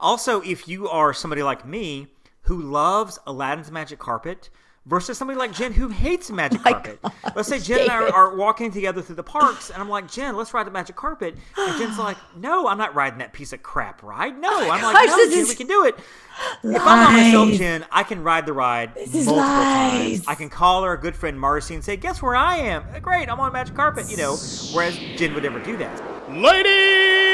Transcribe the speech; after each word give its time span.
Also, 0.00 0.40
if 0.42 0.68
you 0.68 0.88
are 0.88 1.12
somebody 1.14 1.42
like 1.42 1.66
me 1.66 2.08
who 2.42 2.60
loves 2.60 3.18
Aladdin's 3.26 3.70
magic 3.70 3.98
carpet 3.98 4.50
versus 4.86 5.16
somebody 5.16 5.38
like 5.38 5.52
Jenn 5.52 5.72
who 5.72 5.88
hates 5.88 6.30
magic 6.30 6.60
My 6.64 6.72
carpet. 6.72 7.00
God, 7.02 7.12
Let's 7.34 7.48
say 7.48 7.58
Jenn 7.58 7.80
and 7.80 7.90
I 7.90 7.94
are, 7.96 8.12
are 8.12 8.36
walking 8.36 8.70
together 8.70 9.00
through 9.00 9.16
the 9.16 9.22
parks, 9.22 9.70
and 9.70 9.80
I'm 9.80 9.88
like, 9.88 10.10
Jenn, 10.10 10.36
let's 10.36 10.52
ride 10.52 10.66
the 10.66 10.70
magic 10.70 10.96
carpet. 10.96 11.36
And 11.56 11.78
Jenn's 11.78 11.98
like, 11.98 12.16
No, 12.36 12.68
I'm 12.68 12.78
not 12.78 12.94
riding 12.94 13.18
that 13.20 13.32
piece 13.32 13.52
of 13.52 13.62
crap 13.62 14.02
ride. 14.02 14.38
No, 14.38 14.70
I'm 14.70 14.82
like, 14.82 15.06
No, 15.06 15.30
Jenn, 15.30 15.48
we 15.48 15.54
can 15.54 15.66
do 15.66 15.86
it. 15.86 15.96
If 16.64 16.82
I'm 16.82 17.06
by 17.06 17.12
myself, 17.12 17.48
lies. 17.48 17.58
Jenn, 17.58 17.86
I 17.90 18.02
can 18.02 18.22
ride 18.22 18.44
the 18.44 18.52
ride 18.52 18.92
is 18.96 19.14
multiple 19.14 19.36
times. 19.36 20.24
I 20.26 20.34
can 20.34 20.50
call 20.50 20.82
our 20.84 20.96
good 20.96 21.16
friend 21.16 21.38
Marcy 21.38 21.74
and 21.74 21.84
say, 21.84 21.96
Guess 21.96 22.20
where 22.20 22.36
I 22.36 22.56
am? 22.56 22.84
Great, 23.00 23.30
I'm 23.30 23.40
on 23.40 23.48
a 23.48 23.52
magic 23.52 23.74
carpet, 23.74 24.10
you 24.10 24.16
know. 24.16 24.36
Whereas 24.72 24.96
Jenn 25.16 25.32
would 25.34 25.44
never 25.44 25.60
do 25.60 25.76
that. 25.78 26.30
Ladies 26.30 27.33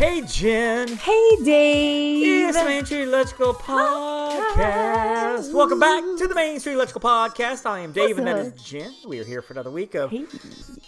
Hey, 0.00 0.22
Jenn. 0.22 0.88
Hey, 0.88 1.36
Dave. 1.44 2.48
It's 2.48 2.58
the 2.58 2.64
Main 2.64 2.86
Street 2.86 3.02
Electrical 3.02 3.52
Podcast. 3.52 5.52
Welcome 5.52 5.78
back 5.78 6.02
to 6.16 6.26
the 6.26 6.34
Main 6.34 6.58
Street 6.58 6.72
Electrical 6.72 7.02
Podcast. 7.02 7.66
I 7.66 7.80
am 7.80 7.92
Dave, 7.92 8.16
and 8.16 8.26
that 8.26 8.38
is 8.38 8.52
Jenn. 8.62 8.94
We 9.06 9.20
are 9.20 9.24
here 9.24 9.42
for 9.42 9.52
another 9.52 9.70
week 9.70 9.94
of 9.94 10.10
Hey. 10.10 10.24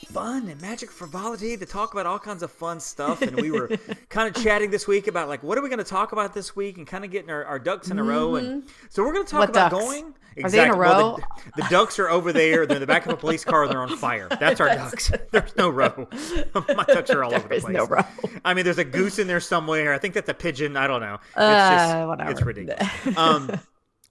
fun 0.07 0.49
and 0.49 0.59
magic 0.63 0.91
frivolity 0.91 1.59
to 1.59 1.67
talk 1.67 1.93
about 1.93 2.07
all 2.07 2.19
kinds 2.19 2.43
of 2.43 2.51
fun 2.51 2.81
stuff. 2.81 3.21
And 3.21 3.39
we 3.39 3.51
were 3.51 3.69
kind 4.09 4.35
of 4.35 4.43
chatting 4.43 4.71
this 4.71 4.89
week 4.89 5.09
about 5.09 5.29
like 5.29 5.43
what 5.43 5.59
are 5.59 5.63
we 5.63 5.69
going 5.69 5.77
to 5.77 5.85
talk 5.85 6.13
about 6.13 6.33
this 6.33 6.57
week, 6.57 6.79
and 6.79 6.87
kind 6.87 7.05
of 7.05 7.11
getting 7.11 7.29
our, 7.29 7.45
our 7.45 7.59
ducks 7.59 7.91
in 7.91 7.99
a 7.99 8.03
row. 8.03 8.37
And 8.37 8.63
mm-hmm. 8.63 8.69
so 8.89 9.05
we're 9.05 9.13
going 9.13 9.27
to 9.27 9.31
talk 9.31 9.41
What 9.41 9.51
about 9.51 9.73
ducks? 9.73 9.85
going. 9.85 10.15
Are 10.43 10.51
they 10.51 10.65
in 10.65 10.71
a 10.71 10.77
Well, 10.77 11.11
row? 11.13 11.19
the, 11.57 11.63
the 11.63 11.69
ducks 11.69 11.99
are 11.99 12.09
over 12.09 12.33
there. 12.33 12.67
They're 12.67 12.77
in 12.77 12.81
the 12.81 12.87
back 12.87 13.07
of 13.07 13.13
a 13.13 13.17
police 13.17 13.45
car. 13.45 13.67
They're 13.69 13.83
on 13.83 13.97
fire. 13.97 14.29
That's 14.41 14.61
our 14.61 14.69
ducks. 14.69 15.11
There's 15.31 15.57
no 15.57 15.69
row. 15.69 16.09
My 16.55 16.85
ducks 16.85 17.11
are 17.11 17.23
all 17.25 17.35
over 17.35 17.43
the 17.43 17.49
There 17.49 17.59
is 17.59 17.65
place. 17.65 17.75
no 17.77 17.87
row. 17.87 18.03
I 18.45 18.55
mean, 18.55 18.65
there's 18.65 18.79
a 18.79 18.85
goose 18.85 19.19
in 19.19 19.27
there 19.27 19.41
somewhere. 19.41 19.93
I 19.93 19.99
think 19.99 20.15
that's 20.15 20.29
a 20.29 20.35
pigeon. 20.35 20.77
I 20.77 20.87
don't 20.87 21.01
know. 21.01 21.15
It's 21.15 21.35
just, 21.35 21.37
Uh, 21.37 21.77
just, 21.99 22.09
whatever. 22.09 22.31
it's 22.31 22.43
ridiculous. 22.43 23.17
Um, 23.17 23.51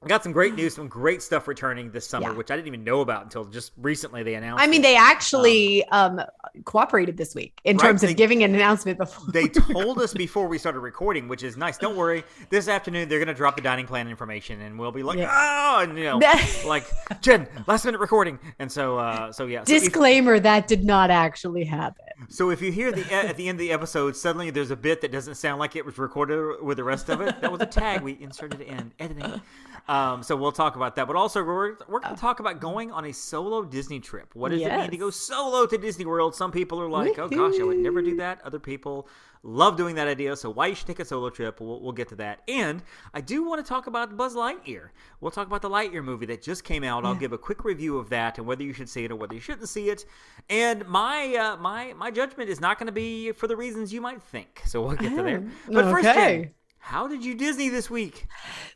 got 0.07 0.23
some 0.23 0.31
great 0.31 0.55
news, 0.55 0.73
some 0.75 0.88
great 0.88 1.21
stuff 1.21 1.47
returning 1.47 1.91
this 1.91 2.07
summer, 2.07 2.30
Yeah. 2.30 2.35
which 2.38 2.49
I 2.52 2.55
didn't 2.55 2.67
even 2.67 2.83
know 2.83 3.02
about 3.02 3.23
until 3.23 3.45
just 3.45 3.71
recently 3.77 4.23
they 4.23 4.33
announced. 4.35 4.63
I 4.63 4.67
mean, 4.67 4.81
it. 4.81 4.83
they 4.83 4.95
actually 4.95 5.85
um, 5.89 6.21
cooperated 6.66 7.17
this 7.17 7.35
week 7.35 7.59
in 7.63 7.77
Right, 7.77 7.88
terms 7.88 8.02
they- 8.02 8.11
of 8.11 8.17
giving 8.17 8.44
an 8.44 8.53
announcement 8.55 8.97
before. 8.97 9.31
they 9.31 9.47
told 9.47 9.99
us 10.02 10.13
before 10.16 10.47
we 10.47 10.57
started 10.57 10.79
recording, 10.79 11.27
which 11.27 11.44
is 11.44 11.55
nice. 11.57 11.77
Don't 11.77 11.95
worry. 11.95 12.23
This 12.49 12.67
afternoon 12.67 13.09
they're 13.09 13.19
gonna 13.19 13.33
drop 13.33 13.55
the 13.55 13.61
dining 13.61 13.85
plan 13.85 14.07
information, 14.07 14.61
and 14.61 14.77
we'll 14.79 14.91
be 14.91 15.03
like, 15.03 15.17
Yeah. 15.19 15.29
oh, 15.77 15.81
and 15.83 15.97
you 15.97 16.05
know, 16.05 16.19
like 16.66 16.85
Jenn, 17.22 17.47
last 17.67 17.85
minute 17.85 17.99
recording, 18.02 18.39
and 18.59 18.72
so, 18.72 18.97
uh, 18.97 19.31
so 19.31 19.45
yeah. 19.45 19.63
So 19.63 19.73
if, 19.73 19.83
Disclaimer: 19.83 20.39
that 20.39 20.67
did 20.67 20.83
not 20.83 21.11
actually 21.11 21.63
happen. 21.63 22.05
so 22.29 22.49
if 22.49 22.61
you 22.61 22.72
hear 22.72 22.91
the 22.91 23.11
at 23.13 23.38
the 23.38 23.47
end 23.47 23.55
of 23.57 23.59
the 23.59 23.72
episode, 23.72 24.16
suddenly 24.16 24.49
there's 24.49 24.72
a 24.72 24.75
bit 24.75 25.02
that 25.02 25.11
doesn't 25.11 25.35
sound 25.35 25.59
like 25.59 25.75
it 25.75 25.85
was 25.85 25.97
recorded 25.97 26.61
with 26.61 26.77
the 26.77 26.83
rest 26.83 27.09
of 27.09 27.22
it. 27.22 27.39
That 27.41 27.52
was 27.52 27.61
a 27.61 27.66
tag 27.66 28.02
we 28.02 28.17
inserted 28.19 28.61
in 28.61 28.91
editing. 28.99 29.41
Um, 29.87 30.23
so 30.23 30.35
we'll 30.35 30.51
talk 30.51 30.75
about 30.75 30.95
that, 30.95 31.07
but 31.07 31.16
also 31.16 31.44
we're 31.44 31.75
we're 31.88 32.00
going 32.00 32.16
to 32.16 32.22
talk 32.22 32.39
about 32.39 32.59
going 32.61 32.91
on 32.91 33.06
a 33.06 33.11
solo 33.13 33.63
Disney 33.63 34.00
trip. 34.00 34.35
What 34.35 34.51
does 34.51 34.61
it 34.61 34.72
mean 34.81 34.91
to 34.91 34.97
go 34.97 35.09
solo 35.09 35.66
to 35.66 35.78
Disney 35.78 36.06
World? 36.06 36.35
Some 36.35 36.51
people 36.51 36.81
are 36.81 36.89
like, 36.89 37.17
"Oh 37.19 37.28
gosh, 37.28 37.59
I 37.59 37.63
would 37.63 37.78
never 37.78 38.01
do 38.01 38.16
that." 38.17 38.41
Other 38.44 38.59
people 38.59 39.07
love 39.44 39.75
doing 39.75 39.95
that 39.95 40.07
idea. 40.07 40.35
So 40.35 40.50
why 40.50 40.67
you 40.67 40.75
should 40.75 40.88
take 40.88 41.00
a 41.00 41.06
solo 41.06 41.29
trip? 41.29 41.59
We'll, 41.59 41.81
we'll 41.81 41.91
get 41.91 42.07
to 42.09 42.16
that. 42.17 42.41
And 42.47 42.83
I 43.13 43.22
do 43.22 43.44
want 43.44 43.63
to 43.63 43.67
talk 43.67 43.88
about 43.88 44.16
Buzz 44.16 44.35
Lightyear. 44.35 44.89
We'll 45.19 45.31
talk 45.31 45.47
about 45.47 45.61
the 45.61 45.69
Lightyear 45.69 46.03
movie 46.03 46.27
that 46.27 46.41
just 46.41 46.63
came 46.63 46.83
out. 46.83 47.06
I'll 47.06 47.16
give 47.16 47.33
a 47.33 47.38
quick 47.38 47.63
review 47.66 47.97
of 47.97 48.09
that 48.09 48.38
and 48.38 48.45
whether 48.47 48.63
you 48.63 48.73
should 48.73 48.89
see 48.89 49.03
it 49.06 49.11
or 49.11 49.16
whether 49.16 49.33
you 49.33 49.39
shouldn't 49.39 49.67
see 49.69 49.89
it. 49.89 50.06
And 50.50 50.88
my 50.88 51.35
uh, 51.35 51.57
my 51.57 51.94
my 51.94 52.11
judgment 52.11 52.50
is 52.50 52.61
not 52.61 52.77
going 52.77 52.88
to 52.88 52.91
be 52.94 53.31
for 53.31 53.47
the 53.47 53.56
reasons 53.56 53.91
you 53.91 54.01
might 54.01 54.22
think. 54.22 54.61
So 54.66 54.81
we'll 54.85 54.95
get 54.95 55.16
to 55.16 55.23
there. 55.23 55.44
But 55.73 55.85
first, 55.89 56.11
Jenn, 56.13 56.17
okay. 56.17 56.51
How 56.81 57.08
did 57.08 57.24
you 57.24 57.36
Disney 57.36 57.69
this 57.69 57.90
week? 57.90 58.25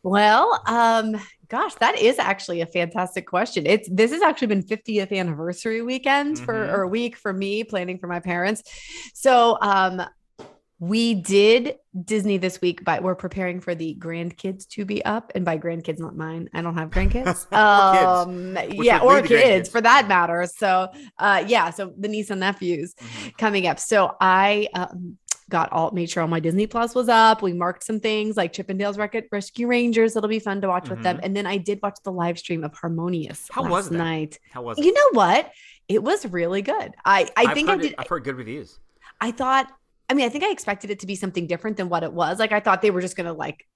Well, 0.04 0.62
um, 0.68 1.16
gosh, 1.50 1.76
that 1.76 1.98
is 2.00 2.18
actually 2.20 2.62
a 2.62 2.66
fantastic 2.66 3.28
question. 3.28 3.66
It's 3.66 3.90
this 3.92 4.12
has 4.12 4.22
actually 4.22 4.48
been 4.48 4.64
50th 4.64 5.12
anniversary 5.12 5.82
weekend 5.82 6.40
for 6.40 6.54
Mhm. 6.54 6.74
or 6.74 6.88
week 6.88 7.16
for 7.18 7.34
me 7.34 7.64
planning 7.64 7.98
for 8.00 8.08
my 8.08 8.20
parents. 8.20 8.64
So 9.14 9.58
um 9.62 10.02
we 10.78 11.14
did 11.14 11.76
Disney 12.04 12.38
this 12.38 12.60
week, 12.60 12.84
but 12.84 13.02
we're 13.02 13.16
preparing 13.16 13.62
for 13.62 13.74
the 13.74 13.96
grandkids 13.98 14.68
to 14.72 14.84
be 14.84 15.04
up. 15.06 15.32
And 15.34 15.46
by 15.46 15.58
grandkids, 15.58 16.00
not 16.00 16.18
mine. 16.18 16.50
I 16.54 16.62
don't 16.62 16.78
have 16.78 16.90
grandkids. 16.90 17.50
um, 17.54 18.58
yeah, 18.84 19.00
or 19.00 19.22
kids 19.22 19.70
grandkids. 19.70 19.72
for 19.72 19.80
that 19.80 20.10
matter. 20.10 20.46
So, 20.54 20.90
uh, 21.18 21.46
yeah, 21.48 21.70
so 21.70 21.94
the 21.98 22.10
niece 22.10 22.30
and 22.30 22.42
nephews 22.42 22.94
coming 23.38 23.68
up. 23.68 23.80
So 23.80 24.16
I 24.20 24.68
um, 24.74 25.18
got 25.50 25.72
all 25.72 25.92
made 25.92 26.10
sure 26.10 26.22
all 26.22 26.28
my 26.28 26.40
Disney 26.40 26.66
Plus 26.68 26.96
was 26.96 27.08
up. 27.08 27.42
We 27.42 27.54
marked 27.54 27.84
some 27.84 28.00
things 28.00 28.36
like 28.36 28.52
Chip 28.54 28.70
'n' 28.70 28.78
Dale's 28.78 28.98
Record 28.98 29.26
Rescue 29.32 29.68
Rangers. 29.68 30.16
It'll 30.16 30.30
be 30.30 30.40
fun 30.40 30.62
to 30.62 30.68
watch 30.68 30.90
with 30.90 31.04
them. 31.04 31.20
And 31.22 31.36
then 31.36 31.46
I 31.46 31.58
did 31.58 31.80
watch 31.84 31.98
the 32.04 32.12
live 32.12 32.40
stream 32.40 32.64
of 32.64 32.74
Harmonious 32.74 33.44
Mm-hmm. 33.48 33.54
How 33.54 33.62
last 33.64 33.72
was 33.72 33.90
that? 33.90 33.98
night. 33.98 34.40
How 34.52 34.62
was 34.64 34.78
it? 34.78 34.86
You 34.86 34.94
know 34.94 35.10
what? 35.12 35.52
It 35.88 36.02
was 36.02 36.26
really 36.26 36.62
good. 36.64 36.94
I 37.06 37.30
I 37.38 37.44
I've 37.46 37.54
think 37.54 37.70
I 37.70 37.76
did. 37.78 37.92
It, 37.92 37.96
I've 38.00 38.08
heard 38.08 38.24
good 38.24 38.36
reviews. 38.36 38.80
I 39.22 39.32
thought. 39.32 39.72
I 40.10 40.14
mean, 40.14 40.26
I 40.26 40.30
think 40.30 40.44
I 40.44 40.52
expected 40.52 40.92
it 40.92 41.00
to 41.00 41.08
be 41.08 41.16
something 41.16 41.48
different 41.48 41.78
than 41.78 41.90
what 41.90 42.04
it 42.04 42.14
was. 42.14 42.38
Like 42.40 42.52
I 42.52 42.60
thought 42.60 42.82
they 42.82 42.92
were 42.92 43.02
just 43.02 43.16
gonna 43.16 43.34
like 43.34 43.68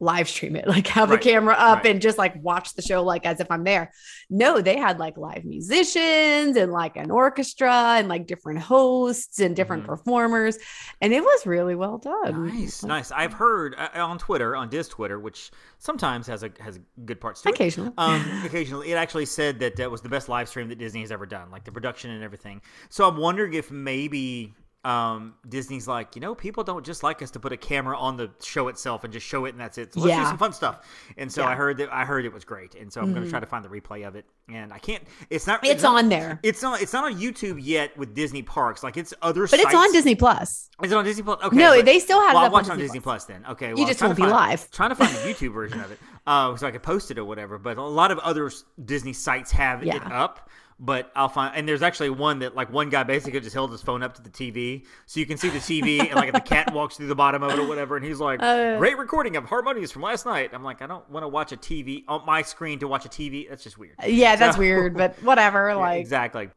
live 0.00 0.28
stream 0.28 0.56
it, 0.56 0.66
like 0.76 0.86
have 0.88 1.10
Right, 1.10 1.18
a 1.18 1.22
camera 1.22 1.54
up 1.56 1.78
right. 1.84 1.86
and 1.92 2.00
just 2.02 2.18
like 2.18 2.34
watch 2.42 2.74
the 2.74 2.82
show 2.82 3.02
like 3.04 3.24
as 3.24 3.38
if 3.40 3.50
I'm 3.50 3.64
there. 3.64 3.92
No, 4.30 4.60
they 4.60 4.76
had 4.76 4.98
like 4.98 5.16
live 5.16 5.44
musicians 5.44 6.56
and 6.56 6.72
like 6.72 6.96
an 6.96 7.10
orchestra 7.10 7.72
and 7.98 8.08
like 8.08 8.26
different 8.26 8.58
hosts 8.60 9.38
and 9.38 9.54
different 9.54 9.84
Mhm. 9.84 9.86
performers, 9.86 10.58
and 11.00 11.12
it 11.12 11.22
was 11.22 11.46
really 11.46 11.74
well 11.74 11.98
done. 11.98 12.48
Nice, 12.48 12.82
nice. 12.82 13.10
I've 13.12 13.32
heard 13.34 13.74
uh, 13.76 13.88
on 13.94 14.18
Twitter, 14.18 14.56
on 14.56 14.68
Diz 14.68 14.88
Twitter, 14.88 15.20
which 15.20 15.50
sometimes 15.78 16.26
has 16.26 16.42
a 16.42 16.50
has 16.60 16.80
good 17.04 17.20
parts 17.20 17.42
to 17.42 17.48
it. 17.48 17.54
Occasionally. 17.54 17.92
Um, 17.98 18.24
occasionally, 18.44 18.90
it 18.92 18.96
actually 18.96 19.26
said 19.26 19.58
that 19.60 19.76
that 19.76 19.90
was 19.90 20.00
the 20.02 20.08
best 20.08 20.28
live 20.28 20.48
stream 20.48 20.68
that 20.68 20.78
Disney 20.78 21.00
has 21.00 21.12
ever 21.12 21.26
done, 21.26 21.50
like 21.50 21.64
the 21.64 21.72
production 21.72 22.10
and 22.10 22.22
everything. 22.24 22.60
So 22.88 23.06
I'm 23.08 23.16
wondering 23.16 23.54
if 23.54 23.70
maybe 23.70 24.52
um, 24.84 25.34
Disney's 25.48 25.86
like, 25.86 26.16
you 26.16 26.20
know, 26.20 26.34
people 26.34 26.64
don't 26.64 26.84
just 26.84 27.02
like 27.04 27.22
us 27.22 27.30
to 27.32 27.38
put 27.40 27.52
a 27.52 27.56
camera 27.56 27.96
on 27.96 28.16
the 28.16 28.30
show 28.42 28.66
itself 28.66 29.04
and 29.04 29.12
just 29.12 29.24
show 29.24 29.44
it 29.44 29.50
and 29.50 29.60
that's 29.60 29.78
it. 29.78 29.94
So 29.94 30.00
let's 30.00 30.16
do 30.16 30.24
some 30.24 30.38
fun 30.38 30.52
stuff. 30.52 30.84
And 31.16 31.30
so 31.30 31.42
Yeah. 31.42 31.48
I 31.50 31.54
heard 31.54 31.76
that 31.78 31.92
I 31.92 32.04
heard 32.04 32.24
it 32.24 32.32
was 32.32 32.44
great, 32.44 32.74
and 32.74 32.92
so 32.92 33.00
I'm 33.00 33.12
going 33.12 33.24
to 33.24 33.30
try 33.30 33.38
to 33.40 33.46
find 33.46 33.64
the 33.64 33.68
replay 33.68 34.06
of 34.06 34.16
it. 34.16 34.24
And 34.52 34.72
I 34.72 34.78
can't. 34.78 35.02
It's 35.30 35.46
not. 35.46 35.64
It's 35.64 35.84
not- 35.84 35.98
on 35.98 36.08
there. 36.08 36.40
It's 36.42 36.62
not. 36.62 36.82
It's 36.82 36.92
not 36.92 37.04
on 37.04 37.14
YouTube 37.20 37.60
yet 37.62 37.96
with 37.96 38.12
Disney 38.14 38.42
Parks. 38.42 38.82
Like 38.82 38.96
it's 38.96 39.14
other. 39.22 39.46
But 39.46 39.60
it's 39.60 39.72
on 39.74 39.92
Disney 39.92 40.16
Plus. 40.16 40.68
Is 40.82 40.90
it 40.90 40.94
on 40.96 41.04
Disney 41.04 41.22
Plus? 41.22 41.40
Okay. 41.44 41.56
No, 41.56 41.80
they 41.80 42.00
still 42.00 42.20
have 42.20 42.34
well, 42.34 42.42
it 42.42 42.46
I'll 42.46 42.46
up 42.48 42.52
watch 42.52 42.64
on 42.68 42.76
Disney 42.76 42.82
Disney 42.88 43.00
Plus 43.00 43.24
then. 43.24 43.44
Okay. 43.50 43.68
Well, 43.68 43.78
You 43.78 43.86
just 43.86 44.02
won't 44.02 44.12
to 44.12 44.16
be 44.16 44.22
find- 44.22 44.32
live. 44.32 44.70
Trying 44.72 44.88
to 44.90 44.96
find 44.96 45.10
the 45.14 45.18
YouTube 45.32 45.54
version 45.54 45.80
of 45.80 45.92
it, 45.92 45.98
uh, 46.26 46.56
so 46.56 46.66
I 46.66 46.72
could 46.72 46.82
post 46.82 47.12
it 47.12 47.18
or 47.18 47.24
whatever. 47.24 47.56
But 47.56 47.78
a 47.78 47.82
lot 47.82 48.10
of 48.10 48.18
other 48.18 48.50
Disney 48.84 49.12
sites 49.12 49.52
have 49.52 49.86
it 49.86 49.94
up. 50.10 50.50
But 50.84 51.12
I'll 51.14 51.28
find, 51.28 51.54
and 51.54 51.68
there's 51.68 51.80
actually 51.80 52.10
one 52.10 52.40
that 52.40 52.56
like 52.56 52.72
one 52.72 52.90
guy 52.90 53.04
basically 53.04 53.38
just 53.38 53.54
held 53.54 53.70
his 53.70 53.80
phone 53.80 54.02
up 54.02 54.14
to 54.16 54.22
the 54.22 54.28
TV, 54.30 54.84
so 55.06 55.20
you 55.20 55.26
can 55.26 55.38
see 55.38 55.48
the 55.48 55.60
TV, 55.60 56.00
and 56.00 56.16
like 56.16 56.26
if 56.26 56.34
the 56.34 56.40
cat 56.40 56.74
walks 56.74 56.96
through 56.96 57.06
the 57.06 57.14
bottom 57.14 57.44
of 57.44 57.52
it 57.52 57.58
or 57.60 57.68
whatever, 57.68 57.96
and 57.96 58.04
he's 58.04 58.18
like, 58.18 58.42
Uh. 58.42 58.76
"Great 58.78 58.98
recording 58.98 59.36
of 59.36 59.44
Harmonious 59.44 59.92
from 59.92 60.02
last 60.02 60.26
night." 60.26 60.50
I'm 60.52 60.64
like, 60.64 60.82
I 60.82 60.88
don't 60.88 61.08
want 61.08 61.22
to 61.22 61.28
watch 61.28 61.52
a 61.52 61.56
TV 61.56 62.02
on 62.08 62.26
my 62.26 62.42
screen 62.42 62.80
to 62.80 62.88
watch 62.88 63.06
a 63.06 63.08
TV. 63.08 63.48
That's 63.48 63.62
just 63.62 63.78
weird. 63.78 63.94
Yeah, 64.04 64.34
that's 64.34 64.56
So- 64.56 64.58
weird, 64.66 64.96
but 64.96 65.14
whatever. 65.22 65.68
Yeah, 65.68 65.76
like, 65.76 66.00
exactly. 66.00 66.48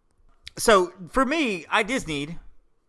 So 0.57 0.91
for 1.11 1.23
me, 1.23 1.67
I 1.69 1.83
Disneyed 1.83 2.39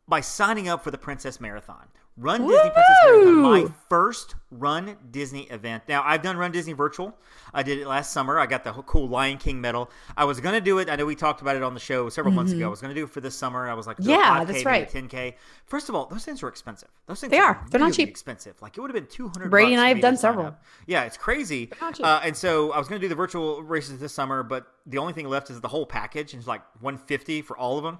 by 0.08 0.22
signing 0.22 0.68
up 0.68 0.82
for 0.82 0.90
the 0.90 0.98
Princess 0.98 1.38
Marathon. 1.38 1.88
Run 2.18 2.46
Disney 2.46 2.70
Princess 2.70 2.96
Marathon, 3.04 3.42
my 3.42 3.66
first 3.90 4.36
Run 4.50 4.96
Disney 5.10 5.42
event. 5.50 5.82
Now 5.86 6.02
I've 6.02 6.22
done 6.22 6.38
Run 6.38 6.50
Disney 6.50 6.72
virtual. 6.72 7.14
I 7.52 7.62
did 7.62 7.78
it 7.78 7.86
last 7.86 8.10
summer. 8.12 8.38
I 8.38 8.46
got 8.46 8.64
the 8.64 8.72
cool 8.72 9.06
Lion 9.08 9.36
King 9.36 9.60
medal. 9.60 9.90
I 10.16 10.24
was 10.24 10.40
gonna 10.40 10.60
do 10.62 10.78
it. 10.78 10.88
I 10.88 10.96
know 10.96 11.04
we 11.04 11.14
talked 11.14 11.42
about 11.42 11.56
it 11.56 11.62
on 11.62 11.74
the 11.74 11.80
show 11.80 12.08
several 12.08 12.32
months 12.32 12.52
ago. 12.52 12.64
I 12.66 12.68
was 12.70 12.80
gonna 12.80 12.94
do 12.94 13.04
it 13.04 13.10
for 13.10 13.20
this 13.20 13.34
summer. 13.34 13.68
I 13.68 13.74
was 13.74 13.86
like, 13.86 13.98
Mm-hmm. 13.98 14.10
Yeah, 14.10 14.40
5K, 14.40 14.46
that's 14.46 14.64
right. 14.64 14.90
10k. 14.90 15.34
First 15.66 15.88
of 15.90 15.94
all, 15.94 16.06
those 16.06 16.24
things 16.24 16.42
are 16.42 16.48
expensive. 16.48 16.88
Those 17.06 17.20
things 17.20 17.30
They 17.30 17.38
are. 17.38 17.62
They're 17.70 17.80
not 17.80 17.92
cheap. 17.92 18.08
Expensive. 18.08 18.54
Like 18.62 18.78
it 18.78 18.80
would 18.80 18.88
have 18.90 18.94
been 18.94 19.06
200. 19.12 19.50
Brady 19.50 19.72
and 19.74 19.80
I 19.82 19.88
have 19.90 20.00
done 20.00 20.16
several. 20.16 20.46
up. 20.46 20.64
Yeah, 20.86 21.04
it's 21.04 21.18
crazy. 21.18 21.70
Uh, 21.82 22.20
and 22.24 22.34
so 22.36 22.72
I 22.72 22.78
was 22.78 22.88
going 22.88 22.98
to 23.00 23.04
do 23.04 23.08
the 23.10 23.14
virtual 23.14 23.62
races 23.62 23.98
this 24.00 24.12
summer, 24.14 24.42
but 24.42 24.66
the 24.86 24.96
only 24.98 25.12
thing 25.12 25.28
left 25.28 25.50
is 25.50 25.60
the 25.60 25.68
whole 25.68 25.84
package. 25.84 26.32
and 26.32 26.40
It's 26.40 26.48
like 26.48 26.62
150 26.80 27.42
for 27.42 27.58
all 27.58 27.76
of 27.76 27.84
them. 27.84 27.98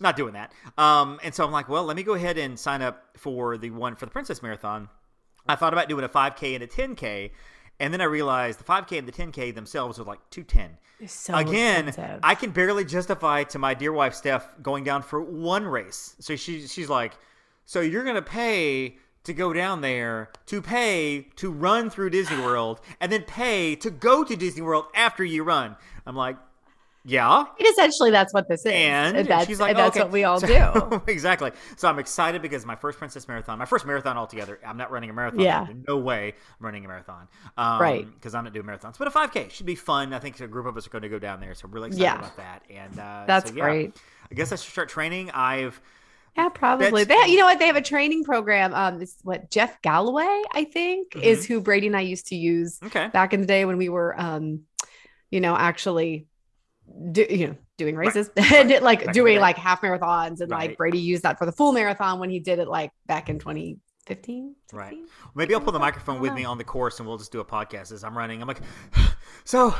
Not 0.00 0.16
doing 0.16 0.34
that. 0.34 0.52
Um, 0.76 1.18
and 1.22 1.34
so 1.34 1.44
I'm 1.44 1.52
like, 1.52 1.68
well, 1.68 1.84
let 1.84 1.96
me 1.96 2.02
go 2.02 2.14
ahead 2.14 2.38
and 2.38 2.58
sign 2.58 2.82
up 2.82 3.16
for 3.16 3.58
the 3.58 3.70
one 3.70 3.94
for 3.96 4.06
the 4.06 4.10
Princess 4.12 4.42
Marathon. 4.42 4.88
I 5.48 5.56
thought 5.56 5.72
about 5.72 5.88
doing 5.88 6.04
a 6.04 6.08
5K 6.08 6.54
and 6.54 6.62
a 6.62 6.66
10K, 6.66 7.30
and 7.80 7.92
then 7.92 8.00
I 8.00 8.04
realized 8.04 8.60
the 8.60 8.64
5K 8.64 8.98
and 8.98 9.08
the 9.08 9.12
10K 9.12 9.54
themselves 9.54 9.98
are 9.98 10.04
like 10.04 10.18
210. 10.30 10.76
So 11.08 11.34
Again, 11.36 11.88
expensive. 11.88 12.20
I 12.22 12.34
can 12.34 12.50
barely 12.50 12.84
justify 12.84 13.44
to 13.44 13.58
my 13.58 13.72
dear 13.74 13.92
wife 13.92 14.14
Steph 14.14 14.60
going 14.62 14.82
down 14.84 15.02
for 15.02 15.20
one 15.20 15.64
race. 15.64 16.16
So 16.18 16.34
she 16.34 16.66
she's 16.66 16.88
like, 16.88 17.16
so 17.66 17.80
you're 17.80 18.04
gonna 18.04 18.20
pay 18.20 18.96
to 19.24 19.32
go 19.32 19.52
down 19.52 19.80
there 19.80 20.30
to 20.46 20.60
pay 20.60 21.28
to 21.36 21.50
run 21.50 21.88
through 21.90 22.10
Disney 22.10 22.38
World 22.38 22.80
and 23.00 23.12
then 23.12 23.22
pay 23.22 23.76
to 23.76 23.90
go 23.90 24.24
to 24.24 24.34
Disney 24.34 24.62
World 24.62 24.86
after 24.94 25.22
you 25.22 25.44
run. 25.44 25.76
I'm 26.04 26.16
like, 26.16 26.36
yeah. 27.08 27.44
And 27.58 27.66
essentially 27.68 28.10
that's 28.10 28.32
what 28.34 28.48
this 28.48 28.60
is. 28.66 28.72
And, 28.72 29.26
that's, 29.26 29.46
she's 29.46 29.58
like, 29.58 29.70
and 29.70 29.78
that's 29.78 29.96
okay. 29.96 30.04
what 30.04 30.12
we 30.12 30.24
all 30.24 30.38
So- 30.40 30.88
do. 30.90 31.02
exactly. 31.12 31.52
So 31.76 31.88
I'm 31.88 31.98
excited 31.98 32.42
because 32.42 32.64
my 32.66 32.76
first 32.76 32.98
Princess 32.98 33.26
Marathon, 33.26 33.58
my 33.58 33.64
first 33.64 33.86
marathon 33.86 34.16
altogether. 34.16 34.60
I'm 34.66 34.76
not 34.76 34.90
running 34.90 35.10
a 35.10 35.12
marathon. 35.12 35.40
Yeah. 35.40 35.66
No 35.88 35.96
way 35.96 36.34
I'm 36.60 36.66
running 36.66 36.84
a 36.84 36.88
marathon. 36.88 37.26
Um, 37.56 37.80
Right. 37.80 38.06
Because 38.14 38.34
I'm 38.34 38.44
not 38.44 38.52
doing 38.52 38.66
marathons. 38.66 38.98
But 38.98 39.08
a 39.08 39.10
5K 39.10 39.50
should 39.50 39.66
be 39.66 39.74
fun. 39.74 40.12
I 40.12 40.18
think 40.18 40.38
a 40.40 40.46
group 40.46 40.66
of 40.66 40.76
us 40.76 40.86
are 40.86 40.90
going 40.90 41.02
to 41.02 41.08
go 41.08 41.18
down 41.18 41.40
there. 41.40 41.54
So 41.54 41.62
I'm 41.66 41.72
really 41.72 41.88
excited 41.88 42.04
Yeah. 42.04 42.18
about 42.18 42.36
that. 42.36 42.62
And 42.70 42.98
uh, 42.98 43.24
That's 43.26 43.50
so, 43.50 43.56
yeah. 43.56 43.64
great. 43.64 43.96
I 44.30 44.34
guess 44.34 44.52
I 44.52 44.56
should 44.56 44.70
start 44.70 44.88
training. 44.88 45.30
I've 45.32 45.80
Yeah, 46.36 46.50
probably. 46.50 47.04
They, 47.04 47.26
you 47.26 47.38
know 47.38 47.46
what? 47.46 47.58
They 47.58 47.66
have 47.66 47.76
a 47.76 47.82
training 47.82 48.22
program. 48.24 48.72
Um, 48.74 49.00
it's 49.02 49.16
what 49.22 49.50
Jeff 49.50 49.80
Galloway, 49.82 50.42
I 50.52 50.64
think, 50.64 51.16
is 51.16 51.44
who 51.46 51.60
Brady 51.60 51.86
and 51.88 51.96
I 51.96 52.02
used 52.02 52.26
to 52.28 52.36
use 52.36 52.76
Mm-hmm. 52.76 52.86
okay. 52.86 53.08
back 53.08 53.32
in 53.32 53.40
the 53.40 53.46
day 53.46 53.64
when 53.64 53.76
we 53.78 53.88
were, 53.88 54.14
um, 54.20 54.60
you 55.30 55.40
know, 55.40 55.56
actually, 55.56 56.26
do, 57.12 57.26
you 57.28 57.48
know, 57.48 57.56
doing 57.76 57.96
races 57.96 58.30
Right. 58.36 58.82
like 58.82 59.12
doing 59.12 59.40
like 59.40 59.56
half 59.56 59.80
marathons, 59.82 60.40
and 60.40 60.50
Right. 60.50 60.70
like 60.70 60.76
Brady 60.76 60.98
used 60.98 61.22
that 61.22 61.38
for 61.38 61.46
the 61.46 61.52
full 61.52 61.72
marathon 61.72 62.18
when 62.18 62.30
he 62.30 62.40
did 62.40 62.58
it 62.58 62.68
like 62.68 62.90
back 63.06 63.28
in 63.28 63.38
2015. 63.38 64.54
Right. 64.72 64.88
16? 64.90 65.06
Maybe 65.34 65.54
I'll 65.54 65.60
pull 65.60 65.72
the 65.72 65.78
microphone 65.78 66.20
with 66.20 66.32
me 66.32 66.44
on 66.44 66.58
the 66.58 66.64
course 66.64 66.98
and 66.98 67.08
we'll 67.08 67.18
just 67.18 67.32
do 67.32 67.40
a 67.40 67.44
podcast 67.44 67.92
as 67.92 68.02
I'm 68.04 68.16
running. 68.16 68.40
I'm 68.42 68.48
like, 68.48 68.60
so 69.44 69.74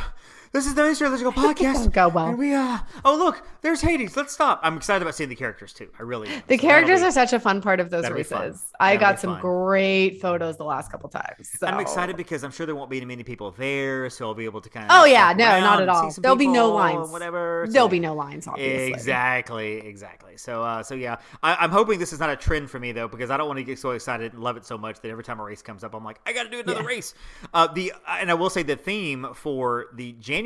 this 0.52 0.66
is 0.66 0.74
the 0.74 0.82
Astrological 0.82 1.32
Podcast. 1.44 1.92
Go 1.92 2.08
well. 2.08 2.28
And 2.28 2.38
we, 2.38 2.54
uh, 2.54 2.78
oh, 3.04 3.16
look, 3.16 3.46
there's 3.62 3.80
Hades. 3.80 4.16
Let's 4.16 4.32
stop. 4.32 4.60
I'm 4.62 4.76
excited 4.76 5.02
about 5.02 5.14
seeing 5.14 5.28
the 5.28 5.36
characters 5.36 5.72
too. 5.72 5.88
I 5.98 6.02
really 6.02 6.28
am. 6.28 6.42
The 6.46 6.56
So 6.56 6.62
characters 6.62 7.00
be- 7.00 7.06
are 7.06 7.10
such 7.10 7.32
a 7.32 7.40
fun 7.40 7.60
part 7.60 7.80
of 7.80 7.90
those 7.90 8.08
races. 8.10 8.62
I 8.80 8.96
got 8.96 9.18
some 9.20 9.34
fun. 9.34 9.40
great 9.40 10.20
photos 10.20 10.56
the 10.56 10.64
last 10.64 10.90
couple 10.90 11.08
times. 11.08 11.50
So. 11.58 11.66
I'm 11.66 11.80
excited 11.80 12.16
because 12.16 12.44
I'm 12.44 12.50
sure 12.50 12.66
there 12.66 12.74
won't 12.76 12.90
be 12.90 13.04
many 13.04 13.22
people 13.24 13.50
there, 13.52 14.08
so 14.10 14.26
I'll 14.26 14.34
be 14.34 14.44
able 14.44 14.60
to 14.60 14.68
kind 14.70 14.90
of. 14.90 14.96
Oh, 15.00 15.04
yeah, 15.04 15.32
no, 15.32 15.60
not 15.60 15.82
at 15.82 15.88
all. 15.88 16.10
There'll 16.18 16.36
be 16.36 16.46
no 16.46 16.72
lines, 16.72 17.10
whatever. 17.10 17.64
so- 17.66 17.72
There'll 17.72 17.88
be 17.88 18.00
no 18.00 18.14
lines, 18.14 18.46
obviously. 18.46 18.92
Exactly, 18.92 19.76
exactly. 19.86 20.36
So, 20.36 20.62
uh, 20.62 20.82
so 20.82 20.94
yeah, 20.94 21.16
I, 21.42 21.56
I'm 21.56 21.70
hoping 21.70 21.98
this 21.98 22.12
is 22.12 22.20
not 22.20 22.30
a 22.30 22.36
trend 22.36 22.70
for 22.70 22.78
me 22.78 22.92
though, 22.92 23.08
because 23.08 23.30
I 23.30 23.36
don't 23.36 23.48
want 23.48 23.58
to 23.58 23.64
get 23.64 23.78
so 23.78 23.90
excited 23.90 24.32
and 24.32 24.42
love 24.42 24.56
it 24.56 24.64
so 24.64 24.78
much 24.78 25.00
that 25.00 25.08
every 25.10 25.24
time 25.24 25.40
a 25.40 25.44
race 25.44 25.62
comes 25.62 25.82
up, 25.84 25.94
I'm 25.94 26.04
like, 26.04 26.20
I 26.26 26.32
got 26.32 26.44
to 26.44 26.50
do 26.50 26.60
another 26.60 26.80
Yeah. 26.82 26.86
race. 26.86 27.14
Uh, 27.52 27.66
the 27.66 27.92
and 28.08 28.30
I 28.30 28.34
will 28.34 28.50
say 28.50 28.62
the 28.62 28.76
theme 28.76 29.26
for 29.34 29.86
the 29.94 30.12
January 30.12 30.37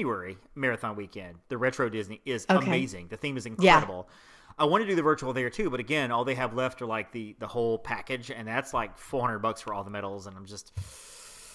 marathon 0.55 0.97
weekend, 0.97 1.37
the 1.49 1.59
retro 1.59 1.89
Disney, 1.89 2.21
is 2.25 2.47
Okay. 2.49 2.67
amazing. 2.67 3.09
The 3.09 3.17
theme 3.17 3.37
is 3.37 3.47
incredible. 3.47 4.09
I 4.59 4.65
want 4.67 4.83
to 4.83 4.87
do 4.89 4.95
the 4.95 5.03
virtual 5.03 5.33
there 5.33 5.49
too, 5.51 5.71
but 5.71 5.81
again, 5.81 6.11
all 6.13 6.25
they 6.25 6.35
have 6.35 6.55
left 6.55 6.83
are 6.83 6.87
like 6.87 7.11
the 7.13 7.35
the 7.39 7.47
whole 7.47 7.79
package, 7.79 8.31
and 8.31 8.47
that's 8.47 8.75
like 8.75 8.99
400 8.99 9.39
bucks 9.39 9.61
for 9.63 9.73
all 9.73 9.83
the 9.85 9.91
medals, 9.91 10.27
and 10.27 10.37
I'm 10.37 10.45
just 10.47 10.73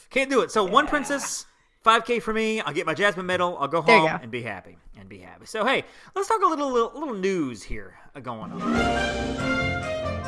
can't 0.10 0.30
do 0.30 0.42
it. 0.42 0.52
So 0.52 0.64
one 0.64 0.88
princess. 0.88 1.46
5k 1.86 2.22
for 2.22 2.34
me. 2.34 2.60
I'll 2.60 2.74
get 2.74 2.86
my 2.86 2.94
Jasmine 2.94 3.26
medal. 3.28 3.56
I'll 3.60 3.68
go 3.70 3.82
home 3.82 4.08
go. 4.08 4.18
and 4.22 4.30
be 4.30 4.42
happy 4.42 4.78
and 5.00 5.08
be 5.08 5.20
happy. 5.20 5.46
So 5.46 5.64
hey, 5.64 5.86
let's 6.16 6.28
talk 6.28 6.42
a 6.42 6.46
little 6.46 6.70
little, 6.70 6.92
little 7.00 7.14
news 7.14 7.64
here 7.64 7.94
uh, 8.14 8.20
going 8.20 8.52
on. 8.52 8.62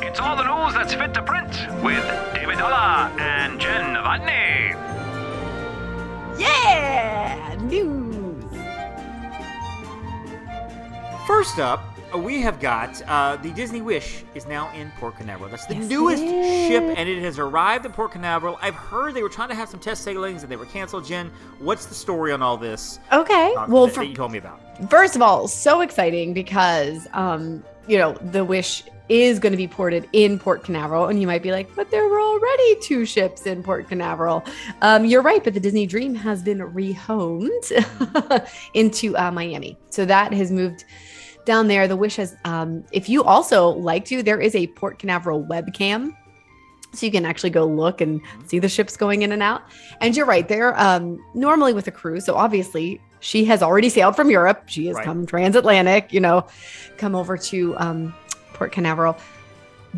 It's 0.02 0.18
all 0.20 0.36
the 0.36 0.44
news 0.44 0.72
that's 0.74 0.94
fit 0.94 1.12
to 1.14 1.22
print 1.22 1.50
with 1.84 2.04
David 2.34 2.56
Dollar 2.58 3.10
and 3.20 3.60
Jenn 3.60 3.94
Novotny. 3.94 4.70
Yeah, 6.38 7.56
news. 7.60 7.99
First 11.30 11.60
up, 11.60 11.84
uh, 12.12 12.18
we 12.18 12.40
have 12.40 12.58
got 12.58 13.00
uh, 13.02 13.36
the 13.36 13.52
Disney 13.52 13.80
Wish 13.80 14.24
is 14.34 14.46
now 14.46 14.68
in 14.74 14.90
Port 14.98 15.16
Canaveral. 15.16 15.48
That's 15.48 15.64
the 15.64 15.76
Yes, 15.76 15.88
newest 15.88 16.20
ship, 16.20 16.82
and 16.82 17.08
it 17.08 17.22
has 17.22 17.38
arrived 17.38 17.86
in 17.86 17.92
Port 17.92 18.10
Canaveral. 18.10 18.58
I've 18.60 18.74
heard 18.74 19.14
they 19.14 19.22
were 19.22 19.28
trying 19.28 19.48
to 19.50 19.54
have 19.54 19.68
some 19.68 19.78
test 19.78 20.02
sailings 20.02 20.42
and 20.42 20.50
they 20.50 20.56
were 20.56 20.66
canceled. 20.66 21.06
Jenn, 21.06 21.30
what's 21.60 21.86
the 21.86 21.94
story 21.94 22.32
on 22.32 22.42
all 22.42 22.56
this? 22.56 22.98
Okay. 23.12 23.54
uh, 23.56 23.66
well, 23.68 23.86
that, 23.86 23.94
for, 23.94 24.00
that 24.00 24.08
you 24.08 24.14
told 24.16 24.32
me 24.32 24.38
about. 24.38 24.60
first 24.90 25.14
of 25.14 25.22
all, 25.22 25.46
so 25.46 25.82
exciting 25.82 26.34
because 26.34 27.06
um, 27.12 27.62
you 27.86 27.96
know, 27.96 28.14
the 28.14 28.44
Wish 28.44 28.82
is 29.08 29.38
going 29.38 29.52
to 29.52 29.56
be 29.56 29.68
ported 29.68 30.08
in 30.12 30.38
Port 30.38 30.64
Canaveral, 30.64 31.06
and 31.06 31.20
you 31.20 31.26
might 31.26 31.42
be 31.42 31.52
like, 31.52 31.74
but 31.74 31.90
there 31.90 32.08
were 32.08 32.20
already 32.20 32.76
two 32.80 33.04
ships 33.04 33.46
in 33.46 33.62
Port 33.62 33.88
Canaveral. 33.88 34.44
Um, 34.82 35.04
you're 35.04 35.22
right, 35.22 35.42
but 35.42 35.54
the 35.54 35.60
Disney 35.60 35.86
Dream 35.86 36.14
has 36.14 36.42
been 36.42 36.58
rehomed 36.58 38.48
into 38.74 39.16
uh, 39.16 39.30
Miami, 39.30 39.76
so 39.90 40.04
that 40.04 40.32
has 40.32 40.52
moved 40.52 40.84
down 41.44 41.68
there. 41.68 41.88
The 41.88 41.96
Wish 41.96 42.16
has. 42.16 42.36
Um, 42.44 42.84
if 42.92 43.08
you 43.08 43.24
also 43.24 43.68
like 43.68 44.04
to, 44.06 44.22
there 44.22 44.40
is 44.40 44.54
a 44.54 44.66
Port 44.68 44.98
Canaveral 44.98 45.44
webcam. 45.44 46.14
So 46.92 47.06
you 47.06 47.12
can 47.12 47.24
actually 47.24 47.50
go 47.50 47.64
look 47.64 48.00
and 48.00 48.20
see 48.46 48.58
the 48.58 48.68
ships 48.68 48.96
going 48.96 49.22
in 49.22 49.30
and 49.30 49.42
out. 49.42 49.62
And 50.00 50.16
you're 50.16 50.26
right, 50.26 50.48
they're 50.48 50.78
um, 50.80 51.24
normally 51.34 51.72
with 51.72 51.86
a 51.86 51.92
cruise. 51.92 52.24
So 52.24 52.34
obviously 52.34 53.00
she 53.20 53.44
has 53.44 53.62
already 53.62 53.88
sailed 53.88 54.16
from 54.16 54.28
Europe. 54.28 54.64
She 54.66 54.86
has 54.86 54.96
Right. 54.96 55.04
come 55.04 55.24
transatlantic, 55.24 56.12
you 56.12 56.18
know, 56.18 56.46
come 56.96 57.14
over 57.14 57.36
to 57.36 57.76
um, 57.78 58.12
Port 58.54 58.72
Canaveral. 58.72 59.16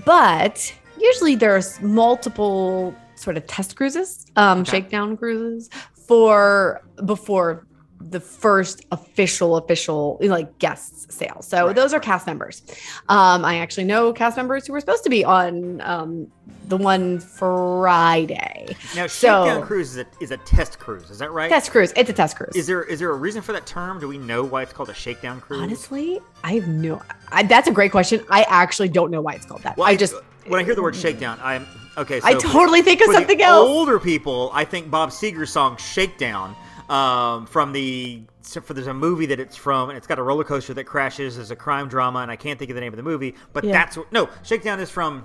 But 0.04 0.74
usually 1.00 1.34
there's 1.34 1.80
multiple 1.80 2.94
sort 3.14 3.36
of 3.38 3.46
test 3.46 3.74
cruises, 3.76 4.26
um, 4.36 4.60
Okay. 4.60 4.72
shakedown 4.72 5.16
cruises 5.16 5.70
for 6.06 6.82
before 7.06 7.66
the 8.10 8.20
first 8.20 8.84
official 8.90 9.56
official 9.56 10.18
like 10.20 10.58
guests 10.58 11.14
sale 11.14 11.42
So 11.42 11.66
Right, 11.66 11.76
those 11.76 11.92
are 11.92 12.00
cast 12.00 12.26
members. 12.26 12.62
Um, 13.08 13.44
I 13.44 13.58
actually 13.58 13.84
know 13.84 14.12
cast 14.12 14.36
members 14.36 14.66
who 14.66 14.72
were 14.72 14.80
supposed 14.80 15.04
to 15.04 15.10
be 15.10 15.24
on 15.24 15.80
um, 15.82 16.26
the 16.68 16.76
one 16.76 17.20
Friday. 17.20 18.74
Now, 18.94 19.06
So- 19.06 19.44
Shakedown 19.44 19.62
Cruise 19.62 19.96
is 19.96 19.98
a, 19.98 20.06
is 20.20 20.30
a 20.30 20.36
test 20.38 20.78
cruise. 20.78 21.10
Is 21.10 21.18
that 21.18 21.32
right? 21.32 21.48
Test 21.48 21.70
cruise. 21.70 21.92
It's 21.96 22.10
a 22.10 22.12
test 22.12 22.36
cruise. 22.36 22.54
Is 22.54 22.66
there 22.66 22.82
is 22.82 22.98
there 22.98 23.10
a 23.10 23.16
reason 23.16 23.42
for 23.42 23.52
that 23.52 23.66
term? 23.66 24.00
Do 24.00 24.08
we 24.08 24.18
know 24.18 24.44
why 24.44 24.62
it's 24.62 24.72
called 24.72 24.88
a 24.88 24.94
shakedown 24.94 25.40
cruise? 25.40 25.60
Honestly, 25.62 26.20
I 26.44 26.54
have 26.54 26.68
no. 26.68 27.02
I, 27.30 27.42
that's 27.42 27.68
a 27.68 27.72
great 27.72 27.92
question. 27.92 28.24
I 28.30 28.44
actually 28.48 28.88
don't 28.88 29.10
know 29.10 29.20
why 29.20 29.34
it's 29.34 29.46
called 29.46 29.62
that. 29.62 29.76
Well, 29.76 29.88
I 29.88 29.96
just 29.96 30.14
when 30.46 30.60
I 30.60 30.64
hear 30.64 30.74
the 30.74 30.82
word 30.82 30.96
shakedown, 30.96 31.38
I'm 31.42 31.66
okay. 31.96 32.20
So 32.20 32.26
I 32.26 32.34
totally 32.34 32.82
think 32.82 33.00
of 33.00 33.12
something 33.12 33.40
else. 33.40 33.68
Older 33.68 33.98
people, 33.98 34.50
I 34.52 34.64
think 34.64 34.90
Bob 34.90 35.10
Seger's 35.10 35.50
song 35.50 35.76
"Shakedown" 35.76 36.56
um, 36.92 37.46
from 37.46 37.72
the. 37.72 38.22
For 38.42 38.74
there's 38.74 38.88
a 38.88 38.94
movie 38.94 39.26
that 39.26 39.38
it's 39.40 39.56
from, 39.56 39.88
and 39.88 39.96
it's 39.96 40.06
got 40.06 40.18
a 40.18 40.22
roller 40.22 40.44
coaster 40.44 40.74
that 40.74 40.84
crashes. 40.84 41.36
There's 41.36 41.50
a 41.52 41.56
crime 41.56 41.88
drama, 41.88 42.18
and 42.20 42.30
I 42.30 42.36
can't 42.36 42.58
think 42.58 42.70
of 42.70 42.74
the 42.74 42.80
name 42.80 42.92
of 42.92 42.96
the 42.96 43.02
movie. 43.02 43.34
But 43.52 43.64
Yeah. 43.64 43.72
that's 43.72 43.96
what, 43.96 44.12
no 44.12 44.28
Shakedown 44.42 44.80
is 44.80 44.90
from. 44.90 45.24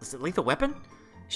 Is 0.00 0.14
it 0.14 0.22
Lethal 0.22 0.42
Weapon? 0.44 0.74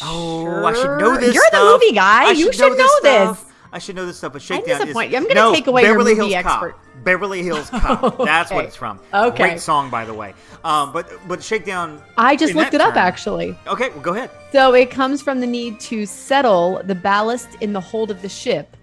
Oh, 0.03 0.65
I 0.65 0.73
should 0.73 0.99
know 0.99 1.17
this. 1.19 1.35
You're 1.35 1.45
the 1.53 1.65
movie 1.65 1.95
guy. 1.95 2.29
I 2.29 2.31
You 2.33 2.53
should 2.53 2.77
know 2.79 2.87
stuff. 3.01 3.43
this. 3.43 3.53
I 3.73 3.79
should 3.79 3.97
know 3.97 4.07
this 4.07 4.17
stuff. 4.19 4.33
But 4.33 4.43
I'm 4.43 4.47
Shakedown 4.47 4.81
is 4.81 4.87
disappointed. 4.87 5.15
I'm 5.15 5.23
gonna 5.25 5.35
no, 5.35 5.55
take 5.55 5.67
away 5.67 5.83
your 5.83 5.93
Beverly 5.93 6.15
movie 6.15 6.33
Hills 6.33 6.45
expert. 6.47 6.73
Cop. 6.73 7.05
Beverly 7.05 7.43
Hills 7.43 7.71
Cop. 7.71 8.19
That's 8.25 8.51
what 8.51 8.65
it's 8.65 8.77
from. 8.77 8.99
Okay. 9.15 9.37
Great 9.37 9.61
song, 9.61 9.91
by 9.91 10.05
the 10.05 10.15
way. 10.15 10.35
Um, 10.65 10.93
but 10.93 11.11
but 11.29 11.43
Shakedown. 11.43 12.03
I 12.17 12.35
just 12.37 12.55
looked 12.55 12.75
it 12.75 12.81
up 12.81 12.97
actually. 12.97 13.57
Okay, 13.67 13.91
well, 13.91 14.01
go 14.01 14.15
ahead. 14.15 14.31
So 14.53 14.75
it 14.75 14.91
comes 14.91 15.23
from 15.23 15.41
the 15.41 15.47
need 15.47 15.79
to 15.81 16.07
settle 16.07 16.83
the 16.85 16.95
ballast 16.95 17.49
in 17.61 17.73
the 17.73 17.81
hold 17.81 18.11
of 18.11 18.23
the 18.23 18.29
ship 18.29 18.77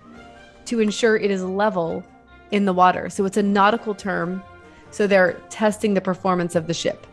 to 0.68 0.80
ensure 0.80 1.18
it 1.18 1.32
is 1.32 1.44
level 1.44 2.04
in 2.52 2.66
the 2.66 2.74
water. 2.74 3.10
So 3.10 3.26
it's 3.26 3.38
a 3.38 3.44
nautical 3.44 3.96
term. 3.96 4.44
So 4.92 5.08
they're 5.08 5.34
testing 5.50 5.94
the 5.94 6.02
performance 6.02 6.56
of 6.56 6.68
the 6.68 6.74
ship. 6.74 7.06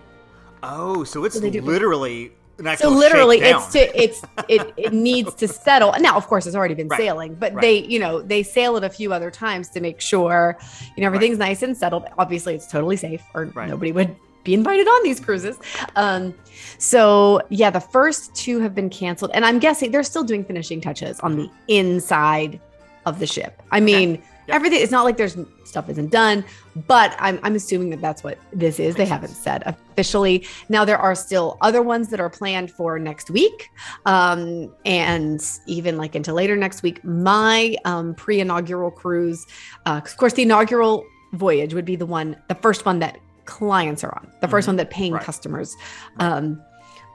Oh, 0.62 1.04
so 1.04 1.24
it's 1.24 1.38
So 1.38 1.46
literally 1.46 2.32
an 2.58 2.76
So 2.76 2.88
literally, 2.88 3.40
it's 3.40 3.66
to 3.72 4.00
it's 4.02 4.22
it 4.48 4.72
it 4.76 4.92
needs 4.92 5.34
to 5.34 5.48
settle. 5.66 5.92
Now, 5.98 6.16
of 6.16 6.26
course, 6.28 6.46
it's 6.46 6.54
already 6.56 6.74
been 6.74 6.88
Right. 6.88 6.98
sailing, 7.00 7.34
but 7.34 7.52
Right. 7.52 7.60
they 7.60 7.78
you 7.84 7.98
know 7.98 8.22
they 8.22 8.42
sail 8.42 8.76
it 8.76 8.84
a 8.84 8.88
few 8.88 9.12
other 9.12 9.30
times 9.30 9.68
to 9.70 9.80
make 9.80 10.00
sure 10.00 10.56
you 10.96 11.00
know 11.00 11.06
everything's 11.06 11.38
nice 11.38 11.62
and 11.62 11.76
settled. 11.76 12.04
Obviously, 12.16 12.54
it's 12.54 12.66
totally 12.70 12.96
safe, 12.96 13.22
or 13.34 13.46
Right. 13.46 13.68
nobody 13.68 13.90
would 13.92 14.14
be 14.44 14.54
invited 14.54 14.86
on 14.86 15.02
these 15.02 15.18
cruises. 15.20 15.58
Um, 15.96 16.32
so 16.78 17.40
yeah, 17.50 17.70
the 17.70 17.80
first 17.80 18.34
two 18.34 18.60
have 18.60 18.74
been 18.74 18.88
canceled, 18.90 19.32
and 19.34 19.44
I'm 19.44 19.58
guessing 19.58 19.90
they're 19.90 20.02
still 20.04 20.24
doing 20.24 20.44
finishing 20.44 20.80
touches 20.80 21.18
on 21.20 21.36
the 21.36 21.50
inside 21.68 22.60
of 23.06 23.18
the 23.18 23.26
ship. 23.26 23.62
I 23.70 23.80
mean, 23.80 24.12
Yep. 24.46 24.56
everything. 24.56 24.80
It's 24.82 24.92
not 24.92 25.04
like 25.04 25.16
there's 25.16 25.36
stuff 25.64 25.88
isn't 25.88 26.10
done, 26.10 26.44
but 26.86 27.16
I'm 27.18 27.40
I'm 27.42 27.54
assuming 27.54 27.90
that 27.90 28.00
that's 28.02 28.22
what 28.22 28.38
this 28.52 28.78
is. 28.78 28.94
They 28.94 29.06
haven't 29.06 29.28
sense. 29.28 29.38
said 29.38 29.62
officially. 29.66 30.46
Now 30.68 30.84
there 30.84 30.98
are 30.98 31.14
still 31.14 31.56
other 31.62 31.80
ones 31.82 32.08
that 32.10 32.20
are 32.20 32.28
planned 32.30 32.70
for 32.70 32.98
next 32.98 33.30
week, 33.30 33.70
um, 34.06 34.70
and 34.84 35.42
even 35.66 35.96
like 35.96 36.14
into 36.14 36.32
later 36.34 36.56
next 36.56 36.82
week. 36.82 37.02
My 37.04 37.76
um, 37.86 38.14
pre-inaugural 38.14 38.90
cruise, 38.90 39.46
uh, 39.86 40.00
of 40.04 40.16
course, 40.18 40.34
the 40.34 40.42
inaugural 40.42 41.04
voyage 41.32 41.72
would 41.74 41.84
be 41.86 41.96
the 41.96 42.06
one, 42.06 42.36
the 42.48 42.54
first 42.56 42.84
one 42.84 42.98
that 43.00 43.18
clients 43.46 44.04
are 44.04 44.14
on. 44.16 44.30
The 44.40 44.46
1st 44.46 44.66
one 44.68 44.76
that 44.76 44.90
paying 44.90 45.10
Mm-hmm. 45.12 45.16
Right. 45.16 45.24
customers 45.24 45.74
um, 46.18 46.62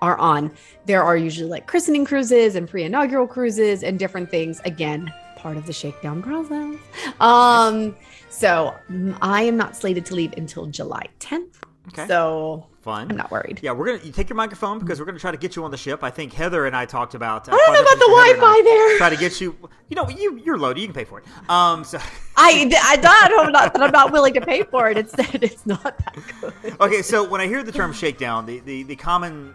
are 0.02 0.18
on. 0.18 0.52
There 0.86 1.04
are 1.04 1.18
usually 1.18 1.50
like 1.50 1.68
christening 1.68 2.06
cruises 2.06 2.56
and 2.56 2.68
pre-inaugural 2.70 3.28
cruises 3.28 3.82
and 3.84 3.98
different 3.98 4.30
things. 4.30 4.62
Again, 4.66 5.12
part 5.40 5.58
of 5.58 5.66
the 5.66 5.74
shakedown 5.74 6.22
process. 6.22 6.76
Um, 7.20 7.96
so 8.30 8.74
mm, 8.92 9.18
I 9.22 9.44
am 9.44 9.58
not 9.58 9.76
slated 9.76 10.06
to 10.08 10.16
leave 10.16 10.34
until 10.38 10.66
July 10.68 11.08
10th. 11.20 11.56
Okay. 11.90 12.08
So 12.08 12.68
Fun. 12.82 13.12
I'm 13.12 13.18
not 13.18 13.30
worried. 13.30 13.60
Yeah, 13.62 13.74
we're 13.74 13.88
gonna 13.88 14.06
you 14.06 14.12
take 14.14 14.30
your 14.30 14.38
microphone 14.38 14.80
because 14.80 15.00
we're 15.00 15.06
gonna 15.06 15.20
try 15.20 15.32
to 15.32 15.38
get 15.38 15.56
you 15.56 15.66
on 15.66 15.72
the 15.72 15.78
ship. 15.78 16.02
I 16.02 16.10
think 16.10 16.32
Heather 16.32 16.66
and 16.66 16.74
I 16.74 16.86
talked 16.86 17.14
about. 17.14 17.50
Uh, 17.50 17.52
I 17.52 17.58
don't 17.58 17.74
know 17.74 17.82
about 17.82 18.00
the 18.00 18.38
Wi-Fi 18.40 18.62
there. 18.64 18.98
Try 18.98 19.10
to 19.10 19.18
get 19.18 19.42
you. 19.42 19.56
You 19.90 19.96
know, 19.96 20.08
you 20.08 20.40
you're 20.46 20.58
loaded. 20.58 20.80
You 20.80 20.88
can 20.88 20.94
pay 20.94 21.04
for 21.04 21.20
it. 21.20 21.26
Um. 21.50 21.84
So 21.84 21.98
I 22.38 22.72
I 22.84 22.96
thought 22.96 23.32
I'm 23.38 23.52
not, 23.52 23.74
that 23.74 23.84
I'm 23.84 23.92
not 23.92 24.14
willing 24.14 24.34
to 24.36 24.42
pay 24.42 24.64
for 24.64 24.90
it. 24.90 24.98
It's 24.98 25.12
that 25.14 25.44
it's 25.44 25.66
not 25.66 25.84
that 25.84 26.16
good. 26.40 26.80
okay. 26.80 27.02
So 27.02 27.28
when 27.28 27.42
I 27.42 27.48
hear 27.48 27.64
the 27.64 27.72
term 27.74 27.92
shakedown, 27.92 28.46
the, 28.46 28.60
the 28.60 28.84
the 28.84 28.96
common 28.96 29.54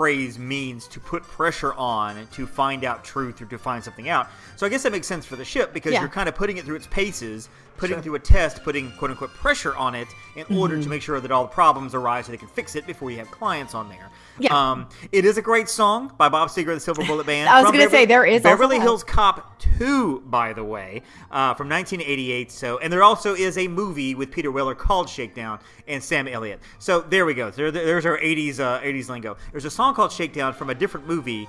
phrase 0.00 0.38
means 0.38 0.86
to 0.88 1.00
put 1.00 1.22
pressure 1.22 1.72
on 1.74 2.26
to 2.30 2.46
find 2.46 2.84
out 2.84 3.02
truth 3.02 3.40
or 3.40 3.46
to 3.46 3.56
find 3.58 3.82
something 3.82 4.10
out. 4.10 4.28
So 4.56 4.66
I 4.66 4.68
guess 4.68 4.82
that 4.82 4.92
makes 4.92 5.06
sense 5.06 5.24
for 5.24 5.36
the 5.36 5.44
ship 5.44 5.72
because 5.72 5.94
Yeah. 5.94 6.00
you're 6.00 6.10
kind 6.10 6.28
of 6.28 6.34
putting 6.34 6.58
it 6.58 6.66
through 6.66 6.76
its 6.76 6.86
paces, 6.88 7.48
putting 7.78 7.96
it 7.98 8.02
through 8.04 8.16
a 8.16 8.18
test, 8.18 8.62
putting 8.62 8.92
quote 8.98 9.10
unquote 9.12 9.32
pressure 9.32 9.74
on 9.74 9.94
it 9.94 10.08
in 10.34 10.44
order 10.58 10.74
Mm-hmm. 10.74 10.82
to 10.82 10.88
make 10.90 11.00
sure 11.00 11.18
that 11.18 11.30
all 11.30 11.44
the 11.44 11.48
problems 11.48 11.94
arise 11.94 12.26
so 12.26 12.32
they 12.32 12.36
can 12.36 12.46
fix 12.48 12.76
it 12.76 12.86
before 12.86 13.10
you 13.10 13.16
have 13.16 13.30
clients 13.30 13.74
on 13.74 13.88
there. 13.88 14.10
Yeah. 14.38 14.70
Um, 14.70 14.88
it 15.12 15.24
is 15.24 15.38
a 15.38 15.42
great 15.42 15.68
song 15.68 16.12
by 16.18 16.28
Bob 16.28 16.48
Seger, 16.48 16.68
and 16.68 16.76
the 16.76 16.80
Silver 16.80 17.04
Bullet 17.04 17.26
Band. 17.26 17.48
I 17.50 17.62
was 17.62 17.70
gonna 17.72 17.88
say, 17.90 18.04
there 18.04 18.24
is 18.26 18.42
Beverly. 18.42 18.78
Hills 18.78 19.02
Cop 19.04 19.58
2, 19.78 20.20
by 20.26 20.52
the 20.52 20.62
way, 20.64 21.02
uh, 21.30 21.54
from 21.54 21.68
1988. 21.68 22.52
So, 22.52 22.78
and 22.78 22.92
there 22.92 23.02
also 23.02 23.34
is 23.34 23.56
a 23.58 23.66
movie 23.68 24.14
with 24.14 24.30
Peter 24.30 24.50
Weller 24.50 24.74
called 24.74 25.08
Shakedown 25.08 25.58
and 25.88 26.02
Sam 26.02 26.28
Elliott. 26.28 26.60
So 26.78 27.00
there 27.00 27.24
we 27.24 27.34
go. 27.34 27.50
There, 27.50 27.70
there's 27.70 28.04
our 28.06 28.18
80s 28.18 28.60
uh, 28.60 28.80
80s 28.80 29.08
lingo. 29.08 29.36
There's 29.52 29.64
a 29.64 29.70
song 29.70 29.94
called 29.94 30.12
Shakedown 30.12 30.52
from 30.52 30.70
a 30.70 30.74
different 30.74 31.06
movie, 31.06 31.48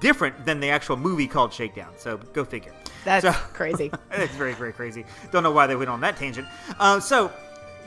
different 0.00 0.44
than 0.46 0.60
the 0.60 0.68
actual 0.70 0.96
movie 0.96 1.26
called 1.26 1.52
Shakedown. 1.52 1.92
So 1.96 2.18
go 2.32 2.44
figure. 2.44 2.72
That's 3.04 3.24
So- 3.24 3.32
crazy. 3.52 3.90
it's 4.12 4.34
very, 4.34 4.52
very 4.54 4.72
crazy. 4.72 5.04
Don't 5.32 5.42
know 5.42 5.50
why 5.52 5.66
they 5.66 5.76
went 5.76 5.90
on 5.90 6.00
that 6.02 6.16
tangent. 6.16 6.46
Uh, 6.78 7.00
so 7.00 7.32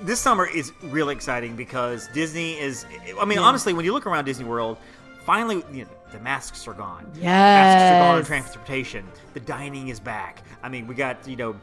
this 0.01 0.20
summer 0.20 0.48
is 0.48 0.72
really 0.84 1.13
exciting 1.15 1.55
because 1.55 2.08
Disney 2.10 2.60
is. 2.60 2.86
I 3.20 3.25
mean, 3.25 3.39
honestly, 3.39 3.74
when 3.74 3.86
you 3.86 3.93
look 3.93 4.05
around 4.05 4.25
Disney 4.25 4.46
World, 4.46 4.77
finally, 5.25 5.63
you 5.72 5.84
know, 5.86 5.89
the 6.12 6.20
masks 6.20 6.67
are 6.67 6.74
gone. 6.74 7.05
Masks 7.15 7.91
are 7.93 8.00
gone 8.00 8.17
on 8.17 8.25
transportation. 8.25 9.05
The 9.34 9.39
dining 9.39 9.88
is 9.89 10.00
back. 10.00 10.43
I 10.63 10.70
mean, 10.70 10.88
we 10.88 10.96
got 10.96 11.27
you 11.27 11.36
know. 11.36 11.55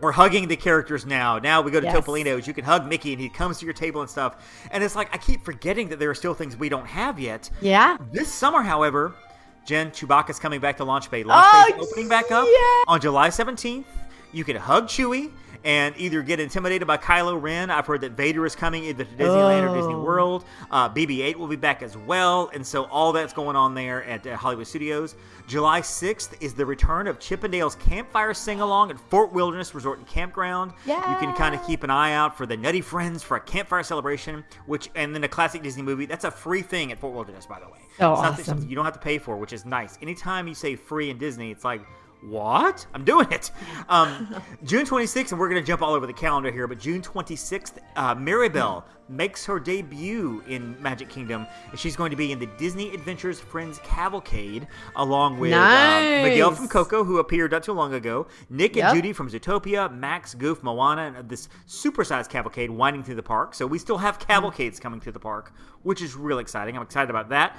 We're 0.00 0.12
hugging 0.12 0.46
the 0.46 0.54
characters 0.54 1.04
now. 1.06 1.40
Now 1.40 1.60
we 1.60 1.72
go 1.72 1.80
to 1.80 1.86
Yes. 1.86 1.96
Topolino's. 1.96 2.46
You 2.46 2.54
can 2.54 2.64
hug 2.64 2.86
Mickey, 2.86 3.12
and 3.14 3.20
he 3.20 3.28
comes 3.28 3.58
to 3.58 3.64
your 3.64 3.74
table 3.74 4.00
and 4.00 4.08
stuff. 4.08 4.68
And 4.70 4.84
it's 4.84 4.94
like 4.94 5.12
I 5.12 5.18
keep 5.18 5.44
forgetting 5.44 5.88
that 5.88 5.98
there 5.98 6.08
are 6.08 6.14
still 6.14 6.34
things 6.34 6.56
we 6.56 6.68
don't 6.68 6.86
have 6.86 7.18
yet. 7.18 7.50
Yeah. 7.60 7.96
This 8.12 8.32
summer, 8.32 8.62
however, 8.62 9.12
Jenn, 9.66 9.90
Chewbacca's 9.90 10.38
coming 10.38 10.60
back 10.60 10.76
to 10.76 10.84
Launch 10.84 11.10
Bay. 11.10 11.24
Launch 11.24 11.44
Oh, 11.52 11.72
Bay's 11.76 11.88
opening 11.88 12.08
back 12.08 12.30
up 12.30 12.46
yeah. 12.46 12.84
on 12.86 13.00
July 13.00 13.28
17th. 13.28 13.86
You 14.32 14.44
can 14.44 14.54
hug 14.54 14.86
Chewie 14.86 15.32
and 15.64 15.94
either 15.98 16.22
get 16.22 16.40
intimidated 16.40 16.86
by 16.86 16.96
Kylo 16.96 17.40
Ren. 17.40 17.70
I've 17.70 17.86
heard 17.86 18.00
that 18.02 18.12
Vader 18.12 18.46
is 18.46 18.54
coming 18.54 18.84
either 18.84 19.04
to 19.04 19.10
Disneyland 19.14 19.70
or 19.70 19.74
Disney 19.74 19.94
Oh. 19.94 20.02
World. 20.02 20.44
Uh, 20.70 20.88
BB-8 20.88 21.36
will 21.36 21.48
be 21.48 21.56
back 21.56 21.82
as 21.82 21.96
well, 21.96 22.50
and 22.54 22.66
so 22.66 22.84
all 22.84 23.12
that's 23.12 23.32
going 23.32 23.56
on 23.56 23.74
there 23.74 24.04
at 24.04 24.26
uh, 24.26 24.36
Hollywood 24.36 24.66
Studios. 24.66 25.14
July 25.46 25.80
6th 25.80 26.34
is 26.40 26.54
the 26.54 26.64
return 26.66 27.06
of 27.06 27.18
Chip 27.18 27.42
'n' 27.44 27.50
Dale's 27.50 27.74
Campfire 27.76 28.34
Sing-Along 28.34 28.90
at 28.90 28.98
Fort 29.10 29.32
Wilderness 29.32 29.74
Resort 29.74 29.98
and 29.98 30.06
Campground. 30.06 30.72
You 30.86 31.16
can 31.18 31.32
kind 31.34 31.54
of 31.54 31.66
keep 31.66 31.82
an 31.82 31.90
eye 31.90 32.12
out 32.12 32.36
for 32.36 32.44
the 32.46 32.56
Nutty 32.56 32.80
Friends 32.82 33.22
for 33.22 33.36
a 33.36 33.40
campfire 33.40 33.82
celebration, 33.82 34.44
which 34.66 34.90
and 34.94 35.14
then 35.14 35.24
a 35.24 35.28
classic 35.28 35.62
Disney 35.62 35.82
movie. 35.82 36.06
That's 36.06 36.24
a 36.24 36.30
free 36.30 36.62
thing 36.62 36.92
at 36.92 36.98
Fort 36.98 37.14
Wilderness, 37.14 37.46
by 37.46 37.58
the 37.60 37.66
way. 37.66 37.78
So 37.98 38.12
It's 38.12 38.22
not 38.22 38.32
awesome. 38.34 38.44
something 38.44 38.68
you 38.68 38.76
don't 38.76 38.84
have 38.84 38.94
to 38.94 39.00
pay 39.00 39.18
for, 39.18 39.36
which 39.36 39.52
is 39.52 39.64
nice. 39.64 39.98
Anytime 40.02 40.46
you 40.48 40.54
say 40.54 40.76
free 40.76 41.10
in 41.10 41.18
Disney, 41.18 41.50
it's 41.50 41.64
like, 41.64 41.80
what? 42.22 42.86
I'm 42.94 43.04
doing 43.04 43.30
it. 43.30 43.50
Um, 43.88 44.42
June 44.64 44.84
26th, 44.84 45.30
and 45.32 45.40
we're 45.40 45.48
going 45.48 45.60
to 45.62 45.66
jump 45.66 45.82
all 45.82 45.94
over 45.94 46.06
the 46.06 46.12
calendar 46.12 46.50
here, 46.50 46.66
but 46.66 46.78
June 46.78 47.02
26th, 47.02 47.78
uh, 47.96 48.14
Maribel 48.14 48.84
makes 49.08 49.44
her 49.46 49.58
debut 49.58 50.42
in 50.48 50.80
Magic 50.82 51.08
Kingdom, 51.08 51.46
and 51.70 51.78
she's 51.78 51.96
going 51.96 52.10
to 52.10 52.16
be 52.16 52.32
in 52.32 52.38
the 52.38 52.48
Disney 52.58 52.92
Adventures 52.94 53.40
Friends 53.40 53.80
Cavalcade, 53.84 54.66
along 54.96 55.38
with 55.38 55.52
uh, 55.52 56.00
Miguel 56.22 56.52
from 56.52 56.68
Coco, 56.68 57.04
who 57.04 57.18
appeared 57.18 57.52
not 57.52 57.62
too 57.62 57.72
long 57.72 57.94
ago, 57.94 58.26
Nick 58.50 58.76
Yep. 58.76 58.84
and 58.90 58.96
Judy 58.96 59.12
from 59.12 59.30
Zootopia, 59.30 59.92
Max, 59.94 60.34
Goof, 60.34 60.62
Moana, 60.62 61.14
and 61.16 61.28
this 61.28 61.48
supersized 61.66 62.28
cavalcade 62.28 62.70
winding 62.70 63.02
through 63.02 63.14
the 63.16 63.22
park. 63.22 63.54
So 63.54 63.66
we 63.66 63.78
still 63.78 63.98
have 63.98 64.18
cavalcades 64.18 64.78
coming 64.78 65.00
through 65.00 65.12
the 65.12 65.20
park, 65.20 65.52
which 65.82 66.02
is 66.02 66.14
real 66.14 66.38
exciting. 66.38 66.76
I'm 66.76 66.82
excited 66.82 67.10
about 67.10 67.28
that. 67.30 67.56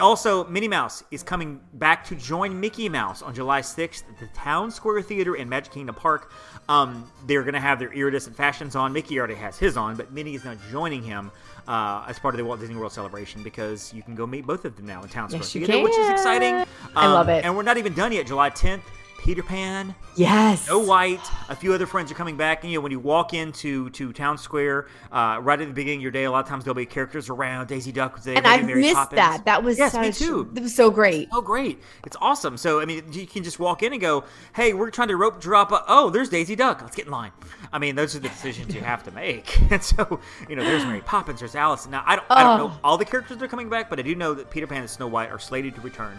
Also, 0.00 0.44
Minnie 0.46 0.68
Mouse 0.68 1.04
is 1.10 1.22
coming 1.22 1.60
back 1.74 2.04
to 2.06 2.14
join 2.16 2.58
Mickey 2.58 2.88
Mouse 2.88 3.22
on 3.22 3.34
July 3.34 3.60
6th 3.60 4.04
at 4.08 4.18
the 4.18 4.26
Town 4.28 4.70
Square 4.70 5.02
Theater 5.02 5.36
in 5.36 5.48
Magic 5.48 5.72
Kingdom 5.72 5.94
Park. 5.94 6.32
Um, 6.68 7.10
they're 7.26 7.42
going 7.42 7.54
to 7.54 7.60
have 7.60 7.78
their 7.78 7.92
iridescent 7.92 8.36
fashions 8.36 8.76
on. 8.76 8.92
Mickey 8.92 9.18
already 9.18 9.34
has 9.34 9.58
his 9.58 9.76
on, 9.76 9.96
but 9.96 10.12
Minnie 10.12 10.34
is 10.34 10.44
now 10.44 10.54
joining 10.70 10.87
him 10.96 11.30
uh, 11.66 12.04
as 12.08 12.18
part 12.18 12.34
of 12.34 12.38
the 12.38 12.44
Walt 12.44 12.60
Disney 12.60 12.76
World 12.76 12.92
celebration 12.92 13.42
because 13.42 13.92
you 13.92 14.02
can 14.02 14.14
go 14.14 14.26
meet 14.26 14.46
both 14.46 14.64
of 14.64 14.76
them 14.76 14.86
now 14.86 15.02
in 15.02 15.08
Town 15.08 15.28
Square 15.28 15.42
Yes, 15.66 15.84
which 15.84 15.96
is 15.98 16.08
exciting. 16.10 16.64
I 16.96 17.06
love 17.06 17.28
Um, 17.28 17.34
it. 17.34 17.44
And 17.44 17.56
we're 17.56 17.62
not 17.62 17.76
even 17.76 17.92
done 17.94 18.12
yet. 18.12 18.26
July 18.26 18.50
10th, 18.50 18.80
Peter 19.18 19.42
Pan, 19.42 19.94
Yes. 20.14 20.62
Snow 20.66 20.78
White, 20.78 21.20
a 21.48 21.54
few 21.54 21.72
other 21.74 21.86
friends 21.86 22.10
are 22.10 22.14
coming 22.14 22.36
back. 22.36 22.62
And, 22.64 22.72
you 22.72 22.78
know, 22.78 22.82
when 22.82 22.92
you 22.92 22.98
walk 22.98 23.34
into 23.34 23.90
to 23.90 24.12
Town 24.12 24.38
Square, 24.38 24.86
uh, 25.12 25.38
right 25.42 25.60
at 25.60 25.68
the 25.68 25.74
beginning 25.74 25.98
of 25.98 26.02
your 26.02 26.10
day, 26.12 26.24
a 26.24 26.30
lot 26.30 26.40
of 26.44 26.48
times 26.48 26.64
there'll 26.64 26.74
be 26.74 26.86
characters 26.86 27.28
around. 27.28 27.66
Daisy 27.66 27.92
Duck 27.92 28.14
was 28.14 28.24
there. 28.24 28.36
And 28.36 28.46
I've 28.46 28.64
Mary 28.64 28.80
missed 28.80 28.94
Poppins. 28.94 29.16
that. 29.18 29.44
That 29.44 29.62
was 29.62 29.76
yes, 29.76 29.92
such, 29.92 30.00
me 30.02 30.12
too. 30.12 30.48
That 30.54 30.62
was 30.62 30.74
so 30.74 30.90
great. 30.90 31.28
Oh, 31.32 31.42
great! 31.42 31.80
It's 32.06 32.16
awesome. 32.20 32.56
So, 32.56 32.80
I 32.80 32.84
mean, 32.86 33.04
you 33.12 33.26
can 33.26 33.44
just 33.44 33.58
walk 33.58 33.82
in 33.82 33.92
and 33.92 34.00
go, 34.00 34.24
"Hey, 34.54 34.72
we're 34.72 34.90
trying 34.90 35.08
to 35.08 35.16
rope 35.16 35.40
drop. 35.40 35.72
A- 35.72 35.84
oh, 35.88 36.08
there's 36.10 36.30
Daisy 36.30 36.56
Duck. 36.56 36.80
Let's 36.80 36.96
get 36.96 37.06
in 37.06 37.12
line." 37.12 37.32
I 37.72 37.78
mean, 37.78 37.96
those 37.96 38.16
are 38.16 38.20
the 38.20 38.28
decisions 38.28 38.74
you 38.74 38.80
have 38.80 39.02
to 39.04 39.10
make. 39.10 39.58
And 39.70 39.82
so, 39.84 40.18
you 40.48 40.56
know, 40.56 40.64
there's 40.64 40.84
Mary 40.86 41.02
Poppins, 41.02 41.40
there's 41.40 41.54
Alice. 41.54 41.86
Now, 41.86 42.02
I 42.06 42.16
don't, 42.16 42.24
I 42.30 42.42
don't 42.42 42.58
know 42.58 42.72
Oh. 42.74 42.80
all 42.82 42.96
the 42.98 43.04
characters 43.04 43.36
that 43.36 43.44
are 43.44 43.48
coming 43.48 43.68
back, 43.68 43.90
but 43.90 43.98
I 43.98 44.02
do 44.02 44.14
know 44.14 44.32
that 44.34 44.50
Peter 44.50 44.66
Pan 44.66 44.80
and 44.80 44.88
Snow 44.90 45.06
White 45.06 45.30
are 45.30 45.38
slated 45.38 45.74
to 45.74 45.80
return. 45.82 46.18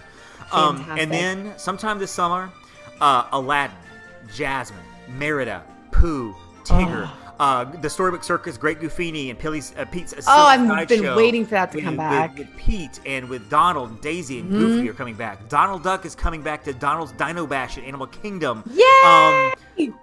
Um, 0.52 0.86
and 0.98 1.12
then 1.12 1.54
sometime 1.58 1.98
this 2.00 2.12
summer, 2.12 2.52
uh, 3.02 3.28
Aladdin, 3.32 3.76
Jasmine, 4.34 4.80
Merida, 5.10 5.64
Pooh, 5.92 6.36
Tigger. 6.64 7.10
Uh, 7.40 7.64
the 7.64 7.90
Storybook 7.90 8.22
Circus, 8.22 8.58
Great 8.58 8.82
Goofini, 8.82 9.30
and 9.30 9.40
Pilly's, 9.40 9.74
uh, 9.78 9.86
Pete's. 9.86 10.12
uh, 10.12 10.18
Oh, 10.28 10.46
I've 10.46 10.90
been 10.90 11.16
waiting 11.16 11.46
for 11.46 11.52
that 11.52 11.72
to 11.72 11.78
with- 11.78 11.86
come 11.86 11.96
back. 11.96 12.38
with 12.38 12.54
Pete 12.58 13.00
and 13.06 13.30
with 13.30 13.50
Donald 13.50 13.92
and 13.92 14.02
Daisy 14.02 14.40
and 14.42 14.50
Mm-hmm. 14.50 14.60
Goofy 14.60 14.90
are 14.90 14.94
coming 14.94 15.16
back. 15.16 15.48
Donald 15.48 15.82
Duck 15.82 16.06
is 16.06 16.16
coming 16.16 16.42
back 16.42 16.66
to 16.66 16.74
Donald's 16.74 17.14
Dino 17.14 17.48
Bash 17.48 17.78
at 17.78 17.86
Animal 17.86 18.08
Kingdom. 18.08 18.62
Yay! 18.70 18.84
Um, 19.06 19.54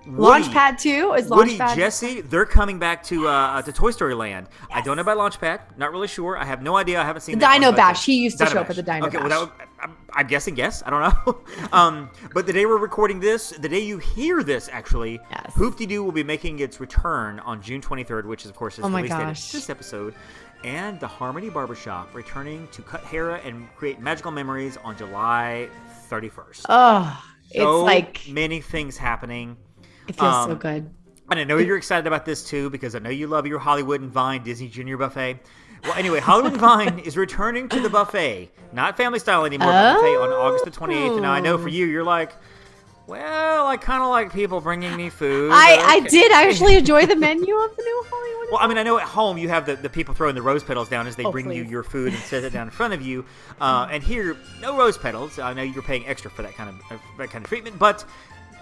Launchpad 0.06 0.80
2 0.80 1.12
is 1.12 1.28
Woody, 1.28 1.58
Launchpad. 1.58 1.76
Jesse, 1.76 2.20
they're 2.22 2.46
coming 2.46 2.78
back 2.78 3.02
to 3.04 3.28
uh, 3.28 3.60
to 3.60 3.70
Toy 3.70 3.90
Story 3.90 4.14
Land. 4.14 4.46
I 4.72 4.80
don't 4.80 4.96
know 4.96 5.02
about 5.02 5.18
Launchpad. 5.18 5.60
Not 5.76 5.92
really 5.92 6.08
sure. 6.08 6.38
I 6.38 6.46
have 6.46 6.62
no 6.62 6.76
idea. 6.76 6.98
I 7.00 7.04
haven't 7.04 7.20
seen 7.20 7.38
The 7.38 7.46
Dino 7.46 7.70
but- 7.70 7.76
Bash. 7.76 8.06
He 8.06 8.16
used 8.16 8.38
to 8.38 8.44
Dino 8.44 8.54
show 8.54 8.60
up 8.62 8.70
at 8.70 8.76
the 8.76 8.82
Dino 8.82 9.06
okay, 9.08 9.18
Bash. 9.18 9.28
that 9.28 9.40
would, 9.40 9.50
I'm, 9.86 9.96
I'm 10.12 10.26
guessing 10.26 10.56
yes. 10.56 10.82
I 10.84 10.90
don't 10.90 11.26
know. 11.26 11.38
um, 11.72 12.10
but 12.34 12.46
the 12.46 12.52
day 12.52 12.66
we're 12.66 12.78
recording 12.78 13.20
this, 13.20 13.50
the 13.50 13.68
day 13.68 13.78
you 13.78 13.98
hear 13.98 14.42
this, 14.42 14.68
actually, 14.72 15.20
Yes. 15.30 15.52
Hoop 15.54 15.76
Doo 15.76 16.02
will 16.02 16.12
be 16.12 16.24
making 16.24 16.58
its 16.58 16.80
return 16.80 17.38
on 17.40 17.62
June 17.62 17.80
23rd, 17.80 18.24
which 18.24 18.44
is 18.44 18.50
of 18.50 18.56
course 18.56 18.78
is 18.78 18.84
Oh 18.84 18.88
the 18.88 18.96
release 18.96 19.10
date 19.10 19.22
of 19.22 19.52
this 19.52 19.70
episode. 19.70 20.14
And 20.64 20.98
the 20.98 21.06
Harmony 21.06 21.50
Barbershop 21.50 22.12
returning 22.14 22.66
to 22.72 22.82
cut 22.82 23.02
hair 23.02 23.36
and 23.36 23.68
create 23.76 24.00
magical 24.00 24.32
memories 24.32 24.76
on 24.82 24.96
July 24.96 25.68
31st. 26.10 26.66
Oh, 26.68 27.24
it's 27.50 27.58
so 27.58 27.84
like 27.84 28.22
many 28.28 28.60
things 28.60 28.96
happening. 28.96 29.56
it 30.08 30.16
feels 30.16 30.34
so 30.46 30.52
um, 30.52 30.58
good. 30.58 30.90
And 31.30 31.40
I 31.40 31.44
know 31.44 31.58
you're 31.58 31.76
excited 31.76 32.06
about 32.06 32.24
this 32.24 32.42
too 32.42 32.70
because 32.70 32.94
I 32.96 32.98
know 32.98 33.10
you 33.10 33.28
love 33.28 33.46
your 33.46 33.58
Hollywood 33.60 34.00
and 34.00 34.10
Vine 34.10 34.42
Disney 34.42 34.68
Junior 34.68 34.96
buffet. 34.96 35.38
Well, 35.84 35.94
anyway, 35.94 36.20
Hollywood 36.20 36.56
Vine 36.60 36.98
is 37.00 37.16
returning 37.16 37.68
to 37.70 37.80
the 37.80 37.90
buffet, 37.90 38.50
not 38.72 38.96
family 38.96 39.18
style 39.18 39.44
anymore, 39.44 39.68
but 39.68 39.94
buffet 39.94 40.16
on 40.16 40.28
August 40.30 40.64
the 40.64 40.70
28th. 40.70 41.16
And 41.18 41.26
I 41.26 41.40
know 41.40 41.58
for 41.58 41.68
you, 41.68 41.86
you're 41.86 42.04
like, 42.04 42.32
well, 43.06 43.66
I 43.68 43.76
kind 43.76 44.02
of 44.02 44.08
like 44.08 44.32
people 44.32 44.60
bringing 44.60 44.96
me 44.96 45.10
food. 45.10 45.52
I, 45.52 45.76
but 45.76 45.84
I 45.84 45.98
okay." 45.98 46.08
did 46.08 46.32
actually 46.32 46.74
enjoy 46.76 47.06
the 47.06 47.14
menu 47.14 47.54
of 47.54 47.76
the 47.76 47.82
new 47.82 48.04
Hollywood. 48.08 48.48
Well, 48.50 48.60
I 48.60 48.66
mean, 48.66 48.78
I 48.78 48.82
know 48.82 48.98
at 48.98 49.04
home 49.04 49.38
you 49.38 49.48
have 49.48 49.64
the, 49.66 49.76
the 49.76 49.88
people 49.88 50.12
throwing 50.14 50.34
the 50.34 50.42
rose 50.42 50.64
petals 50.64 50.88
down 50.88 51.06
as 51.06 51.14
they 51.14 51.24
Oh, 51.24 51.30
bring 51.32 51.50
you 51.52 51.62
your 51.64 51.82
food 51.84 52.12
and 52.12 52.22
set 52.22 52.42
it 52.44 52.52
down 52.52 52.66
in 52.66 52.70
front 52.72 52.94
of 52.94 53.02
you. 53.02 53.24
Uh, 53.58 53.88
and 53.90 54.02
here, 54.02 54.36
no 54.60 54.76
rose 54.76 54.98
petals. 54.98 55.38
I 55.38 55.54
know 55.54 55.62
you're 55.62 55.82
paying 55.82 56.06
extra 56.06 56.30
for 56.30 56.42
that 56.42 56.54
kind 56.54 56.68
of 56.68 56.76
uh, 56.92 57.00
that 57.16 57.30
kind 57.30 57.42
of 57.42 57.48
treatment, 57.48 57.78
but 57.78 58.04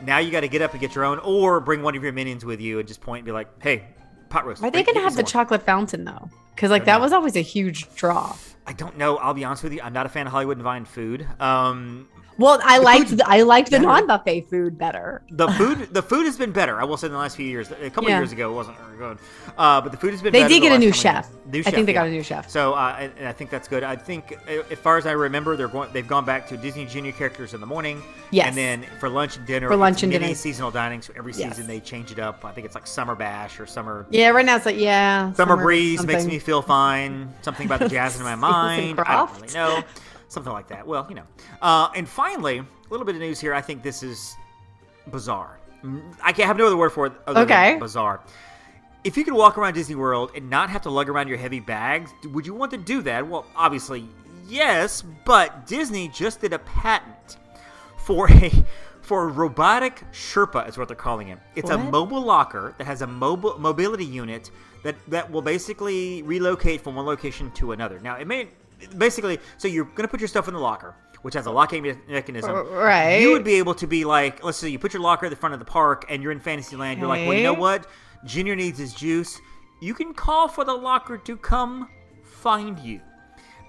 now 0.03 0.19
you 0.19 0.31
got 0.31 0.43
to 0.43 0.49
get 0.49 0.63
up 0.63 0.71
and 0.71 0.81
get 0.81 0.95
your 0.95 1.05
own, 1.05 1.19
or 1.19 1.59
bring 1.59 1.83
one 1.83 1.97
of 1.97 2.03
your 2.05 2.13
minions 2.13 2.45
with 2.45 2.61
you 2.61 2.79
and 2.79 2.87
just 2.87 3.01
point 3.01 3.21
and 3.21 3.27
be 3.27 3.33
like, 3.33 3.49
"Hey, 3.61 3.83
pot 4.29 4.47
roast." 4.47 4.63
Are 4.63 4.71
they 4.71 4.85
going 4.85 4.95
to 4.95 5.01
have 5.01 5.15
the 5.15 5.17
some 5.17 5.25
more." 5.25 5.45
chocolate 5.45 5.63
fountain 5.65 6.05
though? 6.05 6.31
Because 6.55 6.71
like 6.71 6.85
that 6.85 7.01
was 7.01 7.13
always 7.13 7.37
a 7.37 7.41
huge 7.41 7.95
draw. 7.95 8.37
I 8.67 8.73
don't 8.73 8.97
know. 8.97 9.17
I'll 9.19 9.35
be 9.35 9.45
honest 9.45 9.63
with 9.63 9.73
you. 9.73 9.81
I'm 9.83 9.93
not 9.93 10.07
a 10.07 10.09
fan 10.09 10.27
of 10.27 10.33
Hollywood 10.33 10.57
and 10.57 10.65
Vine 10.65 10.85
food. 10.85 11.27
Um, 11.39 12.09
Well, 12.39 12.61
I 12.65 12.79
liked 12.79 13.17
the, 13.17 13.25
I 13.29 13.43
liked 13.43 13.71
the 13.71 13.79
non 13.79 14.07
buffet 14.07 14.43
food 14.51 14.77
better. 14.79 15.23
the 15.31 15.49
food 15.49 15.93
the 15.95 16.03
food 16.03 16.27
has 16.27 16.37
been 16.37 16.53
better. 16.53 16.81
I 16.81 16.85
will 16.85 16.97
say 16.97 17.07
in 17.07 17.13
the 17.13 17.19
last 17.19 17.37
few 17.37 17.47
years. 17.47 17.71
A 17.71 17.91
couple 17.91 18.09
Yeah. 18.11 18.17
of 18.17 18.23
years 18.23 18.33
ago, 18.33 18.51
it 18.51 18.55
wasn't 18.55 18.77
my 18.81 18.99
god! 18.99 19.19
Uh, 19.57 19.81
but 19.81 19.93
the 19.93 19.99
food 19.99 20.11
has 20.13 20.23
been. 20.23 20.33
Better. 20.33 20.45
They 20.49 20.55
did 20.55 20.63
the 20.63 20.69
get 20.69 20.75
a 20.75 20.79
new 20.79 20.91
couple 20.93 21.11
of 21.11 21.25
chef. 21.25 21.67
I 21.67 21.71
think 21.71 21.87
they 21.87 21.93
got 21.93 22.07
a 22.07 22.11
new 22.11 22.23
chef. 22.23 22.49
So, 22.51 22.73
uh, 22.75 22.97
and, 22.99 23.13
and 23.19 23.29
I 23.29 23.33
think 23.33 23.51
that's 23.51 23.69
good. 23.69 23.83
I 23.85 23.97
think, 23.97 24.37
as 24.49 24.79
far 24.79 24.97
as 24.99 25.07
I 25.07 25.13
remember, 25.13 25.57
they're 25.57 25.69
going. 25.69 25.93
They've 25.93 26.07
gone 26.07 26.25
back 26.25 26.49
to 26.49 26.57
Disney 26.57 26.87
Junior 26.87 27.13
characters 27.13 27.55
in 27.55 27.61
the 27.61 27.67
morning. 27.67 28.03
Yes. 28.31 28.49
And 28.49 28.57
then 28.57 28.83
for 28.99 29.09
lunch 29.09 29.37
and 29.37 29.47
dinner. 29.47 29.69
For 29.69 29.77
lunch 29.77 30.03
and 30.03 30.11
dinner. 30.11 30.35
seasonal 30.35 30.71
dining. 30.71 31.03
So 31.03 31.13
every 31.17 31.33
Yes. 31.35 31.51
season 31.51 31.67
they 31.69 31.79
change 31.81 32.11
it 32.11 32.19
up. 32.19 32.45
I 32.45 32.51
think 32.53 32.65
it's 32.65 32.75
like 32.75 32.87
summer 32.87 33.15
bash 33.15 33.61
or 33.61 33.67
summer. 33.67 34.07
Yeah, 34.11 34.31
right 34.31 34.45
now 34.45 34.57
it's 34.57 34.67
like 34.67 34.79
yeah. 34.79 35.33
Summer 35.35 35.57
breeze 35.57 36.05
makes 36.05 36.25
me 36.25 36.39
feel 36.39 36.63
fine. 36.63 37.33
Something 37.43 37.67
about 37.67 37.81
the 37.81 37.89
jazz 37.89 38.17
in 38.17 38.25
my 38.25 38.35
mind. 38.51 38.99
I 39.01 39.17
don't 39.17 39.41
really 39.41 39.55
know. 39.55 39.83
Something 40.29 40.53
like 40.53 40.69
that. 40.69 40.87
Well, 40.87 41.07
you 41.09 41.15
know. 41.15 41.25
Uh, 41.63 41.89
and 41.95 42.09
finally, 42.09 42.59
a 42.59 42.67
little 42.91 43.07
bit 43.07 43.15
of 43.15 43.21
news 43.21 43.41
here. 43.41 43.55
I 43.55 43.61
think 43.61 43.83
this 43.83 44.03
is 44.03 44.37
bizarre. 45.09 45.59
Mm, 45.85 46.03
I 46.23 46.33
can't 46.33 46.47
have 46.47 46.57
no 46.57 46.67
other 46.67 46.77
word 46.77 46.91
for 46.91 47.07
it 47.07 47.13
other 47.27 47.41
Okay. 47.41 47.71
than 47.73 47.81
bizarre. 47.81 48.21
If 49.05 49.17
you 49.19 49.25
could 49.25 49.35
walk 49.35 49.59
around 49.59 49.75
Disney 49.75 49.97
World 49.97 50.31
and 50.35 50.49
not 50.49 50.71
have 50.71 50.83
to 50.83 50.91
lug 50.91 51.11
around 51.11 51.29
your 51.29 51.37
heavy 51.37 51.61
bags, 51.61 52.11
would 52.33 52.47
you 52.47 52.55
want 52.55 52.71
to 52.73 52.79
do 52.79 53.03
that? 53.03 53.27
Well, 53.29 53.45
obviously, 53.55 54.09
yes, 54.49 55.03
but 55.27 55.67
Disney 55.67 56.09
just 56.09 56.41
did 56.41 56.55
a 56.55 56.59
patent 56.61 57.37
for 57.99 58.31
a 58.31 58.51
for 59.03 59.25
a 59.25 59.27
robotic 59.27 60.03
Sherpa 60.13 60.67
is 60.67 60.79
what 60.79 60.89
they're 60.89 60.97
calling 60.97 61.29
it. 61.29 61.39
It's 61.55 61.69
a 61.69 61.77
mobile 61.77 62.23
locker 62.23 62.75
that 62.79 62.87
has 62.87 63.03
a 63.03 63.07
mobile 63.07 63.59
mobility 63.59 64.07
unit 64.07 64.51
that 64.83 64.97
that 65.09 65.31
will 65.31 65.43
basically 65.43 66.23
relocate 66.23 66.81
from 66.81 66.95
one 66.95 67.05
location 67.05 67.51
to 67.53 67.73
another. 67.73 68.01
Now, 68.01 68.17
it 68.17 68.27
may 68.27 68.49
basically 68.87 69.39
so 69.59 69.69
you're 69.69 69.85
going 69.85 70.03
to 70.03 70.09
put 70.09 70.21
your 70.21 70.29
stuff 70.29 70.49
in 70.49 70.55
the 70.55 70.61
locker, 70.61 70.95
which 71.23 71.35
has 71.35 71.47
a 71.47 71.51
locking 71.51 71.83
me- 71.83 71.95
mechanism. 72.09 72.55
Right. 72.69 73.19
You 73.19 73.33
would 73.33 73.45
be 73.45 73.55
able 73.55 73.75
to 73.77 73.87
be 73.87 74.05
like, 74.05 74.45
let's 74.45 74.59
say 74.59 74.69
you 74.69 74.79
put 74.79 74.93
your 74.93 75.03
locker 75.03 75.27
at 75.27 75.31
the 75.31 75.37
front 75.37 75.53
of 75.53 75.59
the 75.59 75.65
park 75.65 76.05
and 76.09 76.23
you're 76.23 76.33
in 76.33 76.41
Fantasyland. 76.41 76.99
You're 76.99 77.09
like, 77.09 77.27
well, 77.27 77.37
you 77.37 77.43
know 77.43 77.55
what? 77.55 77.87
Junior 78.25 78.57
needs 78.57 78.79
his 78.79 78.95
juice. 78.95 79.41
You 79.81 79.95
can 79.95 80.15
call 80.15 80.49
for 80.49 80.65
the 80.65 80.73
locker 80.73 81.19
to 81.19 81.37
come 81.37 81.89
find 82.23 82.79
you. 82.79 83.01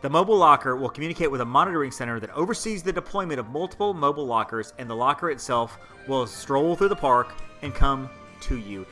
The 0.01 0.09
mobile 0.09 0.37
locker 0.37 0.75
will 0.75 0.89
communicate 0.89 1.31
with 1.31 1.41
a 1.41 1.45
monitoring 1.45 1.91
center 1.91 2.19
that 2.19 2.29
oversees 2.31 2.83
the 2.83 2.93
deployment 2.93 3.39
of 3.39 3.49
multiple 3.49 3.93
mobile 3.93 4.25
lockers, 4.25 4.73
and 4.77 4.89
the 4.89 4.95
locker 4.95 5.31
itself 5.31 5.79
will 6.07 6.27
stroll 6.27 6.75
through 6.75 6.89
the 6.89 6.95
park 6.95 7.33
and 7.63 7.73
come 7.73 8.09
to 8.41 8.57
you. 8.57 8.85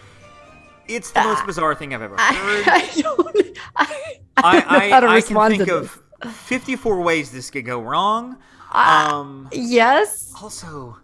It's 0.88 1.12
the 1.12 1.20
ah. 1.20 1.26
most 1.26 1.46
bizarre 1.46 1.76
thing 1.76 1.94
I've 1.94 2.02
ever 2.02 2.16
heard. 2.16 2.20
I, 2.20 2.92
I 2.96 3.02
don't. 3.02 3.58
I, 3.76 4.14
I 4.38 4.54
I, 4.58 4.62
don't 4.62 4.80
know 4.80 4.90
how 4.90 5.00
to 5.00 5.08
I, 5.08 5.16
I 5.16 5.22
can 5.22 5.58
think 5.58 5.70
of 5.70 6.03
54 6.30 7.02
ways 7.02 7.32
this 7.32 7.50
could 7.50 7.66
go 7.66 7.82
wrong. 7.82 8.38
Ah. 8.72 9.20
Um. 9.20 9.50
Yes. 9.52 10.34
also, 10.42 10.98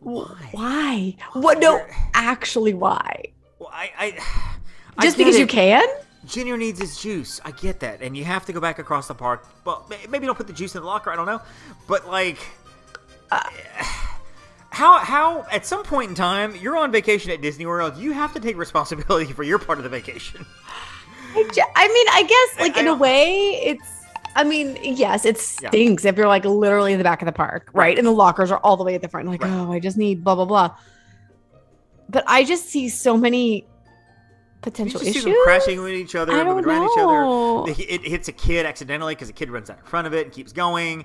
Why? 0.00 1.16
What? 1.32 1.58
No, 1.58 1.84
actually, 2.14 2.74
why? 2.74 3.24
well, 3.58 3.70
I, 3.72 3.90
I, 3.98 4.18
I 4.98 5.02
Just 5.02 5.18
because 5.18 5.38
you 5.38 5.46
can? 5.46 5.84
Junior 6.26 6.56
needs 6.56 6.80
his 6.80 6.98
juice. 6.98 7.40
I 7.44 7.52
get 7.52 7.80
that, 7.80 8.02
and 8.02 8.16
you 8.16 8.24
have 8.24 8.46
to 8.46 8.52
go 8.52 8.60
back 8.60 8.78
across 8.78 9.06
the 9.08 9.14
park. 9.14 9.46
Well, 9.64 9.88
maybe 10.08 10.26
don't 10.26 10.36
put 10.36 10.46
the 10.48 10.52
juice 10.52 10.74
in 10.74 10.80
the 10.82 10.86
locker. 10.86 11.10
I 11.10 11.16
don't 11.16 11.26
know, 11.26 11.40
but 11.86 12.08
like, 12.08 12.38
Uh. 13.30 13.40
how 14.70 14.98
how 14.98 15.46
at 15.50 15.64
some 15.64 15.82
point 15.82 16.10
in 16.10 16.14
time 16.14 16.54
you're 16.56 16.76
on 16.76 16.92
vacation 16.92 17.30
at 17.30 17.40
Disney 17.40 17.64
World, 17.66 17.96
you 17.96 18.12
have 18.12 18.32
to 18.34 18.40
take 18.40 18.56
responsibility 18.56 19.32
for 19.38 19.42
your 19.42 19.58
part 19.58 19.78
of 19.78 19.84
the 19.84 19.90
vacation. 19.90 20.44
I, 21.34 21.44
I 21.76 21.88
mean, 21.88 22.06
I 22.12 22.22
guess 22.22 22.60
like 22.60 22.76
I 22.76 22.80
in 22.80 22.86
a 22.88 22.94
way, 22.94 23.60
it's. 23.64 23.95
I 24.36 24.44
mean, 24.44 24.78
yes, 24.82 25.24
it 25.24 25.36
Yeah. 25.62 25.70
stinks 25.70 26.04
if 26.04 26.16
you're 26.16 26.28
like 26.28 26.44
literally 26.44 26.92
in 26.92 26.98
the 26.98 27.04
back 27.04 27.22
of 27.22 27.26
the 27.26 27.32
park, 27.32 27.70
right? 27.72 27.82
Right. 27.86 27.98
And 27.98 28.06
the 28.06 28.12
lockers 28.12 28.50
are 28.52 28.58
all 28.62 28.76
the 28.76 28.84
way 28.84 28.94
at 28.94 29.02
the 29.02 29.08
front. 29.08 29.26
Like, 29.28 29.42
Right. 29.42 29.50
oh, 29.52 29.72
I 29.72 29.80
just 29.80 29.96
need 29.96 30.22
blah 30.22 30.34
blah 30.34 30.44
blah. 30.44 30.76
But 32.08 32.22
I 32.26 32.44
just 32.44 32.66
see 32.68 32.88
so 32.88 33.16
many 33.16 33.54
You 33.56 33.62
potential 34.60 35.00
just 35.00 35.10
issues. 35.10 35.24
see 35.24 35.30
them 35.32 35.40
crashing 35.44 35.82
with 35.82 35.92
each 35.92 36.14
other, 36.14 36.32
I 36.32 36.44
moving 36.44 36.64
around 36.64 36.86
know. 36.96 37.66
each 37.68 37.74
other. 37.76 37.82
It, 37.82 38.02
it 38.04 38.08
hits 38.08 38.28
a 38.28 38.32
kid 38.32 38.66
accidentally 38.66 39.14
because 39.14 39.28
a 39.28 39.32
kid 39.32 39.50
runs 39.50 39.70
out 39.70 39.78
in 39.78 39.84
front 39.84 40.06
of 40.06 40.14
it 40.14 40.26
and 40.26 40.32
keeps 40.32 40.52
going. 40.52 41.04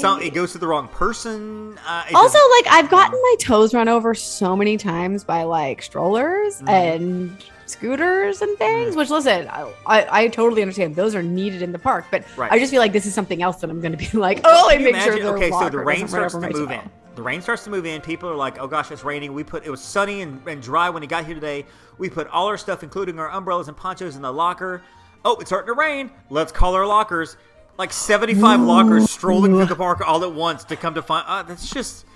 Some 0.00 0.20
it 0.22 0.34
goes 0.34 0.52
to 0.52 0.58
the 0.58 0.66
wrong 0.66 0.88
person. 0.88 1.78
Uh, 1.86 2.04
also 2.14 2.38
like 2.56 2.66
i've 2.70 2.88
gotten 2.90 3.20
my 3.20 3.34
toes 3.40 3.74
run 3.74 3.88
over 3.88 4.14
so 4.14 4.54
many 4.56 4.76
times 4.76 5.24
by 5.24 5.42
like 5.44 5.82
strollers 5.82 6.60
Mhm. 6.62 6.68
and 6.68 7.44
scooters 7.70 8.42
and 8.42 8.56
things 8.58 8.96
which 8.96 9.10
listen 9.10 9.46
I, 9.48 9.72
I 9.86 10.22
i 10.22 10.28
totally 10.28 10.62
understand 10.62 10.96
those 10.96 11.14
are 11.14 11.22
needed 11.22 11.62
in 11.62 11.72
the 11.72 11.78
park 11.78 12.06
but 12.10 12.24
Right. 12.36 12.50
i 12.52 12.58
just 12.58 12.70
feel 12.70 12.80
like 12.80 12.92
this 12.92 13.06
is 13.06 13.14
something 13.14 13.42
else 13.42 13.56
that 13.60 13.70
i'm 13.70 13.80
going 13.80 13.92
to 13.92 13.98
be 13.98 14.08
like 14.18 14.40
oh 14.44 14.70
and 14.70 14.82
make 14.84 14.96
sure 14.96 15.12
imagine- 15.18 15.26
the 15.26 15.32
okay, 15.34 15.50
so 15.50 15.68
the 15.68 15.78
rain 15.78 16.08
starts 16.08 16.34
to 16.34 16.50
move 16.50 16.70
in. 16.70 16.90
The 17.14 17.22
rain 17.22 17.42
starts 17.42 17.64
to 17.64 17.70
move 17.70 17.84
in. 17.84 18.00
People 18.00 18.28
are 18.30 18.36
like, 18.36 18.60
"Oh 18.60 18.68
gosh, 18.68 18.92
it's 18.92 19.02
raining." 19.02 19.34
We 19.34 19.42
put 19.42 19.66
it 19.66 19.70
was 19.70 19.80
sunny 19.80 20.20
and, 20.22 20.40
and 20.46 20.62
dry 20.62 20.88
when 20.88 21.02
it 21.02 21.08
got 21.08 21.26
here 21.26 21.34
today. 21.34 21.66
We 21.98 22.08
put 22.08 22.28
all 22.28 22.46
our 22.46 22.56
stuff, 22.56 22.84
including 22.84 23.18
our 23.18 23.28
umbrellas 23.32 23.66
and 23.66 23.76
ponchos, 23.76 24.14
in 24.14 24.22
the 24.22 24.32
locker. 24.32 24.82
Oh, 25.24 25.34
it's 25.40 25.50
starting 25.50 25.66
to 25.66 25.76
rain. 25.76 26.12
Let's 26.30 26.52
call 26.52 26.76
our 26.76 26.86
lockers. 26.86 27.36
Like 27.76 27.92
seventy-five 27.92 28.60
lockers 28.60 29.10
strolling 29.10 29.50
through 29.50 29.64
the 29.66 29.74
park 29.74 30.00
all 30.06 30.22
at 30.22 30.32
once 30.32 30.62
to 30.66 30.76
come 30.76 30.94
to 30.94 31.02
find. 31.02 31.24
Uh, 31.26 31.42
that's 31.42 31.68
just 31.68 32.06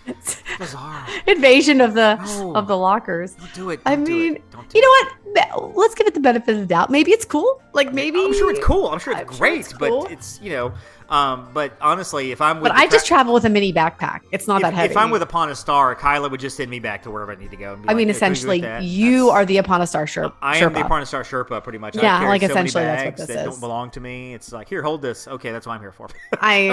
bizarre. 0.58 1.06
invasion 1.26 1.80
of 1.80 1.94
the 1.94 2.16
No. 2.16 2.54
of 2.54 2.66
the 2.66 2.76
lockers 2.76 3.34
Don't 3.34 3.54
do 3.54 3.70
it. 3.70 3.80
i 3.86 3.94
Don't 3.94 4.04
do 4.04 4.12
mean 4.16 4.36
it. 4.36 4.50
Don't 4.50 4.68
do 4.68 4.78
you 4.78 4.82
know 4.84 4.90
what 4.90 5.74
let's 5.76 5.94
give 5.94 6.06
it 6.06 6.14
the 6.14 6.20
benefit 6.20 6.54
of 6.54 6.60
the 6.60 6.66
doubt 6.66 6.90
maybe 6.90 7.10
it's 7.10 7.24
cool 7.24 7.62
like 7.72 7.92
maybe 7.94 8.18
I'm 8.22 8.34
sure 8.34 8.50
it's 8.50 8.64
cool. 8.64 8.88
I'm 8.88 8.98
sure 8.98 9.12
it's 9.14 9.22
I'm 9.22 9.28
sure 9.28 9.38
great, 9.38 9.60
it's 9.60 9.72
cool. 9.72 10.02
but 10.02 10.12
it's 10.12 10.38
you 10.42 10.50
know. 10.50 10.72
Um, 11.12 11.50
but 11.52 11.76
honestly, 11.82 12.32
if 12.32 12.40
I'm 12.40 12.62
with 12.62 12.72
but 12.72 12.78
i 12.78 12.86
just 12.86 13.06
cra- 13.06 13.16
travel 13.16 13.34
with 13.34 13.44
a 13.44 13.50
mini 13.50 13.70
backpack 13.70 14.20
it's 14.30 14.48
not 14.48 14.56
if, 14.56 14.62
that 14.62 14.72
heavy 14.72 14.92
if 14.92 14.96
I'm 14.96 15.10
with 15.10 15.20
Upon 15.20 15.50
a 15.50 15.54
Star, 15.54 15.94
Kyla 15.94 16.30
would 16.30 16.40
just 16.40 16.56
send 16.56 16.70
me 16.70 16.78
back 16.78 17.02
to 17.02 17.10
wherever 17.10 17.32
I 17.32 17.34
need 17.34 17.50
to 17.50 17.56
go. 17.56 17.74
and 17.74 17.82
be 17.82 17.88
i 17.90 17.94
mean 17.94 18.08
like, 18.08 18.16
"Hey, 18.16 18.20
can 18.20 18.30
we 18.32 18.34
do 18.34 18.36
essentially 18.36 18.60
that?" 18.62 18.82
you 18.82 19.28
are 19.28 19.44
the 19.44 19.58
upon 19.58 19.82
a 19.82 19.86
star 19.86 20.06
Sherpa. 20.06 20.32
I 20.40 20.56
am 20.56 20.72
the 20.72 20.80
Sherpa. 20.80 20.84
Apprentice 20.86 21.08
Star 21.10 21.22
Sherpa, 21.22 21.62
pretty 21.62 21.78
much. 21.78 21.96
Yeah, 21.96 22.18
I 22.18 22.26
like, 22.28 22.40
so 22.40 22.48
essentially 22.48 22.84
that's 22.84 23.04
what 23.04 23.16
this 23.16 23.26
that 23.26 23.46
is. 23.46 23.52
don't 23.52 23.60
belong 23.60 23.90
to 23.90 24.00
me. 24.00 24.32
It's 24.32 24.52
like, 24.52 24.70
here, 24.70 24.82
hold 24.82 25.02
this. 25.02 25.28
Okay, 25.28 25.52
that's 25.52 25.66
what 25.66 25.74
I'm 25.74 25.80
here 25.80 25.92
for. 25.92 26.08
I 26.40 26.68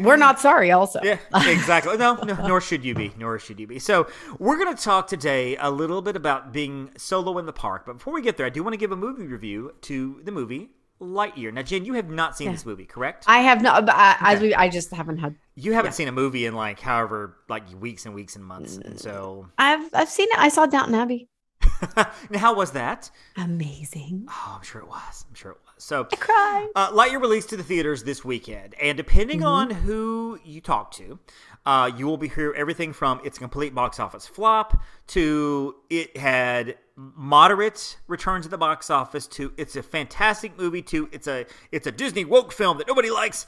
we're 0.00 0.16
not 0.16 0.38
sorry 0.38 0.70
also. 0.70 1.00
yeah, 1.02 1.18
exactly. 1.34 1.96
No, 1.96 2.14
no, 2.14 2.34
nor 2.46 2.60
should 2.60 2.84
you 2.84 2.94
be. 2.94 3.12
Nor 3.18 3.40
should 3.40 3.58
you 3.58 3.66
be. 3.66 3.80
So 3.80 4.06
we're 4.38 4.56
going 4.56 4.74
to 4.74 4.80
talk 4.80 5.08
today 5.08 5.56
a 5.56 5.70
little 5.70 6.00
bit 6.00 6.14
about 6.14 6.52
being 6.52 6.90
solo 6.96 7.38
in 7.38 7.46
the 7.46 7.52
park. 7.52 7.86
But 7.86 7.94
before 7.94 8.12
we 8.12 8.22
get 8.22 8.36
there, 8.36 8.46
I 8.46 8.50
do 8.50 8.62
want 8.62 8.74
to 8.74 8.78
give 8.78 8.92
a 8.92 8.96
movie 8.96 9.26
review 9.26 9.74
to 9.82 10.20
the 10.22 10.30
movie 10.30 10.70
Lightyear. 11.00 11.52
Now, 11.52 11.62
Jenn, 11.62 11.84
you 11.84 11.94
have 11.94 12.10
not 12.10 12.36
seen 12.36 12.46
Yeah. 12.46 12.52
this 12.52 12.66
movie, 12.66 12.84
correct? 12.84 13.24
I 13.28 13.38
have 13.40 13.62
not 13.62 13.86
but 13.86 13.94
I, 13.94 14.16
as 14.20 14.40
we 14.40 14.54
I 14.54 14.68
just 14.68 14.90
haven't 14.92 15.18
had 15.18 15.36
you 15.54 15.72
haven't 15.72 15.90
yeah. 15.90 15.94
seen 15.94 16.08
a 16.08 16.12
movie 16.12 16.46
in 16.46 16.54
like 16.54 16.80
however 16.80 17.36
like 17.48 17.64
weeks 17.80 18.04
and 18.06 18.14
weeks 18.14 18.36
and 18.36 18.44
months, 18.44 18.76
and 18.76 18.98
so 18.98 19.48
I've 19.58 19.88
I've 19.94 20.08
seen 20.08 20.28
it. 20.32 20.38
I 20.38 20.48
saw 20.48 20.66
Downton 20.66 20.94
Abbey. 20.94 21.28
now 21.96 22.38
how 22.38 22.54
was 22.54 22.72
that? 22.72 23.10
Amazing. 23.36 24.26
Oh, 24.28 24.54
I'm 24.58 24.64
sure 24.64 24.80
it 24.80 24.88
was. 24.88 25.24
I'm 25.28 25.34
sure 25.34 25.52
it 25.52 25.58
was. 25.64 25.84
So 25.84 26.06
I 26.12 26.16
cried. 26.16 26.68
Uh, 26.74 26.90
Lightyear 26.92 27.20
released 27.20 27.50
to 27.50 27.56
the 27.56 27.62
theaters 27.62 28.02
this 28.04 28.24
weekend, 28.24 28.74
and 28.80 28.96
depending 28.96 29.38
Mm-hmm. 29.40 29.46
on 29.46 29.70
who 29.70 30.38
you 30.44 30.60
talk 30.60 30.90
to, 30.92 31.18
uh, 31.66 31.90
you 31.96 32.06
will 32.06 32.16
be 32.16 32.28
hear 32.28 32.52
everything 32.56 32.92
from 32.92 33.20
it's 33.24 33.36
a 33.38 33.40
complete 33.40 33.74
box 33.74 34.00
office 34.00 34.26
flop 34.26 34.76
to 35.08 35.76
it 35.90 36.16
had 36.16 36.76
moderate 36.98 37.96
returns 38.08 38.44
at 38.44 38.50
the 38.50 38.58
box 38.58 38.90
office 38.90 39.28
to 39.28 39.52
it's 39.56 39.76
a 39.76 39.82
fantastic 39.82 40.58
movie 40.58 40.82
to 40.82 41.08
it's 41.12 41.28
a 41.28 41.46
it's 41.70 41.86
a 41.86 41.92
Disney 41.92 42.24
woke 42.24 42.52
film 42.52 42.78
that 42.78 42.88
nobody 42.88 43.10
likes. 43.10 43.46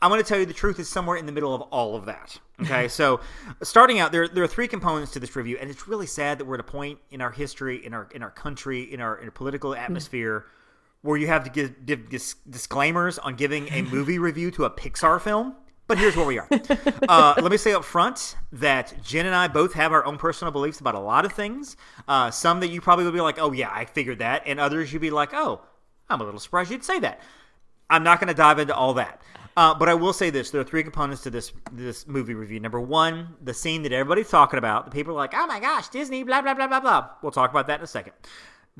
I'm 0.00 0.10
going 0.10 0.22
to 0.22 0.28
tell 0.28 0.38
you 0.38 0.46
the 0.46 0.52
truth 0.52 0.78
is 0.78 0.88
somewhere 0.88 1.16
in 1.16 1.26
the 1.26 1.32
middle 1.32 1.54
of 1.54 1.62
all 1.62 1.96
of 1.96 2.06
that. 2.06 2.38
Okay, 2.60 2.88
so 2.88 3.20
starting 3.62 4.00
out, 4.00 4.10
there 4.10 4.26
there 4.26 4.42
are 4.42 4.48
three 4.48 4.68
components 4.68 5.12
to 5.12 5.20
this 5.20 5.36
review, 5.36 5.58
and 5.60 5.70
it's 5.70 5.86
really 5.86 6.06
sad 6.06 6.38
that 6.38 6.44
we're 6.44 6.54
at 6.54 6.60
a 6.60 6.64
point 6.64 6.98
in 7.10 7.20
our 7.20 7.30
history, 7.30 7.84
in 7.84 7.94
our 7.94 8.08
in 8.12 8.22
our 8.22 8.30
country, 8.30 8.92
in 8.92 9.00
our, 9.00 9.16
in 9.18 9.26
our 9.26 9.30
political 9.30 9.74
hmm. 9.74 9.80
atmosphere, 9.80 10.46
where 11.02 11.16
you 11.16 11.28
have 11.28 11.44
to 11.44 11.50
give, 11.50 11.86
give 11.86 12.08
dis- 12.08 12.34
disclaimers 12.50 13.18
on 13.18 13.36
giving 13.36 13.68
a 13.72 13.82
movie 13.90 14.18
review 14.18 14.50
to 14.52 14.64
a 14.64 14.70
Pixar 14.70 15.20
film. 15.20 15.54
But 15.88 15.98
here's 15.98 16.16
where 16.16 16.26
we 16.26 16.38
are. 16.38 16.48
Uh, 17.08 17.32
let 17.40 17.50
me 17.50 17.56
say 17.56 17.72
up 17.72 17.84
front 17.84 18.36
that 18.52 18.92
Jenn 19.02 19.24
and 19.24 19.34
I 19.34 19.48
both 19.48 19.72
have 19.72 19.92
our 19.92 20.04
own 20.04 20.18
personal 20.18 20.52
beliefs 20.52 20.78
about 20.80 20.94
a 20.94 20.98
lot 21.00 21.24
of 21.24 21.32
things. 21.32 21.76
Uh, 22.06 22.30
some 22.30 22.60
that 22.60 22.68
you 22.68 22.82
probably 22.82 23.06
would 23.06 23.14
be 23.14 23.22
like, 23.22 23.38
"Oh 23.38 23.50
yeah, 23.52 23.70
I 23.72 23.86
figured 23.86 24.18
that," 24.18 24.42
and 24.44 24.60
others 24.60 24.92
you'd 24.92 25.00
be 25.00 25.10
like, 25.10 25.30
"Oh, 25.32 25.62
I'm 26.10 26.20
a 26.20 26.24
little 26.24 26.38
surprised 26.38 26.70
you'd 26.70 26.84
say 26.84 26.98
that." 26.98 27.22
I'm 27.88 28.02
not 28.02 28.20
going 28.20 28.28
to 28.28 28.34
dive 28.34 28.58
into 28.58 28.74
all 28.74 28.92
that. 28.94 29.22
Uh, 29.56 29.74
but 29.74 29.88
I 29.88 29.94
will 29.94 30.12
say 30.12 30.28
this: 30.28 30.50
there 30.50 30.60
are 30.60 30.64
three 30.64 30.82
components 30.82 31.22
to 31.22 31.30
this 31.30 31.52
this 31.72 32.06
movie 32.06 32.34
review. 32.34 32.60
Number 32.60 32.80
one, 32.80 33.36
the 33.42 33.54
scene 33.54 33.82
that 33.84 33.92
everybody's 33.92 34.28
talking 34.28 34.58
about. 34.58 34.84
The 34.84 34.90
people 34.90 35.14
are 35.14 35.16
like, 35.16 35.32
"Oh 35.34 35.46
my 35.46 35.60
gosh, 35.60 35.88
Disney!" 35.88 36.24
Blah 36.24 36.42
blah 36.42 36.52
blah 36.54 36.66
blah 36.66 36.80
blah. 36.80 37.08
We'll 37.22 37.32
talk 37.32 37.50
about 37.50 37.68
that 37.68 37.80
in 37.80 37.84
a 37.84 37.88
second. 37.88 38.12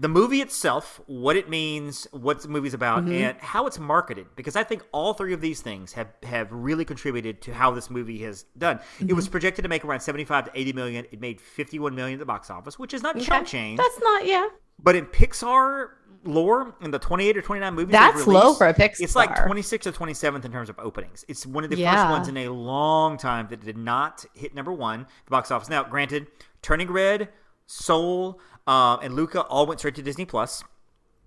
The 0.01 0.09
movie 0.09 0.41
itself, 0.41 1.01
what 1.07 1.35
it 1.35 1.49
means, 1.49 2.07
what 2.13 2.41
the 2.41 2.49
movie's 2.49 2.73
about, 2.73 3.05
mm-hmm. 3.05 3.13
and 3.13 3.39
how 3.39 3.67
it's 3.67 3.81
marketed. 3.81 4.27
Because 4.37 4.55
I 4.55 4.63
think 4.63 4.83
all 4.93 5.13
three 5.13 5.33
of 5.33 5.41
these 5.41 5.61
things 5.61 5.93
have 5.95 6.09
have 6.23 6.53
really 6.53 6.85
contributed 6.85 7.43
to 7.43 7.53
how 7.53 7.73
this 7.73 7.91
movie 7.91 8.19
has 8.23 8.45
done. 8.57 8.79
It 9.01 9.13
was 9.13 9.25
mm-hmm. 9.25 9.33
projected 9.33 9.65
to 9.65 9.69
make 9.69 9.85
around 9.85 10.01
75 10.01 10.47
to 10.47 10.51
80 10.55 10.73
million. 10.73 11.05
It 11.11 11.21
made 11.21 11.41
51 11.41 11.95
million 11.95 12.15
at 12.15 12.21
the 12.21 12.27
box 12.27 12.49
office, 12.49 12.79
which 12.79 12.95
is 12.95 13.03
not 13.03 13.19
chump 13.21 13.47
change. 13.47 13.79
That's 13.79 14.01
not 14.01 14.25
yeah. 14.25 14.49
But 14.81 14.95
in 14.95 15.07
Pixar 15.07 15.89
lore, 16.25 16.75
in 16.81 16.91
the 16.91 16.99
28 16.99 17.37
or 17.37 17.43
29 17.43 17.75
movies, 17.75 17.93
That's 17.93 18.27
low 18.27 18.55
for 18.55 18.69
a 18.69 18.75
Pixar. 18.75 19.01
It's 19.01 19.17
like 19.17 19.31
26th 19.31 19.87
or 19.87 19.93
27th 19.93 20.45
in 20.45 20.53
terms 20.53 20.69
of 20.69 20.79
openings. 20.79 21.25
It's 21.29 21.47
one 21.47 21.65
of 21.65 21.71
the 21.71 21.77
first 21.77 22.11
ones 22.11 22.29
in 22.29 22.37
a 22.37 22.49
long 22.49 23.17
time 23.17 23.49
that 23.49 23.65
did 23.65 23.77
not 23.77 24.25
hit 24.35 24.55
number 24.55 24.73
one, 24.73 25.07
the 25.25 25.31
box 25.31 25.51
office. 25.51 25.69
Now, 25.69 25.83
granted, 25.85 26.29
Turning 26.63 26.91
Red, 26.91 27.29
Soul, 27.67 28.41
uh, 28.69 28.99
and 29.03 29.15
Luca 29.17 29.43
all 29.43 29.67
went 29.67 29.81
straight 29.81 29.97
to 29.97 30.03
Disney 30.03 30.25
Plus. 30.27 30.63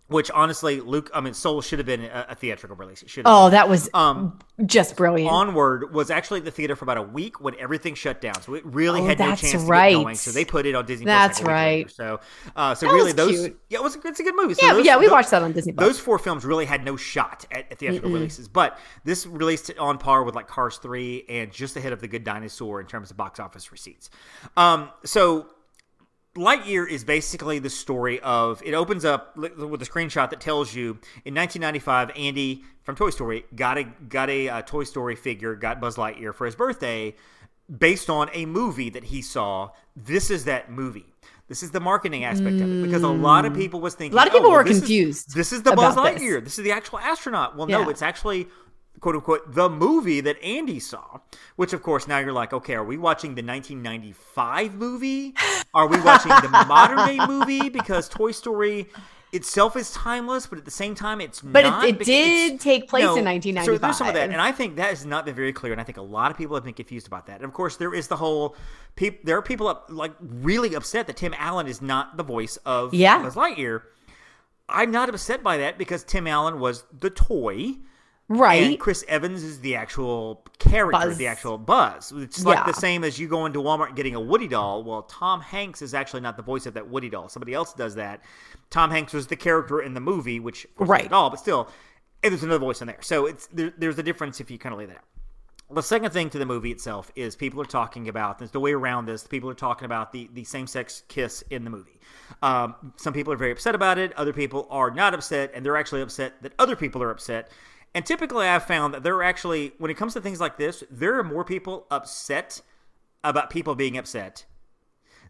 Which 0.07 0.29
honestly, 0.31 0.81
Luke, 0.81 1.09
I 1.13 1.21
mean, 1.21 1.33
Soul 1.33 1.61
should 1.61 1.79
have 1.79 1.85
been 1.85 2.03
a, 2.03 2.25
a 2.31 2.35
theatrical 2.35 2.75
release. 2.75 3.01
It 3.01 3.09
should. 3.09 3.25
Have 3.25 3.33
Oh, 3.33 3.45
been. 3.45 3.51
that 3.53 3.69
was 3.69 3.89
Um, 3.93 4.39
just 4.65 4.97
brilliant. 4.97 5.31
Onward 5.31 5.93
was 5.93 6.11
actually 6.11 6.39
at 6.39 6.43
the 6.43 6.51
theater 6.51 6.75
for 6.75 6.83
about 6.83 6.97
a 6.97 7.01
week 7.01 7.39
when 7.39 7.55
everything 7.57 7.95
shut 7.95 8.19
down, 8.19 8.33
so 8.41 8.53
it 8.55 8.65
really 8.65 8.99
Oh, 8.99 9.05
had 9.05 9.19
no 9.19 9.27
chance 9.35 9.51
to 9.53 9.59
right. 9.59 9.95
get 9.95 10.03
going. 10.03 10.15
So 10.15 10.31
they 10.31 10.43
put 10.43 10.65
it 10.65 10.75
on 10.75 10.85
Disney. 10.85 11.05
That's 11.05 11.39
Plus 11.39 11.47
like 11.47 11.55
a 11.55 11.65
later. 11.65 11.85
right. 11.85 11.91
So, 11.91 12.19
uh, 12.57 12.75
so 12.75 12.87
That 12.87 12.93
really, 12.93 13.13
those 13.13 13.39
cute. 13.39 13.59
yeah, 13.69 13.77
it 13.79 13.83
was 13.83 13.97
it's 14.03 14.19
a 14.19 14.23
good 14.23 14.35
movie. 14.35 14.55
So 14.55 14.65
yeah, 14.65 14.73
those- 14.73 14.85
yeah, 14.85 14.97
we 14.97 15.05
those- 15.05 15.11
watched 15.13 15.31
that 15.31 15.43
on 15.43 15.53
Disney. 15.53 15.71
Plus. 15.71 15.87
Those 15.87 15.99
four 16.01 16.19
films 16.19 16.43
really 16.43 16.65
had 16.65 16.83
no 16.83 16.97
shot 16.97 17.45
at, 17.49 17.71
at 17.71 17.79
theatrical 17.79 18.11
releases, 18.11 18.49
but 18.49 18.77
this 19.05 19.25
released 19.25 19.71
on 19.79 19.97
par 19.97 20.23
with 20.23 20.35
like 20.35 20.49
Cars 20.49 20.75
three 20.75 21.23
and 21.29 21.53
just 21.53 21.77
ahead 21.77 21.93
of 21.93 22.01
The 22.01 22.09
Good 22.09 22.25
Dinosaur 22.25 22.81
in 22.81 22.87
terms 22.87 23.11
of 23.11 23.15
box 23.15 23.39
office 23.39 23.71
receipts. 23.71 24.09
Um, 24.57 24.89
so 25.05 25.45
Lightyear 26.35 26.89
is 26.89 27.03
basically 27.03 27.59
the 27.59 27.69
story 27.69 28.19
of 28.21 28.61
it 28.63 28.73
opens 28.73 29.03
up 29.03 29.35
with 29.35 29.81
a 29.81 29.85
screenshot 29.85 30.29
that 30.29 30.39
tells 30.39 30.73
you 30.73 30.91
in 31.25 31.35
1995 31.35 32.11
Andy 32.15 32.63
from 32.83 32.95
Toy 32.95 33.09
Story 33.09 33.43
got 33.53 33.77
a 33.77 33.83
got 33.83 34.29
a 34.29 34.47
uh, 34.47 34.61
Toy 34.61 34.85
Story 34.85 35.15
figure, 35.17 35.55
got 35.55 35.81
Buzz 35.81 35.97
Lightyear 35.97 36.33
for 36.33 36.45
his 36.45 36.55
birthday 36.55 37.13
based 37.77 38.09
on 38.09 38.29
a 38.33 38.45
movie 38.45 38.89
that 38.89 39.03
he 39.05 39.21
saw. 39.21 39.71
This 39.95 40.29
is 40.31 40.45
that 40.45 40.71
movie. 40.71 41.05
This 41.49 41.63
is 41.63 41.71
the 41.71 41.81
marketing 41.81 42.23
aspect 42.23 42.61
of 42.61 42.71
it 42.71 42.81
because 42.85 43.03
a 43.03 43.09
lot 43.09 43.43
of 43.45 43.53
people 43.53 43.81
was 43.81 43.93
thinking 43.93 44.11
Mm. 44.11 44.21
A 44.21 44.23
lot 44.23 44.27
of 44.27 44.33
"Oh, 44.33 44.37
people 44.37 44.49
well, 44.51 44.59
were 44.59 44.63
this 44.63 44.75
is- 44.77 44.79
confused 44.83 45.35
this 45.35 45.51
is 45.51 45.63
the 45.63 45.73
Buzz 45.73 45.95
about 45.97 46.13
this. 46.13 46.21
Lightyear. 46.23 46.41
This 46.41 46.57
is 46.57 46.63
the 46.63 46.71
actual 46.71 46.99
astronaut. 46.99 47.57
Well, 47.57 47.67
no, 47.67 47.89
it's 47.89 48.01
actually 48.01 48.47
quote 48.99 49.15
unquote 49.15 49.53
the 49.53 49.69
movie 49.69 50.21
that 50.21 50.41
Andy 50.43 50.79
saw. 50.79 51.19
Which, 51.55 51.73
of 51.73 51.81
course, 51.83 52.07
now 52.07 52.19
you're 52.19 52.33
like, 52.33 52.53
okay, 52.53 52.75
are 52.75 52.83
we 52.83 52.97
watching 52.97 53.35
the 53.35 53.43
1995 53.43 54.75
movie? 54.75 55.33
Are 55.73 55.87
we 55.87 55.99
watching 56.01 56.29
the 56.31 56.49
modern 56.67 57.07
day 57.07 57.25
movie? 57.25 57.69
Because 57.69 58.09
Toy 58.09 58.31
Story 58.31 58.87
itself 59.33 59.77
is 59.77 59.91
timeless, 59.91 60.45
but 60.45 60.57
at 60.59 60.65
the 60.65 60.71
same 60.71 60.93
time, 60.93 61.21
it's 61.21 61.39
But 61.39 61.63
it- 61.63 61.69
not. 61.69 61.85
it 61.85 61.93
because 61.99 62.05
did 62.07 62.59
take 62.59 62.89
place 62.89 63.03
in 63.03 63.23
1995. 63.23 63.63
So 63.65 63.71
there's 63.71 63.81
1995. 63.81 63.95
some 63.95 64.07
of 64.09 64.13
that, 64.15 64.29
and 64.29 64.41
I 64.41 64.51
think 64.51 64.75
that 64.75 64.89
has 64.89 65.05
not 65.05 65.23
been 65.25 65.35
very 65.35 65.53
clear, 65.53 65.71
and 65.71 65.79
I 65.79 65.85
think 65.85 65.97
a 65.97 66.01
lot 66.01 66.31
of 66.31 66.37
people 66.37 66.55
have 66.55 66.65
been 66.65 66.73
confused 66.73 67.07
about 67.07 67.27
that. 67.27 67.35
And 67.37 67.45
of 67.45 67.53
course, 67.53 67.77
there 67.77 67.93
is 67.93 68.07
the 68.09 68.17
whole. 68.17 68.55
Peop, 68.97 69.23
there 69.23 69.37
are 69.37 69.41
people 69.41 69.69
up, 69.69 69.85
like 69.89 70.11
really 70.19 70.73
upset 70.73 71.07
that 71.07 71.15
Tim 71.15 71.33
Allen 71.37 71.65
is 71.67 71.81
not 71.81 72.17
the 72.17 72.23
voice 72.23 72.57
of 72.65 72.93
Yeah. 72.93 73.21
Buzz 73.23 73.35
Lightyear. 73.35 73.83
I'm 74.67 74.91
not 74.91 75.07
upset 75.07 75.41
by 75.43 75.57
that 75.57 75.77
because 75.77 76.03
Tim 76.03 76.27
Allen 76.27 76.59
was 76.59 76.83
the 76.99 77.09
toy. 77.09 77.75
Right? 78.37 78.63
And 78.63 78.79
Chris 78.79 79.03
Evans 79.07 79.43
is 79.43 79.59
the 79.61 79.75
actual 79.75 80.43
character, 80.59 81.07
Buzz. 81.09 81.17
the 81.17 81.27
actual 81.27 81.57
Buzz. 81.57 82.11
It's 82.15 82.43
like 82.45 82.57
Yeah. 82.59 82.65
the 82.65 82.73
same 82.73 83.03
as 83.03 83.19
you 83.19 83.27
go 83.27 83.45
into 83.45 83.59
Walmart 83.59 83.87
and 83.87 83.95
getting 83.95 84.15
a 84.15 84.19
Woody 84.19 84.47
doll. 84.47 84.83
Well, 84.83 85.03
Tom 85.03 85.41
Hanks 85.41 85.81
is 85.81 85.93
actually 85.93 86.21
not 86.21 86.37
the 86.37 86.43
voice 86.43 86.65
of 86.65 86.73
that 86.75 86.87
Woody 86.89 87.09
doll. 87.09 87.29
Somebody 87.29 87.53
else 87.53 87.73
does 87.73 87.95
that. 87.95 88.23
Tom 88.69 88.91
Hanks 88.91 89.13
was 89.13 89.27
the 89.27 89.35
character 89.35 89.81
in 89.81 89.93
the 89.93 89.99
movie, 90.01 90.39
which 90.39 90.65
Right. 90.77 91.01
is 91.01 91.07
a 91.07 91.09
doll, 91.09 91.29
but 91.29 91.39
still, 91.39 91.69
there's 92.21 92.43
another 92.43 92.59
voice 92.59 92.81
in 92.81 92.87
there. 92.87 93.01
So 93.01 93.25
it's 93.25 93.47
there, 93.47 93.73
there's 93.77 93.97
a 93.99 94.03
difference 94.03 94.39
if 94.39 94.49
you 94.51 94.57
kind 94.57 94.73
of 94.73 94.79
lay 94.79 94.85
that 94.85 94.97
out. 94.97 95.03
The 95.73 95.81
second 95.81 96.11
thing 96.11 96.29
to 96.31 96.37
the 96.37 96.45
movie 96.45 96.69
itself 96.71 97.11
is 97.15 97.33
people 97.37 97.61
are 97.61 97.65
talking 97.65 98.09
about 98.09 98.39
there's 98.39 98.51
the 98.51 98.59
way 98.59 98.73
around 98.73 99.05
this. 99.05 99.25
People 99.25 99.49
are 99.49 99.53
talking 99.53 99.85
about 99.85 100.11
the 100.11 100.29
the 100.33 100.43
same 100.43 100.67
sex 100.67 101.03
kiss 101.07 101.43
in 101.49 101.63
the 101.63 101.69
movie. 101.69 101.97
Um, 102.41 102.75
some 102.97 103.13
people 103.13 103.31
are 103.31 103.37
very 103.37 103.51
upset 103.53 103.73
about 103.73 103.97
it. 103.97 104.11
Other 104.17 104.33
people 104.33 104.67
are 104.69 104.91
not 104.91 105.13
upset, 105.13 105.51
and 105.53 105.65
they're 105.65 105.77
actually 105.77 106.01
upset 106.01 106.41
that 106.43 106.51
other 106.59 106.75
people 106.75 107.01
are 107.01 107.09
upset. 107.09 107.51
And 107.93 108.05
typically, 108.05 108.47
I've 108.47 108.63
found 108.63 108.93
that 108.93 109.03
there 109.03 109.15
are 109.15 109.23
actually, 109.23 109.73
when 109.77 109.91
it 109.91 109.95
comes 109.95 110.13
to 110.13 110.21
things 110.21 110.39
like 110.39 110.57
this, 110.57 110.83
there 110.89 111.17
are 111.19 111.23
more 111.23 111.43
people 111.43 111.87
upset 111.91 112.61
about 113.23 113.49
people 113.49 113.75
being 113.75 113.97
upset 113.97 114.45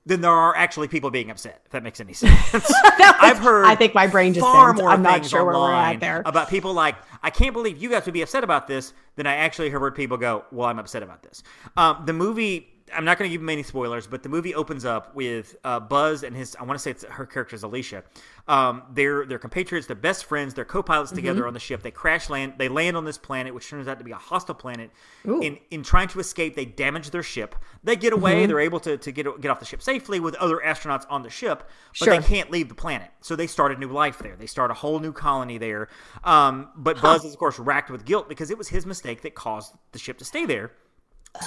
than 0.05 0.21
there 0.21 0.31
are 0.31 0.55
actually 0.55 0.87
people 0.87 1.11
being 1.11 1.29
upset. 1.29 1.61
If 1.65 1.71
that 1.71 1.83
makes 1.83 1.99
any 1.99 2.13
sense. 2.13 2.31
I've 2.99 3.37
heard. 3.37 3.65
I 3.65 3.75
think 3.75 3.93
my 3.93 4.07
brain 4.07 4.33
just 4.33 4.43
far 4.43 4.73
bent. 4.73 4.83
more 4.83 4.89
I'm 4.89 5.01
not 5.01 5.25
sure 5.25 5.43
where 5.43 5.55
we're 5.55 5.73
at 5.73 5.99
there. 5.99 6.23
about 6.25 6.49
people 6.49 6.73
like 6.73 6.95
I 7.21 7.29
can't 7.29 7.53
believe 7.53 7.81
you 7.81 7.89
guys 7.89 8.05
would 8.05 8.13
be 8.13 8.21
upset 8.21 8.43
about 8.43 8.67
this. 8.67 8.93
Than 9.15 9.27
I 9.27 9.35
actually 9.35 9.69
heard 9.69 9.93
people 9.95 10.17
go, 10.17 10.45
"Well, 10.51 10.67
I'm 10.67 10.79
upset 10.79 11.03
about 11.03 11.21
this." 11.23 11.43
Um, 11.77 12.03
the 12.05 12.13
movie. 12.13 12.67
I'm 12.93 13.05
not 13.05 13.17
going 13.17 13.29
to 13.29 13.33
give 13.33 13.41
many 13.41 13.63
spoilers, 13.63 14.07
but 14.07 14.23
the 14.23 14.29
movie 14.29 14.53
opens 14.55 14.85
up 14.85 15.15
with 15.15 15.55
uh, 15.63 15.79
Buzz 15.79 16.23
and 16.23 16.35
his. 16.35 16.55
I 16.59 16.63
want 16.63 16.77
to 16.77 16.81
say 16.81 16.91
it's 16.91 17.03
her 17.05 17.25
character 17.25 17.55
is 17.55 17.63
Alisha. 17.63 18.03
Um, 18.47 18.83
they're 18.93 19.25
they're 19.25 19.39
compatriots. 19.39 19.87
They're 19.87 19.95
best 19.95 20.25
friends. 20.25 20.53
They're 20.53 20.65
co-pilots 20.65 21.11
Mm-hmm. 21.11 21.15
together 21.17 21.47
on 21.47 21.53
the 21.53 21.59
ship. 21.59 21.81
They 21.81 21.91
crash 21.91 22.29
land. 22.29 22.53
They 22.57 22.69
land 22.69 22.97
on 22.97 23.05
this 23.05 23.17
planet, 23.17 23.53
which 23.53 23.69
turns 23.69 23.87
out 23.87 23.97
to 23.99 24.03
be 24.03 24.11
a 24.11 24.15
hostile 24.15 24.55
planet. 24.55 24.91
Ooh. 25.27 25.41
In 25.41 25.57
in 25.69 25.83
trying 25.83 26.07
to 26.09 26.19
escape, 26.19 26.55
they 26.55 26.65
damage 26.65 27.11
their 27.11 27.23
ship. 27.23 27.55
They 27.83 27.95
get 27.95 28.13
away. 28.13 28.35
Mm-hmm. 28.39 28.47
They're 28.47 28.59
able 28.59 28.79
to, 28.81 28.97
to 28.97 29.11
get 29.11 29.25
get 29.41 29.51
off 29.51 29.59
the 29.59 29.65
ship 29.65 29.81
safely 29.81 30.19
with 30.19 30.35
other 30.35 30.61
astronauts 30.63 31.05
on 31.09 31.23
the 31.23 31.29
ship, 31.29 31.59
but 31.99 32.05
Sure. 32.05 32.17
they 32.17 32.21
can't 32.25 32.51
leave 32.51 32.69
the 32.69 32.75
planet. 32.75 33.09
So 33.21 33.35
they 33.35 33.47
start 33.47 33.71
a 33.71 33.77
new 33.77 33.89
life 33.89 34.19
there. 34.19 34.35
They 34.35 34.47
start 34.47 34.71
a 34.71 34.73
whole 34.75 34.99
new 34.99 35.13
colony 35.13 35.57
there. 35.57 35.89
Um, 36.23 36.69
but 36.75 37.01
Buzz 37.01 37.25
is 37.25 37.33
of 37.33 37.39
course 37.39 37.57
racked 37.59 37.89
with 37.89 38.05
guilt 38.05 38.27
because 38.29 38.51
it 38.51 38.57
was 38.57 38.67
his 38.69 38.85
mistake 38.85 39.21
that 39.21 39.35
caused 39.35 39.73
the 39.91 39.99
ship 39.99 40.17
to 40.19 40.25
stay 40.25 40.45
there. 40.45 40.71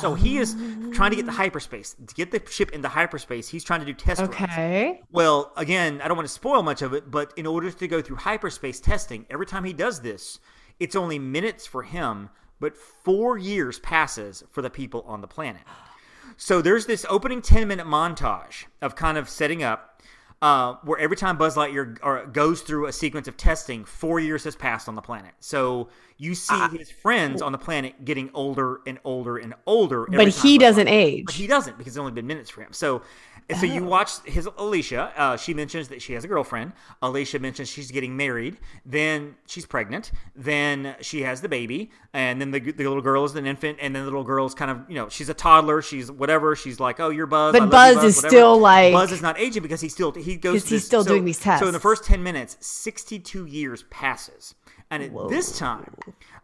So 0.00 0.14
he 0.14 0.38
is 0.38 0.56
trying 0.92 1.10
to 1.10 1.16
get 1.16 1.26
the 1.26 1.32
hyperspace. 1.32 1.94
To 2.06 2.14
get 2.14 2.30
the 2.30 2.42
ship 2.50 2.72
into 2.72 2.88
hyperspace, 2.88 3.48
he's 3.48 3.64
trying 3.64 3.80
to 3.80 3.86
do 3.86 3.92
test 3.92 4.20
runs. 4.20 4.34
Okay. 4.34 5.02
Well, 5.12 5.52
again, 5.56 6.00
I 6.02 6.08
don't 6.08 6.16
want 6.16 6.26
to 6.26 6.32
spoil 6.32 6.62
much 6.62 6.82
of 6.82 6.94
it, 6.94 7.10
but 7.10 7.32
in 7.36 7.46
order 7.46 7.70
to 7.70 7.88
go 7.88 8.00
through 8.00 8.16
hyperspace 8.16 8.80
testing, 8.80 9.26
every 9.30 9.46
time 9.46 9.64
he 9.64 9.72
does 9.72 10.00
this, 10.00 10.40
it's 10.80 10.96
only 10.96 11.18
minutes 11.18 11.66
for 11.66 11.82
him, 11.82 12.30
but 12.60 12.76
four 12.76 13.36
years 13.36 13.78
passes 13.78 14.42
for 14.50 14.62
the 14.62 14.70
people 14.70 15.04
on 15.06 15.20
the 15.20 15.28
planet. 15.28 15.62
So 16.36 16.62
there's 16.62 16.86
this 16.86 17.06
opening 17.08 17.42
10 17.42 17.68
minute 17.68 17.86
montage 17.86 18.64
of 18.80 18.96
kind 18.96 19.18
of 19.18 19.28
setting 19.28 19.62
up 19.62 20.02
uh, 20.42 20.76
where 20.84 20.98
every 20.98 21.16
time 21.16 21.38
Buzz 21.38 21.56
Lightyear 21.56 21.98
or, 22.02 22.26
goes 22.26 22.60
through 22.60 22.86
a 22.86 22.92
sequence 22.92 23.28
of 23.28 23.36
testing, 23.36 23.84
four 23.84 24.20
years 24.20 24.44
has 24.44 24.54
passed 24.54 24.88
on 24.88 24.94
the 24.94 25.00
planet. 25.00 25.32
So 25.40 25.88
you 26.16 26.34
see 26.34 26.54
Ah. 26.54 26.68
his 26.68 26.90
friends 26.90 27.42
on 27.42 27.52
the 27.52 27.58
planet 27.58 28.04
getting 28.04 28.30
older 28.34 28.80
and 28.86 28.98
older 29.04 29.36
and 29.36 29.54
older. 29.66 30.04
every 30.12 30.26
But 30.26 30.34
he 30.34 30.58
doesn't 30.58 30.88
age. 30.88 31.24
But 31.26 31.34
he 31.34 31.46
doesn't 31.46 31.76
because 31.76 31.92
it's 31.94 31.98
only 31.98 32.12
been 32.12 32.26
minutes 32.26 32.50
for 32.50 32.60
him. 32.62 32.72
So, 32.72 33.02
so 33.58 33.66
you 33.66 33.84
watch 33.84 34.20
his 34.24 34.46
Alisha. 34.46 35.10
Uh, 35.18 35.36
she 35.36 35.52
mentions 35.54 35.88
that 35.88 36.00
she 36.00 36.12
has 36.14 36.24
a 36.24 36.28
girlfriend. 36.28 36.72
Alisha 37.02 37.40
mentions 37.40 37.68
she's 37.68 37.90
getting 37.90 38.16
married. 38.16 38.58
Then 38.86 39.34
she's 39.46 39.66
pregnant. 39.66 40.12
Then 40.36 40.94
she 41.00 41.22
has 41.22 41.40
the 41.42 41.48
baby, 41.48 41.90
and 42.12 42.40
then 42.40 42.52
the, 42.52 42.60
the 42.60 42.84
little 42.86 43.02
girl 43.02 43.24
is 43.24 43.34
an 43.34 43.44
infant, 43.46 43.78
and 43.82 43.94
then 43.94 44.02
the 44.04 44.06
little 44.10 44.24
girl 44.24 44.46
is 44.46 44.54
kind 44.54 44.70
of 44.70 44.78
you 44.88 44.94
know 44.94 45.08
she's 45.08 45.28
a 45.28 45.34
toddler. 45.34 45.82
She's 45.82 46.10
whatever. 46.10 46.54
She's 46.56 46.78
like, 46.80 47.00
oh, 47.00 47.10
you're 47.10 47.26
Buzz. 47.26 47.52
But 47.52 47.70
Buzz 47.70 47.90
you, 47.96 48.00
Buzz, 48.00 48.04
is 48.04 48.16
whatever. 48.16 48.30
still, 48.30 48.58
like- 48.58 48.92
Buzz 48.94 49.12
is 49.12 49.20
not 49.20 49.38
aging 49.38 49.62
because 49.62 49.80
he 49.80 49.88
still 49.88 50.12
he 50.12 50.36
goes. 50.36 50.62
he's 50.62 50.70
this- 50.70 50.86
still 50.86 51.02
so- 51.02 51.10
doing 51.10 51.24
these 51.24 51.40
tests. 51.40 51.60
So 51.60 51.66
in 51.66 51.72
the 51.74 51.80
first 51.80 52.04
ten 52.04 52.22
minutes, 52.22 52.56
sixty-two 52.60 53.46
years 53.46 53.82
passes. 53.90 54.54
And 54.90 55.02
at 55.02 55.12
this 55.28 55.58
time, 55.58 55.94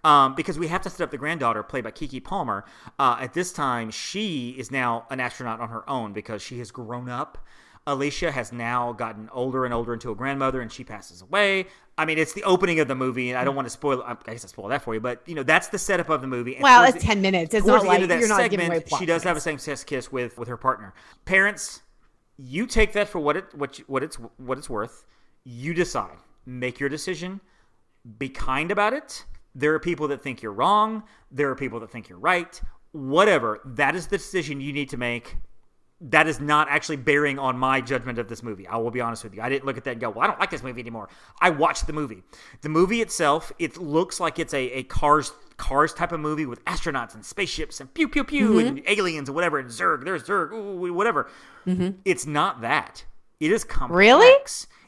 um, 0.03 0.35
because 0.35 0.59
we 0.59 0.69
have 0.69 0.83
to 0.83 0.91
set 0.91 1.03
up 1.03 1.11
the 1.11 1.19
granddaughter, 1.19 1.63
played 1.63 1.85
by 1.85 1.91
Keke 1.91 2.23
Palmer, 2.25 2.65
uh, 2.99 3.19
at 3.21 3.33
this 3.35 3.53
time, 3.53 3.91
she 3.91 4.51
is 4.51 4.71
now 4.71 5.07
an 5.11 5.21
astronaut 5.21 5.61
on 5.61 5.69
her 5.69 5.89
own 5.89 6.13
because 6.13 6.43
she 6.43 6.59
has 6.59 6.71
grown 6.71 7.09
up. 7.09 7.39
Alisha 7.87 8.31
has 8.31 8.53
now 8.53 8.93
gotten 8.93 9.29
older 9.33 9.65
and 9.65 9.73
older 9.73 9.93
into 9.95 10.11
a 10.11 10.15
grandmother, 10.15 10.61
and 10.61 10.71
she 10.71 10.85
passes 10.85 11.23
away. 11.23 11.67
I 11.97 12.05
mean, 12.05 12.19
it's 12.19 12.33
the 12.33 12.45
opening 12.45 12.81
of 12.81 12.89
the 12.89 12.95
movie, 12.95 13.31
and 13.31 13.39
I 13.39 13.45
don't 13.45 13.55
want 13.57 13.67
to 13.67 13.71
spoil. 13.71 14.03
I 14.03 14.15
guess 14.33 14.45
I 14.45 14.49
spoil 14.49 14.69
that 14.69 14.83
for 14.83 14.95
you, 14.95 15.01
but 15.01 15.23
you 15.27 15.35
know 15.35 15.43
that's 15.43 15.69
the 15.69 15.79
setup 15.79 16.09
of 16.09 16.21
the 16.21 16.27
movie. 16.27 16.55
And 16.55 16.63
Well, 16.63 16.85
it's 16.85 16.95
the- 16.95 17.01
10 17.01 17.21
minutes. 17.21 17.55
It's 17.55 17.67
not 17.67 17.83
the 17.83 17.91
end 17.91 18.09
like 18.09 18.21
you're 18.21 18.29
not 18.29 18.39
giving 18.51 18.61
segment, 18.61 18.69
away 18.69 18.81
plot 18.81 19.01
she 19.01 19.07
does 19.07 19.23
have 19.25 19.37
a 19.37 19.41
same-sex 19.41 19.85
kiss 19.85 20.13
with 20.13 20.39
with 20.39 20.49
her 20.49 20.57
partner. 20.57 20.95
Parents, 21.25 21.83
you 22.39 22.67
take 22.67 22.93
that 22.93 23.09
for 23.09 23.19
what 23.19 23.37
it 23.37 23.55
what 23.55 23.79
you, 23.79 23.85
what 23.87 24.03
it's 24.03 24.17
what 24.17 24.59
it's 24.59 24.71
worth. 24.71 25.05
You 25.45 25.75
decide. 25.75 26.17
Make 26.47 26.81
your 26.81 26.89
decision 26.89 27.41
be 28.19 28.29
kind 28.29 28.71
about 28.71 28.93
it. 28.93 29.25
There 29.55 29.75
are 29.75 29.81
people 29.81 30.09
that 30.09 30.23
think 30.23 30.43
you're 30.43 30.53
wrong. 30.53 31.03
There 31.31 31.51
are 31.51 31.57
people 31.57 31.81
that 31.81 31.91
think 31.91 32.09
you're 32.09 32.19
right. 32.19 32.61
Whatever. 32.93 33.61
That 33.65 33.95
is 33.95 34.07
the 34.07 34.19
decision 34.19 34.61
you 34.61 34.73
need 34.73 34.91
to 34.91 34.97
make. 34.97 35.37
That 36.03 36.27
is 36.27 36.41
not 36.41 36.69
actually 36.71 36.97
bearing 36.97 37.39
on 37.39 37.59
my 37.59 37.83
judgment 37.83 38.19
of 38.19 38.27
this 38.27 38.43
movie. 38.43 38.67
I 38.67 38.79
will 38.79 38.91
be 38.91 39.03
honest 39.03 39.23
with 39.23 39.35
you. 39.35 39.43
I 39.43 39.51
didn't 39.51 39.67
look 39.67 39.77
at 39.77 39.85
that 39.85 39.93
and 39.93 40.01
go, 40.01 40.09
well, 40.09 40.25
I 40.25 40.27
don't 40.29 40.41
like 40.41 40.51
this 40.51 40.63
movie 40.63 40.81
anymore. 40.81 41.11
I 41.43 41.51
watched 41.51 41.87
the 41.87 41.93
movie. 41.93 42.23
The 42.63 42.71
movie 42.71 43.03
itself, 43.03 43.53
it 43.59 43.77
looks 43.77 44.19
like 44.19 44.39
it's 44.39 44.55
a, 44.55 44.71
a 44.71 44.83
cars 44.85 45.33
cars 45.59 45.93
type 45.93 46.11
of 46.11 46.21
movie 46.21 46.47
with 46.47 46.65
astronauts 46.65 47.15
and 47.15 47.23
spaceships 47.23 47.81
and 47.81 47.93
pew 47.93 48.09
pew 48.09 48.25
pew 48.25 48.55
mm-hmm. 48.55 48.67
and 48.67 48.83
aliens 48.87 49.29
and 49.29 49.35
whatever 49.35 49.59
and 49.59 49.69
Zurg, 49.69 50.05
there's 50.05 50.23
Zurg, 50.23 50.53
ooh, 50.53 50.93
whatever. 50.95 51.29
Mm-hmm. 51.67 51.99
It's 52.07 52.25
not 52.25 52.63
that. 52.63 53.05
It 53.41 53.53
is 53.53 53.63
complex. 53.63 53.95
Really? 53.95 54.35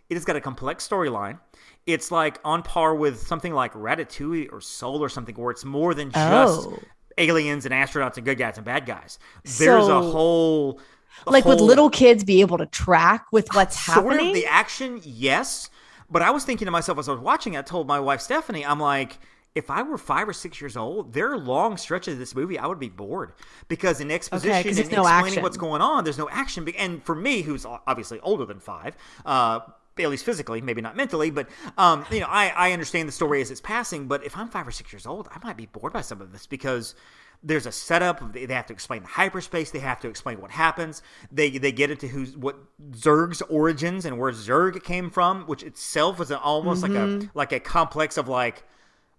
It 0.08 0.14
has 0.14 0.24
got 0.24 0.36
a 0.36 0.40
complex 0.40 0.88
storyline. 0.88 1.38
It's 1.86 2.10
like 2.10 2.38
on 2.44 2.62
par 2.62 2.94
with 2.94 3.26
something 3.26 3.52
like 3.52 3.72
Ratatouille 3.74 4.52
or 4.52 4.60
Soul 4.60 5.02
or 5.02 5.08
something, 5.08 5.34
where 5.34 5.50
it's 5.50 5.64
more 5.64 5.94
than 5.94 6.10
just 6.12 6.68
Oh. 6.68 6.78
aliens 7.18 7.64
and 7.66 7.74
astronauts 7.74 8.16
and 8.16 8.24
good 8.24 8.38
guys 8.38 8.56
and 8.56 8.64
bad 8.64 8.86
guys. 8.86 9.18
There's 9.58 9.88
a 9.88 10.00
whole 10.00 10.80
a 11.26 11.30
Like, 11.30 11.44
would 11.44 11.60
little 11.60 11.90
kids 11.90 12.24
be 12.24 12.40
able 12.40 12.58
to 12.58 12.66
track 12.66 13.26
with 13.32 13.48
what's 13.54 13.78
sort 13.78 14.06
happening? 14.12 14.28
of 14.28 14.34
the 14.34 14.46
action, 14.46 15.00
yes. 15.04 15.68
But 16.10 16.22
I 16.22 16.30
was 16.30 16.44
thinking 16.44 16.66
to 16.66 16.70
myself 16.70 16.98
as 16.98 17.08
I 17.08 17.12
was 17.12 17.20
watching, 17.20 17.56
I 17.56 17.62
told 17.62 17.86
my 17.86 17.98
wife 18.00 18.20
Stephanie, 18.20 18.64
I'm 18.64 18.78
like, 18.80 19.18
if 19.54 19.68
I 19.70 19.82
were 19.82 19.98
five 19.98 20.26
or 20.28 20.32
six 20.32 20.60
years 20.60 20.76
old, 20.76 21.12
there 21.12 21.30
are 21.30 21.36
long 21.36 21.76
stretches 21.76 22.14
of 22.14 22.18
this 22.18 22.34
movie 22.34 22.58
I 22.58 22.66
would 22.66 22.78
be 22.78 22.88
bored 22.88 23.32
because 23.68 24.00
in 24.00 24.10
exposition 24.10 24.62
'cause 24.64 24.78
and 24.78 24.90
no 24.92 25.02
explaining 25.02 25.26
action. 25.26 25.42
what's 25.42 25.56
going 25.58 25.82
on, 25.82 26.04
there's 26.04 26.16
no 26.16 26.28
action. 26.30 26.66
And 26.78 27.04
for 27.04 27.14
me, 27.14 27.42
who's 27.42 27.66
obviously 27.66 28.18
older 28.20 28.46
than 28.46 28.60
five, 28.60 28.96
uh, 29.26 29.60
at 29.98 30.08
least 30.08 30.24
physically, 30.24 30.60
maybe 30.60 30.80
not 30.80 30.96
mentally, 30.96 31.30
but 31.30 31.48
um, 31.76 32.04
you 32.10 32.20
know, 32.20 32.26
I, 32.28 32.48
I 32.48 32.72
understand 32.72 33.08
the 33.08 33.12
story 33.12 33.40
as 33.42 33.50
it's 33.50 33.60
passing. 33.60 34.08
But 34.08 34.24
if 34.24 34.36
I'm 34.36 34.48
five 34.48 34.66
or 34.66 34.70
six 34.70 34.92
years 34.92 35.06
old, 35.06 35.28
I 35.32 35.38
might 35.44 35.56
be 35.56 35.66
bored 35.66 35.92
by 35.92 36.00
some 36.00 36.20
of 36.20 36.32
this 36.32 36.46
because 36.46 36.94
there's 37.42 37.66
a 37.66 37.72
setup. 37.72 38.32
They 38.32 38.46
have 38.46 38.66
to 38.66 38.72
explain 38.72 39.02
the 39.02 39.08
hyperspace. 39.08 39.70
They 39.70 39.80
have 39.80 40.00
to 40.00 40.08
explain 40.08 40.40
what 40.40 40.50
happens. 40.50 41.02
They 41.30 41.50
they 41.50 41.72
get 41.72 41.90
into 41.90 42.06
who's 42.06 42.36
what 42.36 42.56
Zurg's 42.92 43.42
origins 43.42 44.04
and 44.04 44.18
where 44.18 44.32
Zurg 44.32 44.82
came 44.84 45.10
from, 45.10 45.42
which 45.42 45.62
itself 45.62 46.20
is 46.20 46.30
an, 46.30 46.38
almost 46.38 46.82
like 46.82 46.92
a 46.92 47.28
like 47.34 47.52
a 47.52 47.60
complex 47.60 48.16
of 48.16 48.28
like 48.28 48.64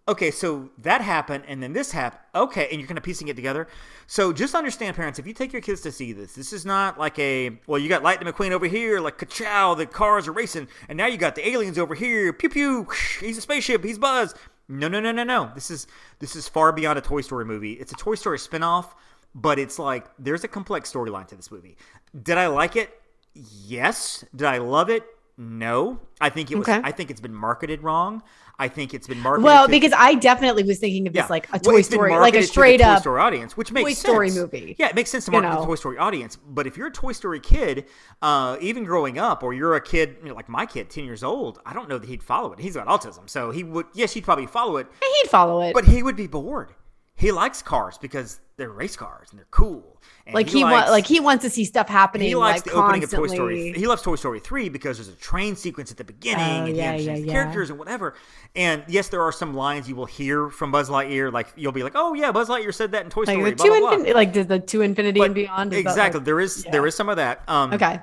okay, 0.08 0.32
so 0.32 0.70
that 0.80 1.02
happened, 1.02 1.44
and 1.48 1.62
then 1.62 1.74
this 1.74 1.92
happened. 1.92 2.22
Okay, 2.36 2.68
and 2.72 2.80
you're 2.80 2.88
kind 2.88 2.98
of 2.98 3.04
piecing 3.04 3.28
it 3.28 3.36
together. 3.36 3.68
So 4.08 4.34
just 4.34 4.56
understand, 4.56 4.96
parents, 4.96 5.20
if 5.20 5.28
you 5.28 5.34
take 5.34 5.54
your 5.54 5.62
kids 5.62 5.82
to 5.82 5.92
see 5.92 6.13
this, 6.13 6.34
this 6.34 6.54
is 6.54 6.66
not 6.66 7.00
like 7.00 7.18
a 7.20 7.60
well, 7.68 7.80
you 7.80 7.89
got 7.89 8.04
Lightning 8.04 8.32
McQueen 8.32 8.52
over 8.52 8.66
here, 8.66 9.00
like 9.00 9.18
ka-chow, 9.18 9.76
the 9.76 9.86
cars 9.86 10.28
are 10.28 10.34
racing, 10.34 10.68
and 10.89 10.98
now 10.98 11.08
you 11.08 11.18
got 11.18 11.36
the 11.36 11.48
aliens 11.48 11.78
over 11.78 11.96
here, 11.96 12.34
pew 12.34 12.50
pew, 12.50 12.88
he's 13.20 13.38
a 13.38 13.42
spaceship, 13.42 13.84
he's 13.84 13.98
Buzz. 13.98 14.36
No, 14.70 14.88
no, 14.88 15.00
no, 15.00 15.12
no, 15.12 15.24
no. 15.24 15.52
This 15.54 15.70
is 15.70 15.88
this 16.20 16.36
is 16.36 16.48
far 16.48 16.72
beyond 16.72 16.98
a 16.98 17.02
Toy 17.02 17.22
Story 17.22 17.46
movie. 17.46 17.74
It's 17.74 17.92
a 17.92 17.96
Toy 17.96 18.16
Story 18.16 18.38
spinoff, 18.38 18.94
but 19.36 19.60
it's 19.60 19.78
like 19.78 20.06
there's 20.18 20.44
a 20.44 20.48
complex 20.48 20.92
storyline 20.92 21.28
to 21.28 21.36
this 21.36 21.52
movie. 21.52 21.78
Did 22.22 22.38
I 22.38 22.48
like 22.48 22.76
it? 22.76 22.89
Yes. 23.34 24.24
Did 24.36 24.48
I 24.48 24.60
love 24.60 24.89
it? 24.89 25.04
No. 25.38 26.00
I 26.22 26.30
think 26.30 26.52
it 26.52 26.56
was. 26.56 26.67
Okay. 26.67 26.80
I 26.84 26.91
think 26.91 27.10
it's 27.10 27.19
been 27.22 27.34
marketed 27.34 27.84
wrong. 27.84 28.22
I 28.60 28.67
think 28.67 28.93
it's 28.93 29.08
been 29.08 29.19
marketed. 29.19 29.43
Well, 29.46 29.65
to- 29.65 29.72
because 29.72 29.91
I 29.98 30.13
definitely 30.15 30.63
was 30.63 30.78
thinking 30.78 31.08
of 31.08 31.13
this 31.13 31.24
yeah. 31.24 31.28
like 31.28 31.48
a 31.52 31.60
Toy 31.60 31.78
it's 31.78 31.88
Story, 31.88 32.12
like 32.12 32.36
a 32.36 32.41
to 32.41 32.48
the 32.48 32.78
Toy 32.78 32.98
Story 33.00 33.19
audience, 33.19 33.58
which 33.58 33.72
makes 33.72 33.89
Toy 33.89 33.93
Story 33.93 34.32
movie, 34.32 34.76
Yeah, 34.78 34.89
it 34.89 34.96
makes 34.96 35.10
sense 35.10 35.26
to 35.26 35.32
you 35.32 35.41
market 35.41 35.50
to 35.50 35.56
know. 35.56 35.62
the 35.62 35.67
Toy 35.67 35.76
Story 35.76 35.98
audience. 35.98 36.36
But 36.36 36.67
if 36.67 36.78
you're 36.78 36.88
a 36.88 36.91
Toy 36.91 37.13
Story 37.13 37.39
kid, 37.39 37.88
uh, 38.22 38.58
even 38.62 38.84
growing 38.84 39.17
up, 39.17 39.41
or 39.41 39.54
you're 39.54 39.76
a 39.76 39.82
kid 39.82 40.17
you 40.22 40.30
know, 40.30 40.36
like 40.36 40.50
my 40.50 40.67
kid, 40.67 40.91
ten 40.91 41.04
years 41.04 41.24
old, 41.24 41.60
I 41.65 41.74
don't 41.74 41.89
know 41.89 41.98
that 41.98 42.08
he'd 42.08 42.24
follow 42.24 42.54
it. 42.54 42.60
He's 42.60 42.76
got 42.76 42.86
autism, 42.88 43.28
so 43.28 43.50
he 43.50 43.63
would. 43.63 43.88
Yes, 43.93 44.13
he'd 44.13 44.24
probably 44.24 44.46
follow 44.46 44.78
it, 44.78 44.88
he'd 45.02 45.30
follow 45.30 45.62
it. 45.63 45.74
but 45.74 45.86
he 45.86 46.04
would 46.04 46.15
be 46.15 46.28
bored. 46.28 46.74
He 47.15 47.32
likes 47.32 47.62
cars 47.62 47.97
because 47.99 48.39
they're 48.58 48.71
race 48.71 48.95
cars 48.95 49.28
and 49.30 49.39
they're 49.39 49.47
cool. 49.52 50.02
And 50.26 50.34
like 50.34 50.49
he, 50.49 50.63
likes, 50.63 50.73
wants, 50.73 50.91
like 50.91 51.08
he 51.08 51.19
wants 51.19 51.43
to 51.43 51.49
see 51.49 51.63
stuff 51.63 51.88
happening. 51.88 52.28
he 52.28 52.36
likes 52.36 52.65
like, 52.65 52.73
the 52.73 52.80
opening 52.80 53.04
of 53.04 53.12
Toy. 53.12 53.28
Story. 53.28 53.73
He 53.73 53.88
loves 53.88 54.02
Toy 54.02 54.15
Story 54.15 54.39
3 54.39 54.69
because 54.69 54.97
there's 54.97 55.10
a 55.10 55.15
train 55.19 55.56
sequence 55.56 55.91
at 55.91 55.97
the 55.97 56.04
beginning 56.04 56.45
Oh, 56.45 56.65
and 56.65 56.67
he 56.69 56.73
yeah, 56.76 56.91
understands 56.91 57.19
yeah, 57.19 57.26
the 57.26 57.28
yeah. 57.28 57.34
characters 57.34 57.69
and 57.69 57.80
whatever. 57.80 58.15
And 58.56 58.84
yes, 58.88 59.10
there 59.10 59.21
are 59.21 59.32
some 59.32 59.54
lines 59.54 59.88
you 59.88 59.95
will 59.95 60.06
hear 60.06 60.49
from 60.49 60.71
Buzz 60.71 60.89
Lightyear. 60.89 61.32
Like 61.32 61.47
you'll 61.56 61.71
be 61.71 61.84
like, 61.84 61.93
"Oh 61.95 62.13
yeah, 62.13 62.32
Buzz 62.32 62.49
Lightyear 62.49 62.73
said 62.73 62.91
that 62.91 63.04
in 63.04 63.10
Toy 63.10 63.21
Like 63.23 63.36
Story." 63.38 63.49
the 63.52 63.56
blah, 63.56 63.65
two 63.65 63.80
blah, 63.80 63.97
blah. 63.97 64.13
like 64.13 64.34
the, 64.34 64.43
the 64.43 64.60
two 64.60 64.82
infinity 64.82 65.19
But 65.19 65.26
and 65.26 65.36
beyond. 65.36 65.73
exactly. 65.73 66.19
like- 66.19 66.26
there 66.26 66.39
is 66.39 66.65
yeah. 66.65 66.71
there 66.71 66.86
is 66.88 66.95
some 66.95 67.10
of 67.10 67.17
that. 67.17 67.47
Um, 67.47 67.73
okay. 67.73 67.99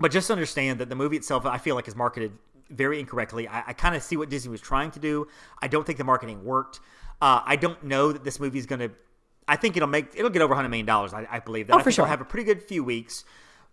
but 0.00 0.10
just 0.10 0.30
understand 0.30 0.80
that 0.80 0.88
the 0.88 0.96
movie 0.96 1.16
itself, 1.16 1.44
I 1.46 1.58
feel 1.58 1.74
like, 1.74 1.86
is 1.88 1.96
marketed 1.96 2.32
very 2.70 2.98
incorrectly. 2.98 3.46
I, 3.46 3.62
I 3.68 3.72
kind 3.74 3.94
of 3.94 4.02
see 4.02 4.16
what 4.16 4.30
Disney 4.30 4.50
was 4.50 4.60
trying 4.60 4.90
to 4.92 4.98
do. 5.00 5.28
I 5.60 5.68
don't 5.68 5.86
think 5.86 5.98
the 5.98 6.04
marketing 6.04 6.44
worked. 6.44 6.80
Uh, 7.24 7.40
I 7.46 7.56
don't 7.56 7.82
know 7.82 8.12
that 8.12 8.22
this 8.22 8.38
movie 8.38 8.58
is 8.58 8.66
going 8.66 8.80
to. 8.80 8.90
I 9.48 9.56
think 9.56 9.78
it'll 9.78 9.88
make 9.88 10.08
it'll 10.14 10.28
get 10.28 10.42
over 10.42 10.54
hundred 10.54 10.68
million 10.68 10.84
dollars. 10.84 11.14
I, 11.14 11.26
I 11.30 11.38
believe 11.38 11.68
that. 11.68 11.76
Oh, 11.76 11.78
I 11.78 11.82
for 11.82 11.90
sure. 11.90 12.04
Have 12.04 12.20
a 12.20 12.24
pretty 12.24 12.44
good 12.44 12.62
few 12.62 12.84
weeks. 12.84 13.24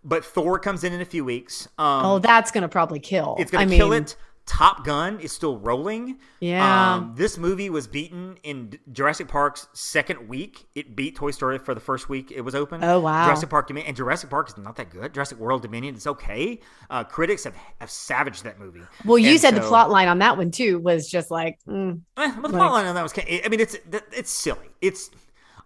But 0.02 0.24
Thor 0.24 0.58
comes 0.58 0.84
in 0.84 0.94
in 0.94 1.02
a 1.02 1.04
few 1.04 1.22
weeks. 1.22 1.68
Um, 1.76 2.06
Oh, 2.06 2.18
that's 2.18 2.50
gonna 2.50 2.68
probably 2.68 2.98
kill. 2.98 3.36
it's 3.38 3.50
going 3.50 3.68
to 3.68 3.76
kill 3.76 3.90
mean, 3.90 4.04
it. 4.04 4.16
Top 4.44 4.84
Gun 4.84 5.20
is 5.20 5.30
still 5.32 5.56
rolling. 5.56 6.18
Yeah. 6.40 6.94
Um, 6.94 7.12
this 7.16 7.38
movie 7.38 7.70
was 7.70 7.86
beaten 7.86 8.36
in 8.42 8.76
Jurassic 8.90 9.28
Park's 9.28 9.68
second 9.72 10.28
week. 10.28 10.66
It 10.74 10.96
beat 10.96 11.14
Toy 11.16 11.30
Story 11.30 11.58
for 11.58 11.74
the 11.74 11.80
first 11.80 12.08
week 12.08 12.32
it 12.32 12.40
was 12.40 12.54
open. 12.54 12.82
Oh, 12.82 12.98
wow. 13.00 13.24
Jurassic 13.24 13.48
Park 13.50 13.68
Dominion 13.68 13.88
and 13.88 13.96
Jurassic 13.96 14.28
Park 14.30 14.48
is 14.48 14.56
not 14.58 14.74
that 14.76 14.90
good. 14.90 15.14
Jurassic 15.14 15.38
World 15.38 15.62
Dominion 15.62 15.94
is 15.94 16.06
okay. 16.08 16.58
Uh, 16.90 17.04
critics 17.04 17.44
have 17.44 17.54
have 17.80 17.90
savaged 17.90 18.42
that 18.44 18.58
movie. 18.58 18.82
Well, 19.04 19.16
you 19.18 19.30
And 19.30 19.40
said 19.40 19.54
the 19.54 19.60
plot 19.60 19.90
line 19.90 20.08
on 20.08 20.18
that 20.18 20.36
one 20.36 20.50
too 20.50 20.80
was 20.80 21.08
just 21.08 21.30
like, 21.30 21.58
mm, 21.68 22.00
Eh, 22.16 22.32
but 22.40 22.50
the 22.50 22.58
Like- 22.58 22.70
plotline 22.70 22.88
on 22.88 22.94
that 22.96 23.02
was. 23.02 23.14
I 23.16 23.48
mean, 23.48 23.60
it's 23.60 23.76
it's 24.12 24.30
silly. 24.30 24.68
It's 24.80 25.10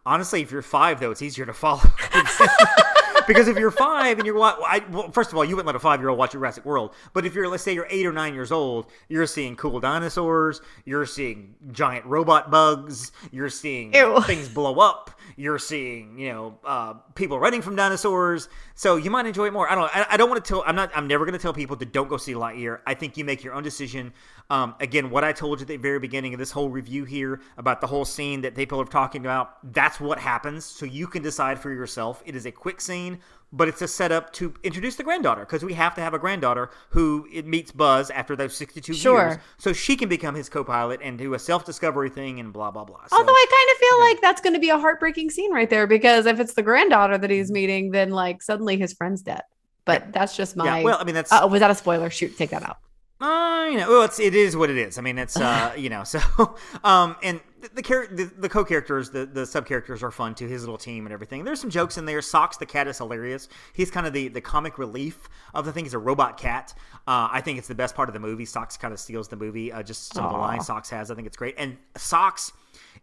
honestly, 0.04 0.42
if 0.42 0.50
you're 0.52 0.60
five 0.62 1.00
though, 1.00 1.10
it's 1.10 1.22
easier 1.22 1.46
to 1.46 1.54
follow. 1.54 1.80
because 3.26 3.48
if 3.48 3.58
you're 3.58 3.70
five 3.70 4.18
and 4.18 4.26
you're 4.26 4.38
wa- 4.38 4.56
I, 4.66 4.84
well, 4.90 5.10
first 5.10 5.30
of 5.30 5.36
all, 5.36 5.44
you 5.44 5.56
wouldn't 5.56 5.66
let 5.66 5.76
a 5.76 5.80
five 5.80 6.00
year 6.00 6.08
old 6.08 6.18
watch 6.18 6.32
Jurassic 6.32 6.64
World. 6.64 6.94
But 7.12 7.26
if 7.26 7.34
you're, 7.34 7.48
let's 7.48 7.62
say, 7.62 7.72
you're 7.74 7.86
eight 7.90 8.06
or 8.06 8.12
nine 8.12 8.34
years 8.34 8.52
old, 8.52 8.86
you're 9.08 9.26
seeing 9.26 9.56
cool 9.56 9.80
dinosaurs, 9.80 10.60
you're 10.84 11.06
seeing 11.06 11.54
giant 11.72 12.04
robot 12.06 12.50
bugs, 12.50 13.12
you're 13.32 13.48
seeing 13.48 13.94
Ew. 13.94 14.20
things 14.22 14.48
blow 14.48 14.78
up, 14.78 15.10
you're 15.36 15.58
seeing, 15.58 16.18
you 16.18 16.32
know, 16.32 16.58
uh, 16.64 16.94
people 17.14 17.38
running 17.38 17.62
from 17.62 17.76
dinosaurs. 17.76 18.48
So 18.74 18.96
you 18.96 19.10
might 19.10 19.26
enjoy 19.26 19.46
it 19.46 19.52
more. 19.52 19.70
I 19.70 19.74
don't. 19.74 19.96
I, 19.96 20.06
I 20.10 20.16
don't 20.16 20.28
want 20.30 20.44
to 20.44 20.48
tell. 20.48 20.62
I'm 20.66 20.76
not. 20.76 20.90
I'm 20.94 21.06
never 21.06 21.24
going 21.24 21.32
to 21.32 21.42
tell 21.42 21.52
people 21.52 21.76
to 21.76 21.84
don't 21.84 22.08
go 22.08 22.16
see 22.16 22.34
Lightyear. 22.34 22.80
I 22.86 22.94
think 22.94 23.16
you 23.16 23.24
make 23.24 23.42
your 23.42 23.54
own 23.54 23.62
decision. 23.62 24.12
Um, 24.48 24.74
again, 24.80 25.10
what 25.10 25.24
I 25.24 25.32
told 25.32 25.58
you 25.58 25.64
at 25.64 25.68
the 25.68 25.76
very 25.76 25.98
beginning 25.98 26.32
of 26.32 26.38
this 26.38 26.50
whole 26.50 26.68
review 26.68 27.04
here 27.04 27.40
about 27.56 27.80
the 27.80 27.86
whole 27.86 28.04
scene 28.04 28.42
that 28.42 28.54
people 28.54 28.80
are 28.80 28.84
talking 28.84 29.22
about. 29.22 29.72
That's 29.72 29.98
what 29.98 30.18
happens. 30.18 30.64
So 30.64 30.86
you 30.86 31.06
can 31.06 31.22
decide 31.22 31.58
for 31.58 31.72
yourself. 31.72 32.22
It 32.24 32.36
is 32.36 32.46
a 32.46 32.52
quick 32.52 32.80
scene. 32.80 33.15
But 33.52 33.68
it's 33.68 33.80
a 33.80 33.86
setup 33.88 34.32
to 34.34 34.52
introduce 34.64 34.96
the 34.96 35.04
granddaughter 35.04 35.42
because 35.42 35.64
we 35.64 35.72
have 35.74 35.94
to 35.94 36.00
have 36.00 36.12
a 36.14 36.18
granddaughter 36.18 36.68
who 36.90 37.28
it 37.32 37.46
meets 37.46 37.70
Buzz 37.70 38.10
after 38.10 38.34
those 38.34 38.56
62 38.56 38.92
Sure. 38.92 39.28
years, 39.28 39.38
so 39.56 39.72
she 39.72 39.96
can 39.96 40.08
become 40.08 40.34
his 40.34 40.48
co-pilot 40.48 41.00
and 41.02 41.16
do 41.16 41.32
a 41.32 41.38
self-discovery 41.38 42.10
thing 42.10 42.40
and 42.40 42.52
blah 42.52 42.72
blah 42.72 42.84
blah. 42.84 43.06
So, 43.06 43.16
Although 43.16 43.32
I 43.32 43.46
kind 43.48 43.70
of 43.70 43.78
feel 43.78 44.00
like 44.00 44.20
that's 44.20 44.40
going 44.40 44.54
to 44.54 44.60
be 44.60 44.70
a 44.70 44.78
heartbreaking 44.78 45.30
scene 45.30 45.52
right 45.52 45.70
there 45.70 45.86
because 45.86 46.26
if 46.26 46.40
it's 46.40 46.54
the 46.54 46.62
granddaughter 46.62 47.16
that 47.18 47.30
he's 47.30 47.50
meeting, 47.50 47.92
then 47.92 48.10
like 48.10 48.42
suddenly 48.42 48.76
his 48.76 48.92
friend's 48.92 49.22
dead. 49.22 49.42
But 49.84 50.12
that's 50.12 50.36
just 50.36 50.56
my. 50.56 50.78
yeah, 50.78 50.84
well, 50.84 50.98
I 51.00 51.04
mean 51.04 51.14
that's 51.14 51.30
uh, 51.30 51.46
was 51.48 51.60
that 51.60 51.70
a 51.70 51.74
spoiler? 51.76 52.10
Shoot, 52.10 52.36
take 52.36 52.50
that 52.50 52.64
out. 52.64 52.78
Uh, 53.20 53.68
you 53.70 53.78
know, 53.78 53.88
well, 53.88 54.02
it's 54.02 54.18
it 54.20 54.34
is 54.34 54.56
what 54.56 54.68
it 54.68 54.76
is. 54.76 54.98
I 54.98 55.02
mean, 55.02 55.16
it's 55.18 55.36
uh, 55.36 55.72
you 55.78 55.88
know, 55.88 56.02
so 56.04 56.20
um, 56.84 57.16
and 57.22 57.40
the 57.68 57.74
the, 57.74 57.82
char- 57.82 58.06
the, 58.06 58.24
the 58.24 58.48
co-characters, 58.48 59.10
the 59.10 59.26
the 59.26 59.46
sub 59.46 59.66
characters 59.66 60.02
are 60.02 60.10
fun 60.10 60.34
too. 60.34 60.46
His 60.46 60.62
little 60.62 60.78
team 60.78 61.06
and 61.06 61.12
everything. 61.12 61.44
There's 61.44 61.60
some 61.60 61.70
jokes 61.70 61.98
in 61.98 62.04
there. 62.04 62.22
Socks 62.22 62.56
the 62.56 62.66
cat 62.66 62.88
is 62.88 62.98
hilarious. 62.98 63.48
He's 63.72 63.90
kind 63.90 64.06
of 64.06 64.12
the 64.12 64.28
the 64.28 64.40
comic 64.40 64.78
relief 64.78 65.28
of 65.54 65.64
the 65.64 65.72
thing. 65.72 65.84
He's 65.84 65.94
a 65.94 65.98
robot 65.98 66.38
cat. 66.38 66.74
Uh, 67.06 67.28
I 67.30 67.40
think 67.40 67.58
it's 67.58 67.68
the 67.68 67.74
best 67.74 67.94
part 67.94 68.08
of 68.08 68.12
the 68.12 68.20
movie. 68.20 68.44
Socks 68.44 68.76
kind 68.76 68.92
of 68.92 69.00
steals 69.00 69.28
the 69.28 69.36
movie. 69.36 69.72
Uh, 69.72 69.82
just 69.82 70.14
some 70.14 70.24
of 70.24 70.32
the 70.32 70.38
lines 70.38 70.66
Socks 70.66 70.90
has. 70.90 71.10
I 71.10 71.14
think 71.14 71.26
it's 71.26 71.36
great. 71.36 71.54
And 71.58 71.76
Socks 71.96 72.52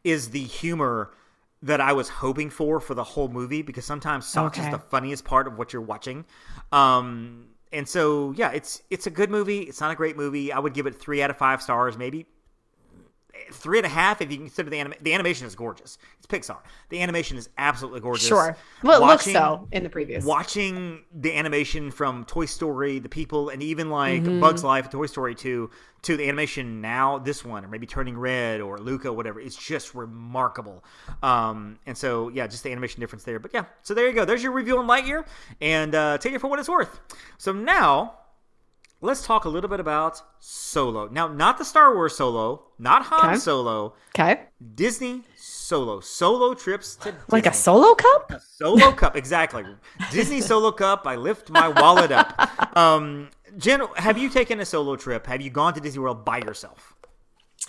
is 0.03 0.29
the 0.29 0.43
humor 0.43 1.11
that 1.61 1.79
I 1.79 1.93
was 1.93 2.09
hoping 2.09 2.49
for 2.49 2.79
for 2.79 2.93
the 2.93 3.03
whole 3.03 3.29
movie 3.29 3.61
because 3.61 3.85
sometimes 3.85 4.25
Socks 4.25 4.59
is 4.59 4.69
the 4.69 4.79
funniest 4.79 5.23
part 5.25 5.47
of 5.47 5.57
what 5.57 5.73
you're 5.73 5.81
watching. 5.81 6.25
Um, 6.71 7.47
and 7.71 7.87
so 7.87 8.33
yeah, 8.37 8.51
it's 8.51 8.83
it's 8.89 9.07
a 9.07 9.09
good 9.09 9.31
movie. 9.31 9.61
It's 9.61 9.81
not 9.81 9.91
a 9.91 9.95
great 9.95 10.17
movie. 10.17 10.51
I 10.51 10.59
would 10.59 10.73
give 10.73 10.85
it 10.87 10.99
three 10.99 11.21
out 11.21 11.29
of 11.29 11.37
five 11.37 11.61
stars, 11.61 11.97
maybe 11.97 12.25
three 13.51 13.79
and 13.79 13.85
a 13.85 13.89
half 13.89 14.21
if 14.21 14.31
you 14.31 14.37
consider 14.37 14.69
the 14.69 14.79
anima- 14.79 14.95
the 15.01 15.13
animation 15.13 15.47
is 15.47 15.55
gorgeous. 15.55 15.97
It's 16.17 16.27
Pixar. 16.27 16.57
The 16.89 17.01
animation 17.01 17.37
is 17.37 17.49
absolutely 17.57 17.99
gorgeous. 17.99 18.27
Sure. 18.27 18.55
Well, 18.83 19.03
it 19.03 19.05
looks 19.05 19.25
so 19.31 19.67
in 19.71 19.83
the 19.83 19.89
previous. 19.89 20.23
Watching 20.25 21.03
the 21.13 21.33
animation 21.35 21.91
from 21.91 22.25
Toy 22.25 22.45
Story, 22.45 22.99
the 22.99 23.09
people, 23.09 23.49
and 23.49 23.61
even 23.63 23.89
like 23.89 24.23
Mm-hmm. 24.23 24.39
Bugs 24.39 24.63
Life, 24.63 24.89
Toy 24.89 25.05
Story 25.07 25.35
2, 25.35 25.69
to 26.03 26.17
the 26.17 26.23
animation 26.23 26.81
now, 26.81 27.17
this 27.17 27.45
one, 27.45 27.63
or 27.63 27.67
maybe 27.69 27.87
Turning 27.87 28.17
Red 28.17 28.59
or 28.61 28.77
Luca, 28.77 29.11
whatever, 29.11 29.39
it's 29.39 29.55
just 29.55 29.95
remarkable. 29.95 30.83
Um, 31.21 31.79
and 31.85 31.97
so, 31.97 32.29
yeah, 32.29 32.45
just 32.47 32.63
the 32.63 32.71
animation 32.71 32.99
difference 32.99 33.23
there. 33.23 33.39
But 33.39 33.51
yeah, 33.53 33.65
so 33.83 33.93
there 33.93 34.07
you 34.07 34.13
go. 34.13 34.25
There's 34.25 34.43
your 34.43 34.51
review 34.51 34.77
on 34.77 34.87
Lightyear, 34.87 35.25
and 35.61 35.95
uh, 35.95 36.17
take 36.17 36.33
it 36.33 36.41
for 36.41 36.47
what 36.49 36.59
it's 36.59 36.67
worth. 36.69 36.99
So 37.37 37.53
now, 37.53 38.15
let's 39.03 39.25
talk 39.25 39.45
a 39.45 39.49
little 39.49 39.69
bit 39.69 39.79
about 39.79 40.21
Solo. 40.39 41.07
Now, 41.09 41.27
not 41.27 41.57
the 41.57 41.65
Star 41.65 41.93
Wars 41.93 42.15
Solo, 42.15 42.63
not 42.79 43.03
Han 43.03 43.29
Okay. 43.31 43.37
Solo, 43.39 43.93
Okay. 44.15 44.41
Disney 44.75 45.21
Solo. 45.35 45.99
Solo 45.99 46.53
trips 46.53 46.95
to 46.97 47.13
Like 47.29 47.45
a 47.45 47.53
solo 47.53 47.93
cup? 47.95 48.31
A 48.31 48.39
Solo 48.39 48.91
cup, 48.93 49.15
exactly. 49.15 49.65
Disney 50.11 50.39
solo 50.41 50.71
cup. 50.71 51.05
I 51.05 51.15
lift 51.15 51.49
my 51.49 51.67
wallet 51.67 52.11
up. 52.11 52.33
Um, 52.75 53.29
Jenn, 53.57 53.81
have 53.97 54.17
you 54.17 54.29
taken 54.29 54.59
a 54.59 54.65
solo 54.65 54.95
trip? 54.95 55.27
Have 55.27 55.41
you 55.41 55.51
gone 55.51 55.75
to 55.75 55.79
Disney 55.79 55.99
World 56.01 56.25
by 56.25 56.39
yourself? 56.39 56.95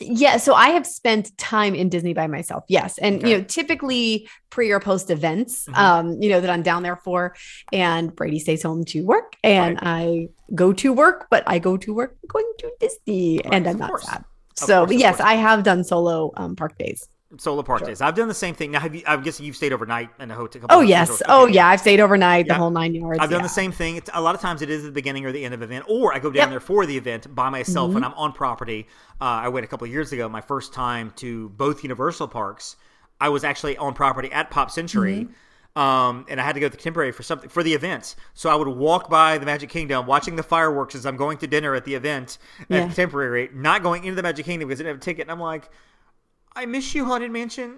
Yeah, 0.01 0.37
so 0.39 0.55
I 0.55 0.69
have 0.71 0.87
spent 0.87 1.37
time 1.39 1.75
in 1.75 1.89
Disney 1.89 2.15
by 2.15 2.27
myself. 2.27 2.65
Yes, 2.69 2.99
and 2.99 3.17
Okay. 3.17 3.31
you 3.31 3.39
know, 3.39 3.45
typically 3.45 4.29
pre 4.51 4.71
or 4.71 4.81
post 4.81 5.11
events, 5.11 5.67
Mhm. 5.67 5.79
um, 5.79 6.23
you 6.23 6.29
know, 6.29 6.41
that 6.41 6.51
I'm 6.51 6.63
down 6.63 6.83
there 6.83 6.97
for, 6.97 7.35
and 7.73 8.15
Brady 8.15 8.39
stays 8.39 8.63
home 8.63 8.85
to 8.87 9.03
work, 9.05 9.37
and 9.45 9.79
I 9.83 10.29
go 10.55 10.73
to 10.73 10.93
work, 10.93 11.27
but 11.31 11.43
I 11.47 11.59
go 11.59 11.77
to 11.77 11.95
work 11.95 12.17
going 12.29 12.47
to 12.59 12.71
Disney, 12.81 13.41
Right, 13.45 13.55
and 13.55 13.67
I'm 13.67 13.79
not 13.79 13.91
course. 13.91 14.07
sad. 14.07 14.25
Of 14.61 14.67
So, 14.69 14.87
course, 14.87 14.97
yes, 14.99 15.17
course. 15.17 15.29
I 15.29 15.35
have 15.35 15.63
done 15.65 15.83
solo 15.85 16.31
um, 16.37 16.55
park 16.57 16.79
days. 16.79 17.09
Solo 17.39 17.63
park 17.63 17.85
days. 17.85 18.01
I've 18.01 18.15
done 18.15 18.29
the 18.29 18.35
same 18.35 18.55
thing. 18.55 18.71
Now, 18.71 18.81
have 18.81 18.95
you? 18.95 19.03
I 19.07 19.17
guess 19.17 19.41
you've 19.41 19.57
stayed 19.57 19.73
overnight 19.73 20.11
in 20.19 20.31
a 20.31 20.35
hotel. 20.35 20.63
Oh 20.71 20.81
yes. 20.81 21.23
Oh 21.29 21.47
yeah. 21.47 21.69
I've 21.69 21.81
stayed 21.81 22.01
overnight 22.01 22.47
Yeah. 22.47 22.55
the 22.55 22.59
whole 22.59 22.71
nine 22.71 22.95
yards. 22.95 23.19
I've 23.21 23.31
done 23.31 23.41
yeah. 23.41 23.45
the 23.47 23.49
same 23.49 23.73
thing. 23.73 23.97
It's, 23.97 24.11
a 24.13 24.21
lot 24.21 24.35
of 24.35 24.41
times 24.41 24.63
it 24.63 24.71
is 24.71 24.83
the 24.85 24.91
beginning 24.93 25.25
or 25.27 25.33
the 25.33 25.45
end 25.45 25.55
of 25.55 25.61
the 25.61 25.67
event, 25.67 25.85
or 25.89 26.15
I 26.15 26.19
go 26.19 26.31
down 26.31 26.45
Yep. 26.45 26.51
there 26.51 26.61
for 26.61 26.87
the 26.87 26.97
event 26.97 27.35
by 27.35 27.51
myself 27.51 27.87
Mm-hmm. 27.89 27.95
when 27.95 28.05
I'm 28.05 28.15
on 28.15 28.33
property. 28.33 28.87
Uh, 29.21 29.25
I 29.25 29.49
went 29.49 29.65
a 29.65 29.69
couple 29.69 29.85
of 29.87 29.93
years 29.93 30.13
ago, 30.13 30.29
my 30.29 30.41
first 30.41 30.73
time 30.73 31.13
to 31.17 31.49
both 31.51 31.83
Universal 31.83 32.29
parks. 32.29 32.77
I 33.21 33.29
was 33.29 33.45
actually 33.45 33.77
on 33.77 33.95
property 33.95 34.31
at 34.33 34.51
Pop 34.51 34.71
Century. 34.71 35.25
Mm-hmm. 35.25 35.33
Um, 35.77 36.25
and 36.29 36.41
I 36.41 36.45
had 36.45 36.53
to 36.55 36.61
go 36.61 36.67
to 36.67 36.71
the 36.71 36.77
Contemporary 36.77 37.11
for 37.11 37.25
something 37.25 37.49
for 37.51 37.65
the 37.65 37.75
events. 37.75 38.15
So 38.35 38.49
I 38.49 38.55
would 38.55 38.69
walk 38.69 39.11
by 39.11 39.39
the 39.39 39.47
Magic 39.47 39.71
Kingdom, 39.71 40.07
watching 40.07 40.37
the 40.37 40.43
fireworks 40.45 40.95
as 40.95 41.05
I'm 41.05 41.17
going 41.17 41.37
to 41.39 41.49
dinner 41.49 41.75
at 41.75 41.85
the 41.85 41.97
event 41.97 42.39
at 42.61 42.67
Yeah. 42.69 42.79
the 42.83 42.87
Contemporary, 42.87 43.51
not 43.53 43.83
going 43.83 44.05
into 44.05 44.15
the 44.15 44.23
Magic 44.23 44.47
Kingdom 44.47 44.69
because 44.69 44.79
I 44.81 44.85
didn't 44.85 44.95
have 44.99 45.03
a 45.03 45.05
ticket. 45.05 45.23
And 45.23 45.33
I'm 45.33 45.41
like, 45.41 45.69
I 46.57 46.67
miss 46.67 46.95
you, 46.95 47.05
Haunted 47.05 47.31
Mansion. 47.31 47.77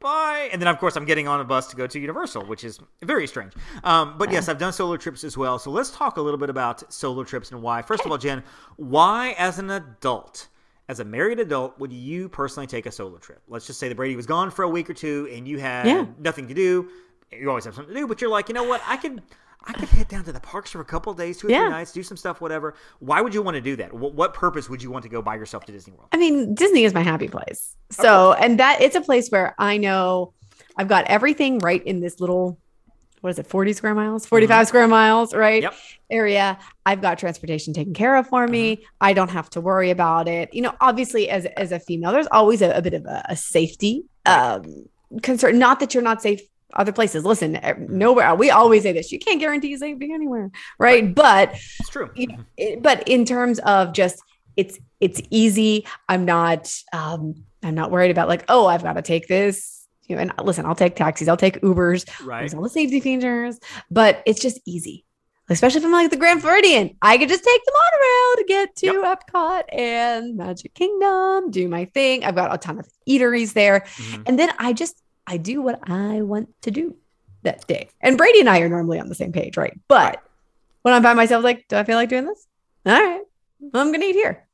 Bye. 0.00 0.48
And 0.52 0.60
then, 0.60 0.68
of 0.68 0.78
course, 0.78 0.96
I'm 0.96 1.04
getting 1.04 1.28
on 1.28 1.40
a 1.40 1.44
bus 1.44 1.66
to 1.68 1.76
go 1.76 1.86
to 1.86 1.98
Universal, 1.98 2.46
which 2.46 2.64
is 2.64 2.78
very 3.02 3.26
strange. 3.26 3.52
Um, 3.84 4.16
but 4.16 4.32
yes, 4.32 4.48
I've 4.48 4.56
done 4.58 4.72
solo 4.72 4.96
trips 4.96 5.24
as 5.24 5.36
well. 5.36 5.58
So 5.58 5.70
let's 5.70 5.90
talk 5.90 6.16
a 6.16 6.22
little 6.22 6.38
bit 6.38 6.48
about 6.48 6.90
solo 6.92 7.22
trips 7.22 7.50
and 7.50 7.60
why. 7.62 7.82
First 7.82 8.04
of 8.06 8.10
all, 8.10 8.16
Jenn, 8.18 8.42
why, 8.76 9.34
as 9.36 9.58
an 9.58 9.70
adult, 9.70 10.48
as 10.88 11.00
a 11.00 11.04
married 11.04 11.38
adult, 11.38 11.78
would 11.78 11.92
you 11.92 12.30
personally 12.30 12.66
take 12.66 12.86
a 12.86 12.90
solo 12.90 13.18
trip? 13.18 13.42
Let's 13.46 13.66
just 13.66 13.78
say 13.78 13.88
the 13.90 13.94
Brady 13.94 14.16
was 14.16 14.26
gone 14.26 14.50
for 14.50 14.62
a 14.62 14.68
week 14.68 14.88
or 14.88 14.94
two 14.94 15.28
and 15.32 15.46
you 15.46 15.58
had 15.58 15.86
Yeah. 15.86 16.06
nothing 16.18 16.48
to 16.48 16.54
do. 16.54 16.88
You 17.30 17.48
always 17.50 17.64
have 17.66 17.74
something 17.74 17.94
to 17.94 18.00
do, 18.00 18.06
but 18.06 18.20
you're 18.22 18.30
like, 18.30 18.48
you 18.48 18.54
know 18.54 18.64
what? 18.64 18.80
I 18.86 18.96
could. 18.96 19.22
I 19.66 19.74
could 19.74 19.88
head 19.90 20.08
down 20.08 20.24
to 20.24 20.32
the 20.32 20.40
parks 20.40 20.70
for 20.70 20.80
a 20.80 20.84
couple 20.84 21.12
of 21.12 21.18
days, 21.18 21.36
two 21.38 21.48
or 21.48 21.50
Yeah. 21.50 21.60
three 21.64 21.70
nights, 21.70 21.92
do 21.92 22.02
some 22.02 22.16
stuff, 22.16 22.40
whatever. 22.40 22.74
Why 22.98 23.20
would 23.20 23.34
you 23.34 23.42
want 23.42 23.56
to 23.56 23.60
do 23.60 23.76
that? 23.76 23.92
What, 23.92 24.14
what 24.14 24.32
purpose 24.32 24.70
would 24.70 24.82
you 24.82 24.90
want 24.90 25.02
to 25.02 25.10
go 25.10 25.20
by 25.20 25.36
yourself 25.36 25.66
to 25.66 25.72
Disney 25.72 25.92
World? 25.92 26.08
I 26.12 26.16
mean, 26.16 26.54
Disney 26.54 26.84
is 26.84 26.94
my 26.94 27.02
happy 27.02 27.28
place. 27.28 27.76
So, 27.90 28.32
and 28.32 28.58
that 28.58 28.80
it's 28.80 28.96
a 28.96 29.00
place 29.02 29.28
where 29.28 29.54
I 29.58 29.76
know 29.76 30.32
I've 30.76 30.88
got 30.88 31.04
everything 31.06 31.58
right 31.58 31.84
in 31.86 32.00
this 32.00 32.20
little, 32.20 32.58
what 33.20 33.30
is 33.30 33.38
it, 33.38 33.46
40 33.46 33.74
square 33.74 33.94
miles, 33.94 34.24
45 34.24 34.68
square 34.68 34.88
miles, 34.88 35.34
right? 35.34 35.62
Yep. 35.62 35.74
Area. 36.10 36.58
I've 36.86 37.02
got 37.02 37.18
transportation 37.18 37.74
taken 37.74 37.92
care 37.92 38.16
of 38.16 38.28
for 38.28 38.48
me. 38.48 38.86
I 39.00 39.12
don't 39.12 39.30
have 39.30 39.50
to 39.50 39.60
worry 39.60 39.90
about 39.90 40.26
it. 40.26 40.54
You 40.54 40.62
know, 40.62 40.74
obviously, 40.80 41.28
as, 41.28 41.44
as 41.44 41.70
a 41.70 41.78
female, 41.78 42.12
there's 42.12 42.28
always 42.32 42.62
a, 42.62 42.70
a 42.70 42.80
bit 42.80 42.94
of 42.94 43.04
a, 43.04 43.24
a 43.28 43.36
safety 43.36 44.04
um, 44.24 44.86
concern. 45.22 45.58
Not 45.58 45.80
that 45.80 45.92
you're 45.92 46.02
not 46.02 46.22
safe 46.22 46.40
other 46.74 46.92
places. 46.92 47.24
Listen, 47.24 47.56
eh, 47.56 47.74
nowhere. 47.78 48.34
We 48.34 48.50
always 48.50 48.82
say 48.82 48.92
this 48.92 49.10
you 49.12 49.18
can't 49.18 49.40
guarantee 49.40 49.76
safety 49.76 50.12
anywhere, 50.12 50.50
right? 50.78 51.14
But 51.14 51.52
It's 51.80 51.88
true. 51.88 52.10
you 52.14 52.26
know, 52.28 52.38
it- 52.56 52.82
but 52.82 53.08
in 53.08 53.24
terms 53.24 53.58
of 53.60 53.92
just 53.92 54.20
it's 54.56 54.78
it's 54.98 55.22
easy 55.30 55.86
i'm 56.08 56.24
not 56.24 56.74
um 56.92 57.44
i'm 57.62 57.74
not 57.76 57.90
worried 57.92 58.10
about 58.10 58.26
like 58.28 58.44
oh 58.48 58.66
i've 58.66 58.82
got 58.82 58.94
to 58.94 59.00
take 59.02 59.28
this 59.28 59.86
you 60.08 60.16
know 60.16 60.20
and 60.22 60.32
listen 60.42 60.66
i'll 60.66 60.74
take 60.74 60.96
taxis 60.96 61.28
i'll 61.28 61.36
take 61.36 61.60
ubers 61.60 62.04
Right. 62.26 62.40
there's 62.40 62.52
all 62.52 62.60
the 62.62 62.68
safety 62.68 62.98
features 63.00 63.60
but 63.92 64.22
it's 64.26 64.40
just 64.42 64.60
easy 64.66 65.06
especially 65.48 65.78
if 65.78 65.84
i'm 65.86 65.92
like 65.92 66.10
the 66.10 66.16
grand 66.16 66.42
floridian 66.42 66.96
i 67.00 67.16
could 67.16 67.28
just 67.28 67.44
take 67.44 67.60
the 67.64 67.72
monorail 67.80 68.36
to 68.36 68.44
get 68.48 68.76
to 68.76 69.14
epcot 69.32 69.62
and 69.72 70.36
magic 70.36 70.74
kingdom 70.74 71.50
do 71.52 71.68
my 71.68 71.84
thing 71.84 72.24
i've 72.24 72.34
got 72.34 72.52
a 72.52 72.58
ton 72.58 72.78
of 72.80 72.88
eateries 73.08 73.52
there 73.52 73.80
Mhm. 73.98 74.24
and 74.26 74.38
then 74.38 74.50
i 74.58 74.72
just 74.72 75.00
i 75.30 75.36
do 75.36 75.62
what 75.62 75.78
i 75.88 76.20
want 76.22 76.48
to 76.62 76.70
do 76.70 76.96
that 77.42 77.66
day. 77.66 77.88
And 78.02 78.18
brady 78.18 78.40
and 78.40 78.50
i 78.50 78.60
are 78.60 78.68
normally 78.68 79.00
on 79.00 79.08
the 79.08 79.14
same 79.14 79.32
page 79.32 79.56
right? 79.56 79.78
But 79.88 80.22
when 80.82 80.92
i'm 80.92 81.02
by 81.02 81.14
myself 81.14 81.42
like 81.44 81.66
do 81.68 81.76
i 81.76 81.84
feel 81.84 81.96
like 81.96 82.08
doing 82.08 82.26
this? 82.26 82.46
All 82.84 82.92
right. 82.92 83.22
I'm 83.74 83.92
gonna 83.92 84.04
eat 84.04 84.14
here. 84.14 84.46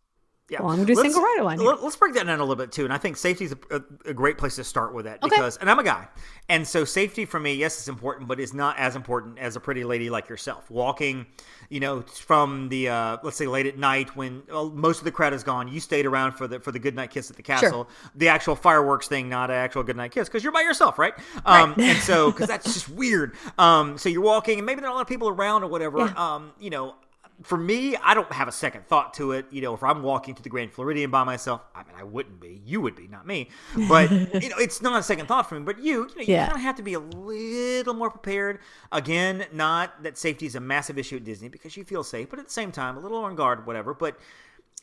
Yeah. 0.49 0.61
Well, 0.61 0.71
I'm 0.71 0.77
gonna 0.77 0.87
do 0.87 0.95
Let's- 0.95 1.13
single 1.13 1.23
rider 1.29 1.43
line. 1.43 1.59
here. 1.59 1.67
Let, 1.69 1.81
us 1.81 1.97
break 1.97 2.15
that 2.15 2.25
down 2.27 2.39
a 2.39 2.43
little 2.43 2.55
bit 2.55 2.71
too, 2.71 2.85
and 2.85 2.93
I 2.93 2.99
think 2.99 3.17
safety 3.17 3.47
is 3.47 3.53
a, 3.71 3.77
a, 3.77 4.11
a 4.11 4.15
great 4.15 4.39
place 4.39 4.55
to 4.57 4.65
start 4.65 4.95
with 4.95 5.05
that 5.07 5.21
Okay. 5.25 5.29
because, 5.35 5.57
and 5.57 5.69
I'm 5.69 5.81
a 5.81 5.83
guy, 5.83 6.07
and 6.49 6.65
so 6.67 6.85
safety 6.85 7.25
for 7.25 7.41
me, 7.41 7.55
yes, 7.55 7.77
it's 7.79 7.89
important, 7.89 8.29
but 8.29 8.39
it's 8.39 8.55
not 8.55 8.79
as 8.79 8.95
important 8.95 9.41
as 9.41 9.57
a 9.57 9.61
pretty 9.61 9.83
lady 9.83 10.09
like 10.09 10.29
yourself 10.29 10.71
walking. 10.71 11.27
You 11.69 11.81
know, 11.81 12.03
from 12.03 12.69
the 12.69 12.89
uh, 12.91 13.17
let's 13.25 13.37
say 13.37 13.49
late 13.49 13.67
at 13.67 13.77
night 13.77 14.15
when 14.15 14.45
well, 14.49 14.71
most 14.71 14.99
of 14.99 15.05
the 15.05 15.11
crowd 15.11 15.33
is 15.35 15.43
gone, 15.43 15.67
you 15.67 15.81
stayed 15.81 16.07
around 16.07 16.33
for 16.35 16.47
the 16.47 16.61
for 16.61 16.71
the 16.71 16.79
good 16.79 16.95
night 16.95 17.11
kiss 17.11 17.29
at 17.29 17.35
the 17.35 17.43
castle, 17.43 17.89
the 18.15 18.29
actual 18.29 18.55
fireworks 18.55 19.09
thing, 19.09 19.29
not 19.29 19.51
an 19.51 19.57
actual 19.57 19.83
good 19.83 19.97
night 19.97 20.13
kiss 20.13 20.29
because 20.29 20.45
you're 20.45 20.53
by 20.53 20.61
yourself, 20.63 20.97
right? 20.97 21.15
Um, 21.45 21.75
and 21.77 21.99
so 21.99 22.31
because 22.31 22.47
that's 22.55 22.73
just 22.73 22.89
weird. 22.89 23.35
Um, 23.59 23.99
so 23.99 24.09
you're 24.09 24.23
walking, 24.23 24.61
and 24.61 24.67
maybe 24.67 24.81
there 24.81 24.89
are 24.91 24.93
a 24.93 24.95
lot 24.95 25.01
of 25.03 25.09
people 25.09 25.29
around 25.29 25.65
or 25.65 25.67
whatever. 25.67 25.99
Yeah. 25.99 26.13
Um, 26.35 26.53
you 26.61 26.71
know, 26.71 26.95
for 27.43 27.59
me, 27.59 27.97
I 27.97 28.15
don't 28.15 28.31
have 28.33 28.49
a 28.49 28.53
second 28.53 28.87
thought 28.87 29.15
to 29.15 29.33
it. 29.33 29.47
You 29.51 29.61
know, 29.63 29.75
if 29.75 29.83
I'm 29.83 30.03
walking 30.03 30.35
to 30.35 30.43
the 30.43 30.49
Grand 30.49 30.73
Floridian 30.73 31.11
by 31.11 31.23
myself, 31.25 31.61
I 31.75 31.81
mean, 31.85 31.93
I 31.99 32.03
wouldn't 32.03 32.41
be. 32.41 32.63
You 32.65 32.81
would 32.81 32.97
be, 32.97 33.09
not 33.09 33.27
me. 33.27 33.51
But 33.89 34.11
you 34.43 34.49
know, 34.49 34.57
it's 34.59 34.81
not 34.81 34.99
a 34.99 35.03
second 35.03 35.27
thought 35.27 35.49
for 35.49 35.57
me. 35.59 35.65
But 35.65 35.79
you, 35.79 35.93
you 35.93 36.01
know, 36.07 36.23
you 36.23 36.25
Yeah. 36.35 36.47
kind 36.47 36.57
of 36.57 36.63
have 36.63 36.77
to 36.77 36.83
be 36.83 36.95
a 36.95 37.01
little 37.01 37.95
more 37.95 38.11
prepared. 38.11 38.61
Again, 38.93 39.45
not 39.53 40.03
that 40.03 40.17
safety 40.17 40.47
is 40.47 40.55
a 40.55 40.61
massive 40.61 40.99
issue 40.99 41.17
at 41.17 41.25
Disney 41.25 41.49
because 41.49 41.77
you 41.77 41.85
feel 41.85 42.03
safe, 42.03 42.31
but 42.31 42.39
at 42.39 42.47
the 42.47 42.53
same 42.53 42.73
time, 42.73 42.97
a 42.97 43.01
little 43.01 43.19
on 43.25 43.37
guard, 43.37 43.67
whatever. 43.67 43.93
But 43.95 44.19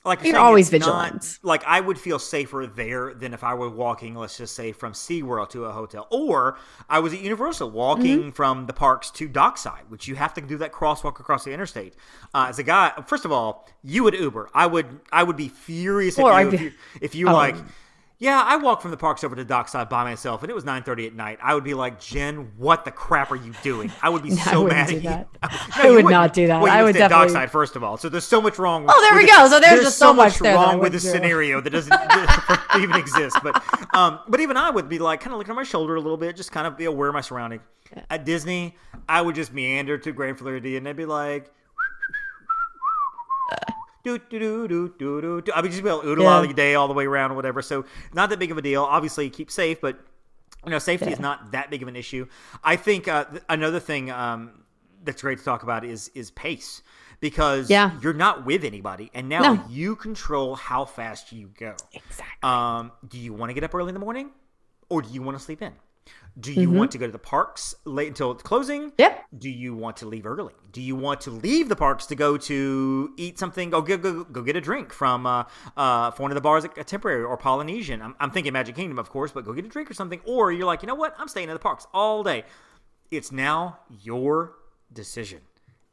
like 0.05 0.19
you're, 0.23 0.33
saying, 0.33 0.35
always 0.45 0.73
it's 0.73 0.85
not- 0.85 1.03
vigilant. 1.05 1.39
like 1.43 1.63
I 1.65 1.79
would 1.79 1.97
feel 1.97 2.19
safer 2.19 2.67
there 2.67 3.13
than 3.13 3.33
if 3.33 3.43
I 3.43 3.53
were 3.53 3.69
walking, 3.69 4.15
let's 4.15 4.37
just 4.37 4.53
say, 4.55 4.71
from 4.73 4.93
SeaWorld 4.93 5.49
to 5.51 5.65
a 5.65 5.71
hotel. 5.71 6.07
Or 6.11 6.57
I 6.89 6.99
was 6.99 7.13
at 7.13 7.21
Universal 7.21 7.71
walking 7.71 8.19
Mm-hmm. 8.19 8.29
from 8.31 8.65
the 8.65 8.73
parks 8.73 9.09
to 9.11 9.27
Dockside, 9.27 9.85
which 9.89 10.07
you 10.07 10.15
have 10.15 10.33
to 10.33 10.41
do 10.41 10.57
that 10.57 10.71
crosswalk 10.73 11.19
across 11.19 11.45
the 11.45 11.51
interstate. 11.53 11.95
Uh, 12.33 12.47
as 12.49 12.59
a 12.59 12.63
guy, 12.63 12.91
first 13.07 13.23
of 13.25 13.31
all, 13.31 13.69
you 13.83 14.03
would 14.03 14.13
Uber. 14.13 14.49
I 14.53 14.65
would 14.67 14.99
I 15.11 15.23
would 15.23 15.37
be 15.37 15.47
furious 15.49 16.19
Or 16.19 16.31
I'd 16.31 16.51
you 16.51 16.53
if 16.53 16.61
you 16.61 16.71
if 17.01 17.15
you 17.15 17.29
Oh. 17.29 17.33
like 17.33 17.55
yeah, 18.19 18.41
I 18.45 18.55
walked 18.55 18.81
from 18.81 18.91
the 18.91 18.97
parks 18.97 19.23
over 19.23 19.35
to 19.35 19.43
Dockside 19.43 19.89
by 19.89 20.03
myself, 20.05 20.43
and 20.43 20.49
it 20.49 20.53
was 20.53 20.63
9:30 20.63 21.07
at 21.07 21.13
night. 21.15 21.39
I 21.43 21.53
would 21.55 21.63
be 21.63 21.73
like, 21.73 21.99
Jenn, 21.99 22.51
what 22.57 22.85
the 22.85 22.91
crap 22.91 23.31
are 23.31 23.35
you 23.35 23.53
doing? 23.63 23.91
I 24.01 24.09
would 24.09 24.23
be 24.23 24.29
No, 24.35 24.35
so 24.35 24.67
mad 24.67 24.89
at 24.89 24.93
you. 24.95 25.01
that. 25.01 25.27
No, 25.43 25.49
I 25.75 25.91
would 25.91 26.05
wouldn't. 26.05 26.33
do 26.33 26.47
that. 26.47 26.61
Well, 26.61 26.71
I 26.71 26.83
would 26.83 26.93
definitely- 26.93 27.25
Dockside 27.33 27.51
first 27.51 27.75
of 27.75 27.83
all. 27.83 27.97
So 27.97 28.07
there's 28.09 28.23
so 28.25 28.39
much 28.41 28.57
wrong. 28.59 28.85
Oh, 28.87 29.01
there 29.01 29.13
with 29.13 29.23
we 29.25 29.31
the- 29.31 29.35
go. 29.37 29.47
So 29.49 29.59
there's 29.59 29.81
just 29.81 29.97
so 29.97 30.13
much 30.13 30.39
there 30.39 30.55
wrong 30.55 30.79
with 30.79 30.93
this 30.93 31.03
scenario 31.09 31.59
that 31.59 31.69
doesn't 31.71 31.93
even 32.81 32.95
exist. 32.95 33.37
But 33.43 33.61
um, 33.93 34.19
but 34.29 34.39
even 34.39 34.55
I 34.57 34.69
would 34.69 34.87
be 34.87 34.99
like 34.99 35.19
kind 35.19 35.33
of 35.33 35.37
looking 35.39 35.51
at 35.51 35.55
my 35.55 35.63
shoulder 35.63 35.95
a 35.95 35.99
little 36.01 36.17
bit, 36.17 36.35
just 36.37 36.51
kind 36.51 36.65
of 36.67 36.77
be 36.77 36.85
aware 36.85 37.09
of 37.09 37.13
my 37.13 37.21
surrounding. 37.21 37.59
At 38.09 38.25
Disney, 38.25 38.75
I 39.09 39.21
would 39.21 39.35
just 39.35 39.53
meander 39.53 39.97
to 39.97 40.11
Grand 40.13 40.37
Floridian 40.39 40.77
and 40.77 40.85
they'd 40.87 40.95
be 40.95 41.05
like. 41.05 41.51
Do, 44.03 44.17
do, 44.17 44.39
do, 44.39 44.67
do, 44.67 44.93
do, 44.99 45.21
do, 45.21 45.41
do. 45.41 45.51
I 45.53 45.61
would 45.61 45.71
just 45.71 45.81
be 45.83 45.89
able 45.89 46.01
to 46.01 46.07
oodle 46.09 46.25
Yeah. 46.25 46.31
all 46.35 46.45
day, 46.47 46.75
all 46.75 46.87
the 46.87 46.93
way 46.93 47.05
around, 47.05 47.31
or 47.31 47.35
whatever. 47.35 47.61
So, 47.61 47.85
not 48.13 48.29
that 48.29 48.39
big 48.39 48.51
of 48.51 48.57
a 48.57 48.61
deal. 48.61 48.83
Obviously, 48.83 49.29
keep 49.29 49.49
safe, 49.49 49.79
but 49.79 49.97
you 50.65 50.71
know, 50.71 50.79
safety 50.79 51.09
is 51.11 51.19
not 51.19 51.51
that 51.51 51.69
big 51.69 51.81
of 51.81 51.87
an 51.87 51.95
issue. 51.95 52.25
I 52.63 52.75
think 52.75 53.07
uh, 53.07 53.25
th- 53.25 53.43
another 53.49 53.79
thing 53.79 54.11
um, 54.11 54.63
that's 55.03 55.21
great 55.21 55.37
to 55.39 55.43
talk 55.45 55.63
about 55.63 55.83
is 55.85 56.09
is 56.15 56.31
pace 56.31 56.81
because 57.21 57.69
Yeah. 57.69 57.91
you're 58.01 58.13
not 58.13 58.45
with 58.45 58.63
anybody, 58.65 59.09
and 59.13 59.29
now 59.29 59.41
No. 59.53 59.63
you 59.69 59.95
control 59.95 60.55
how 60.55 60.83
fast 60.85 61.31
you 61.31 61.49
go. 61.57 61.73
Exactly. 61.93 62.25
Um, 62.43 62.91
do 63.07 63.17
you 63.17 63.31
want 63.33 63.49
to 63.51 63.53
get 63.53 63.63
up 63.63 63.73
early 63.73 63.89
in 63.89 63.93
the 63.93 63.99
morning, 64.01 64.31
or 64.89 65.01
do 65.01 65.07
you 65.09 65.21
want 65.21 65.37
to 65.37 65.43
sleep 65.43 65.61
in? 65.61 65.71
Do 66.39 66.51
you 66.51 66.67
Mm-hmm. 66.67 66.77
want 66.79 66.91
to 66.91 66.97
go 66.97 67.05
to 67.05 67.11
the 67.11 67.19
parks 67.19 67.75
late 67.85 68.07
until 68.07 68.31
it's 68.31 68.41
closing? 68.41 68.91
Yep. 68.97 69.25
Do 69.37 69.49
you 69.51 69.75
want 69.75 69.97
to 69.97 70.07
leave 70.07 70.25
early? 70.25 70.53
Do 70.71 70.81
you 70.81 70.95
want 70.95 71.21
to 71.21 71.31
leave 71.31 71.69
the 71.69 71.75
parks 71.75 72.07
to 72.07 72.15
go 72.15 72.37
to 72.37 73.13
eat 73.17 73.37
something? 73.37 73.69
Go 73.69 73.81
go 73.83 73.97
go, 73.97 74.23
go 74.23 74.41
get 74.41 74.55
a 74.55 74.61
drink 74.61 74.91
from 74.91 75.27
uh, 75.27 75.43
uh, 75.77 76.09
one 76.17 76.31
of 76.31 76.35
the 76.35 76.41
bars 76.41 76.65
at 76.65 76.87
Temporary 76.87 77.23
or 77.23 77.37
Polynesian. 77.37 78.01
I'm, 78.01 78.15
I'm 78.19 78.31
thinking 78.31 78.51
Magic 78.53 78.75
Kingdom, 78.75 78.97
of 78.97 79.09
course, 79.11 79.31
but 79.31 79.45
go 79.45 79.53
get 79.53 79.63
a 79.65 79.67
drink 79.67 79.91
or 79.91 79.93
something. 79.93 80.21
Or 80.25 80.51
you're 80.51 80.65
like, 80.65 80.81
you 80.81 80.87
know 80.87 80.95
what? 80.95 81.13
I'm 81.19 81.27
staying 81.27 81.49
in 81.49 81.53
the 81.53 81.59
parks 81.59 81.85
all 81.93 82.23
day. 82.23 82.45
It's 83.11 83.31
now 83.31 83.77
your 84.01 84.53
decision. 84.91 85.41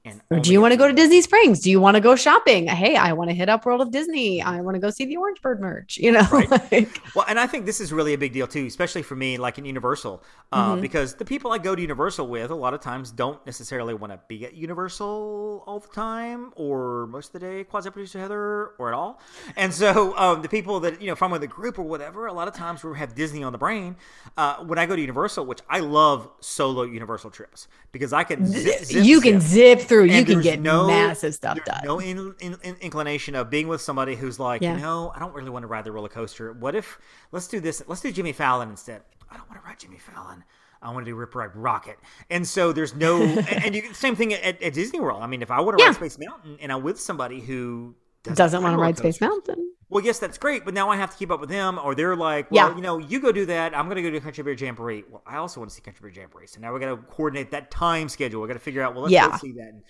And 0.04 0.20
Or 0.30 0.38
do 0.40 0.50
you 0.52 0.60
want 0.62 0.72
to 0.72 0.76
go 0.78 0.86
to. 0.88 0.94
Disney 0.94 1.20
Springs? 1.20 1.60
Do 1.60 1.70
you 1.70 1.78
want 1.80 1.94
to 1.96 2.00
go 2.00 2.16
shopping? 2.16 2.66
Hey, 2.68 2.96
I 2.96 3.12
want 3.12 3.28
to 3.30 3.34
hit 3.34 3.48
up 3.50 3.66
World 3.66 3.82
of 3.82 3.90
Disney. 3.90 4.40
I 4.42 4.60
want 4.62 4.74
to 4.74 4.80
go 4.80 4.88
see 4.88 5.04
the 5.04 5.16
Orange 5.18 5.42
Bird 5.42 5.60
merch. 5.60 5.98
You 5.98 6.12
know, 6.12 6.26
Right. 6.32 6.50
like, 6.72 7.00
Well, 7.14 7.26
and 7.28 7.38
I 7.38 7.46
think 7.46 7.66
this 7.66 7.80
is 7.80 7.92
really 7.92 8.14
a 8.14 8.18
big 8.18 8.32
deal 8.32 8.46
too, 8.46 8.64
especially 8.66 9.02
for 9.02 9.14
me, 9.14 9.36
like 9.36 9.58
in 9.58 9.64
Universal, 9.66 10.22
uh, 10.52 10.72
Mm-hmm. 10.72 10.80
because 10.80 11.14
the 11.14 11.24
people 11.26 11.52
I 11.52 11.58
go 11.58 11.74
to 11.74 11.80
Universal 11.82 12.28
with 12.28 12.50
a 12.50 12.54
lot 12.54 12.72
of 12.74 12.80
times 12.80 13.10
don't 13.10 13.44
necessarily 13.44 13.92
want 13.94 14.12
to 14.12 14.20
be 14.26 14.44
at 14.46 14.54
Universal 14.54 15.64
all 15.66 15.78
the 15.80 15.88
time, 15.88 16.52
or 16.56 17.06
most 17.08 17.34
of 17.34 17.40
the 17.40 17.40
day, 17.40 17.64
quasi 17.64 17.90
producer 17.90 18.18
Heather, 18.18 18.68
or 18.78 18.88
at 18.88 18.94
all. 18.94 19.20
And 19.56 19.72
so 19.72 20.16
um, 20.16 20.42
the 20.42 20.48
people 20.48 20.80
that 20.80 21.00
you 21.00 21.08
know, 21.08 21.12
if 21.12 21.22
I'm 21.22 21.30
with 21.30 21.42
a 21.42 21.46
group 21.46 21.78
or 21.78 21.82
whatever, 21.82 22.26
a 22.26 22.32
lot 22.32 22.48
of 22.48 22.54
times 22.54 22.82
we 22.82 22.96
have 22.98 23.14
Disney 23.14 23.42
on 23.42 23.52
the 23.52 23.58
brain. 23.58 23.96
Uh, 24.36 24.56
when 24.64 24.78
I 24.78 24.86
go 24.86 24.94
to 24.96 25.00
Universal, 25.00 25.46
which 25.46 25.60
I 25.68 25.80
love 25.80 26.28
solo 26.40 26.82
Universal 26.82 27.30
trips 27.30 27.68
because 27.92 28.12
I 28.12 28.24
can 28.24 28.46
zip, 28.46 28.84
zip, 28.84 29.04
you 29.04 29.20
can 29.20 29.40
zip. 29.40 29.80
zip 29.80 29.88
through. 29.90 30.04
You 30.04 30.24
can 30.24 30.40
get 30.40 30.60
no- 30.60 30.86
massive 30.86 31.34
stuff 31.34 31.58
done. 31.66 31.82
No 31.84 31.98
in, 32.00 32.34
in, 32.40 32.56
in- 32.62 32.76
inclination 32.80 33.34
of 33.34 33.50
being 33.50 33.68
with 33.68 33.82
somebody 33.82 34.16
who's 34.16 34.38
like, 34.40 34.62
Yeah. 34.62 34.76
you 34.76 34.80
know, 34.80 35.12
I 35.14 35.18
don't 35.18 35.34
really 35.34 35.50
want 35.50 35.64
to 35.64 35.66
ride 35.66 35.84
the 35.84 35.92
roller 35.92 36.08
coaster. 36.08 36.52
What 36.54 36.74
if 36.74 36.98
let's 37.32 37.46
do 37.48 37.60
this? 37.60 37.82
Let's 37.86 38.00
do 38.00 38.10
Jimmy 38.10 38.32
Fallon 38.32 38.70
instead. 38.70 39.02
I 39.30 39.36
don't 39.36 39.48
want 39.50 39.60
to 39.62 39.66
ride 39.68 39.78
Jimmy 39.78 39.98
Fallon. 39.98 40.42
I 40.82 40.90
want 40.94 41.04
to 41.04 41.10
do 41.10 41.14
Rip 41.14 41.34
Ride 41.34 41.52
Rockit. 41.52 41.96
And 42.30 42.48
so 42.48 42.72
there's 42.72 42.94
no, 42.94 43.20
and, 43.22 43.46
and 43.66 43.74
you, 43.74 43.92
same 43.92 44.16
thing 44.16 44.32
at, 44.32 44.62
at 44.62 44.72
Disney 44.72 44.98
World. 44.98 45.22
I 45.22 45.26
mean, 45.26 45.42
if 45.42 45.50
I 45.50 45.60
want 45.60 45.76
to 45.76 45.82
Yeah. 45.84 45.88
ride 45.90 45.96
Space 45.96 46.18
Mountain 46.18 46.56
and 46.62 46.72
I'm 46.72 46.82
with 46.82 46.98
somebody 46.98 47.40
who 47.40 47.94
doesn't 48.24 48.62
want 48.62 48.74
to 48.74 48.78
ride 48.80 48.98
Space. 48.98 49.20
Mountain. 49.20 49.72
Well, 49.88 50.04
yes, 50.04 50.20
that's 50.20 50.38
great, 50.38 50.64
but 50.64 50.72
now 50.72 50.88
I 50.88 50.96
have 50.96 51.10
to 51.10 51.16
keep 51.16 51.32
up 51.32 51.40
with 51.40 51.48
them, 51.48 51.76
or 51.82 51.96
they're 51.96 52.14
like, 52.14 52.48
well, 52.52 52.68
Yeah. 52.68 52.76
you 52.76 52.80
know, 52.80 52.98
you 52.98 53.18
go 53.20 53.32
do 53.32 53.44
that. 53.46 53.76
I'm 53.76 53.86
going 53.86 53.96
to 53.96 54.02
go 54.02 54.10
do 54.10 54.20
Country 54.20 54.44
Bear 54.44 54.52
Jamboree. 54.52 55.02
Well, 55.10 55.20
I 55.26 55.36
also 55.38 55.58
want 55.58 55.68
to 55.70 55.74
see 55.74 55.82
Country 55.82 56.08
Bear 56.12 56.22
Jamboree. 56.22 56.46
So 56.46 56.60
now 56.60 56.72
we 56.72 56.78
got 56.78 56.90
to 56.90 56.96
coordinate 56.96 57.50
that 57.50 57.72
time 57.72 58.08
schedule. 58.08 58.40
We 58.40 58.46
got 58.46 58.54
to 58.54 58.60
figure 58.60 58.82
out, 58.82 58.94
well, 58.94 59.02
let's 59.02 59.12
Yeah. 59.12 59.30
go 59.30 59.36
see 59.38 59.52
that. 59.52 59.82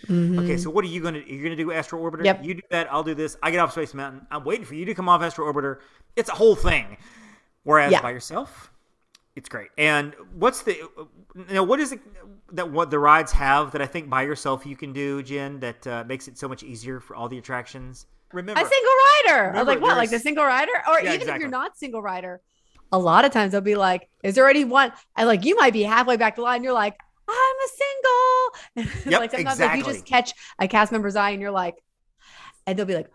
Okay, 0.42 0.56
so 0.56 0.70
what 0.70 0.86
are 0.86 0.88
you 0.88 1.02
going 1.02 1.14
to? 1.14 1.20
You're 1.30 1.42
going 1.44 1.56
to 1.56 1.62
do 1.62 1.70
Astro 1.72 2.00
Orbiter. 2.00 2.14
Mm-hmm. 2.14 2.24
Yep. 2.24 2.44
You 2.44 2.54
do 2.54 2.62
that. 2.70 2.90
I'll 2.90 3.02
do 3.02 3.14
this. 3.14 3.36
I 3.42 3.50
get 3.50 3.58
off 3.58 3.72
Space 3.72 3.92
Mountain. 3.92 4.26
I'm 4.30 4.42
waiting 4.44 4.64
for 4.64 4.74
you 4.74 4.86
to 4.86 4.94
come 4.94 5.06
off 5.06 5.20
Astro 5.20 5.52
Orbiter. 5.52 5.80
It's 6.16 6.30
a 6.30 6.34
whole 6.34 6.56
thing. 6.56 6.96
Whereas 7.64 7.92
Yeah. 7.92 8.00
by 8.00 8.12
yourself, 8.12 8.72
it's 9.36 9.50
great. 9.50 9.68
And 9.76 10.14
what's 10.34 10.62
the? 10.62 10.76
You 10.76 11.44
know, 11.50 11.62
what 11.62 11.78
is 11.78 11.92
it 11.92 12.00
that 12.52 12.70
what 12.70 12.90
the 12.90 12.98
rides 12.98 13.32
have 13.32 13.72
that 13.72 13.82
I 13.82 13.86
think 13.86 14.08
by 14.08 14.22
yourself 14.22 14.64
you 14.64 14.76
can 14.76 14.94
do, 14.94 15.22
Jenn? 15.22 15.60
That 15.60 15.86
uh, 15.86 16.04
makes 16.06 16.26
it 16.26 16.38
so 16.38 16.48
much 16.48 16.62
easier 16.62 17.00
for 17.00 17.14
all 17.14 17.28
the 17.28 17.36
attractions. 17.36 18.06
Remember, 18.32 18.60
A 18.60 18.64
single 18.64 18.92
rider. 19.26 19.52
I 19.54 19.58
was 19.58 19.66
like, 19.66 19.80
what? 19.80 19.96
Like 19.96 20.10
the 20.10 20.18
single 20.18 20.44
rider? 20.44 20.72
Or 20.88 21.00
Yeah, 21.00 21.14
even 21.14 21.28
if 21.28 21.40
you're 21.40 21.48
not 21.48 21.76
single 21.78 22.02
rider, 22.02 22.40
a 22.92 22.98
lot 22.98 23.24
of 23.24 23.32
times 23.32 23.52
they'll 23.52 23.60
be 23.60 23.76
like, 23.76 24.08
is 24.22 24.34
there 24.34 24.44
already 24.44 24.64
one? 24.64 24.92
And 25.16 25.26
like, 25.28 25.44
you 25.44 25.56
might 25.56 25.72
be 25.72 25.82
halfway 25.82 26.16
back 26.16 26.36
the 26.36 26.42
line. 26.42 26.62
You're 26.64 26.72
like, 26.72 26.96
I'm 27.28 27.34
a 27.34 27.68
single. 28.84 28.92
And 29.06 29.12
Yep, 29.12 29.20
like 29.20 29.30
sometimes 29.30 29.60
like, 29.60 29.74
you 29.74 29.84
just 29.84 30.06
catch 30.06 30.32
a 30.58 30.68
cast 30.68 30.92
member's 30.92 31.16
eye 31.16 31.30
and 31.30 31.40
you're 31.40 31.50
like, 31.50 31.76
and 32.66 32.78
they'll 32.78 32.86
be 32.86 32.94
like, 32.94 33.10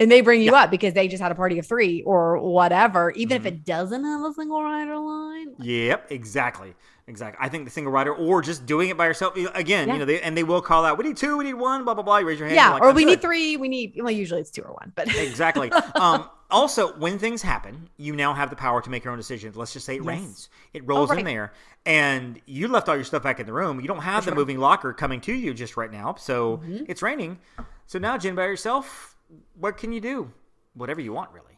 and 0.00 0.10
they 0.10 0.20
bring 0.22 0.42
you 0.42 0.54
up 0.56 0.70
because 0.70 0.92
they 0.92 1.06
just 1.06 1.22
had 1.22 1.30
a 1.30 1.36
party 1.36 1.58
of 1.58 1.66
three 1.66 2.02
or 2.02 2.38
whatever, 2.38 3.10
even 3.12 3.38
Mm-hmm. 3.38 3.46
if 3.46 3.52
it 3.52 3.64
doesn't 3.64 4.04
have 4.04 4.22
a 4.22 4.32
single 4.34 4.62
rider 4.62 4.98
line. 4.98 5.54
Yep, 5.58 6.10
exactly, 6.10 6.74
exactly. 7.06 7.44
I 7.44 7.48
think 7.48 7.64
the 7.64 7.70
single 7.70 7.92
rider 7.92 8.14
or 8.14 8.42
just 8.42 8.66
doing 8.66 8.88
it 8.88 8.96
by 8.96 9.06
yourself 9.06 9.36
again. 9.54 9.88
Yeah. 9.88 9.94
You 9.94 9.98
know, 10.00 10.04
they, 10.04 10.20
and 10.20 10.36
they 10.36 10.44
will 10.44 10.60
call 10.62 10.84
out, 10.84 10.98
"We 10.98 11.04
need 11.04 11.16
two, 11.16 11.36
we 11.36 11.44
need 11.44 11.54
one," 11.54 11.84
blah 11.84 11.94
blah 11.94 12.02
blah. 12.02 12.18
You 12.18 12.26
raise 12.26 12.38
your 12.38 12.48
hand. 12.48 12.56
Yeah. 12.56 12.70
like, 12.74 12.82
or 12.82 12.92
we 12.92 13.04
good." 13.04 13.10
need 13.10 13.22
three. 13.22 13.56
We 13.56 13.68
need, 13.68 13.94
well, 13.96 14.10
usually 14.10 14.40
it's 14.40 14.50
two 14.50 14.62
or 14.62 14.72
one, 14.72 14.92
but 14.94 15.14
Exactly. 15.16 15.70
um, 15.94 16.28
also, 16.50 16.92
when 16.98 17.18
things 17.18 17.42
happen, 17.42 17.88
you 17.96 18.14
now 18.14 18.32
have 18.34 18.50
the 18.50 18.56
power 18.56 18.80
to 18.80 18.90
make 18.90 19.02
your 19.04 19.12
own 19.12 19.18
decisions. 19.18 19.56
Let's 19.56 19.72
just 19.72 19.86
say 19.86 19.96
it 19.96 20.02
Yes. 20.04 20.06
rains. 20.06 20.48
It 20.72 20.86
rolls 20.86 21.10
right. 21.10 21.18
in 21.18 21.24
there, 21.24 21.52
and 21.84 22.40
you 22.46 22.68
left 22.68 22.88
all 22.88 22.94
your 22.94 23.04
stuff 23.04 23.22
back 23.22 23.40
in 23.40 23.46
the 23.46 23.52
room. 23.52 23.80
You 23.80 23.88
don't 23.88 23.98
have 24.00 24.24
the 24.24 24.28
sure. 24.28 24.32
Mm-hmm. 24.32 24.38
moving 24.40 24.58
locker 24.58 24.92
coming 24.92 25.20
to 25.22 25.32
you 25.32 25.52
just 25.54 25.76
right 25.76 25.90
now. 25.90 26.14
So 26.18 26.60
it's 26.86 27.02
raining. 27.02 27.38
So 27.86 27.98
now, 27.98 28.16
Jenn, 28.18 28.34
by 28.34 28.44
yourself, 28.44 29.16
what 29.58 29.76
can 29.76 29.92
you 29.92 30.00
do? 30.00 30.30
Whatever 30.74 31.00
you 31.00 31.12
want, 31.12 31.32
really. 31.32 31.53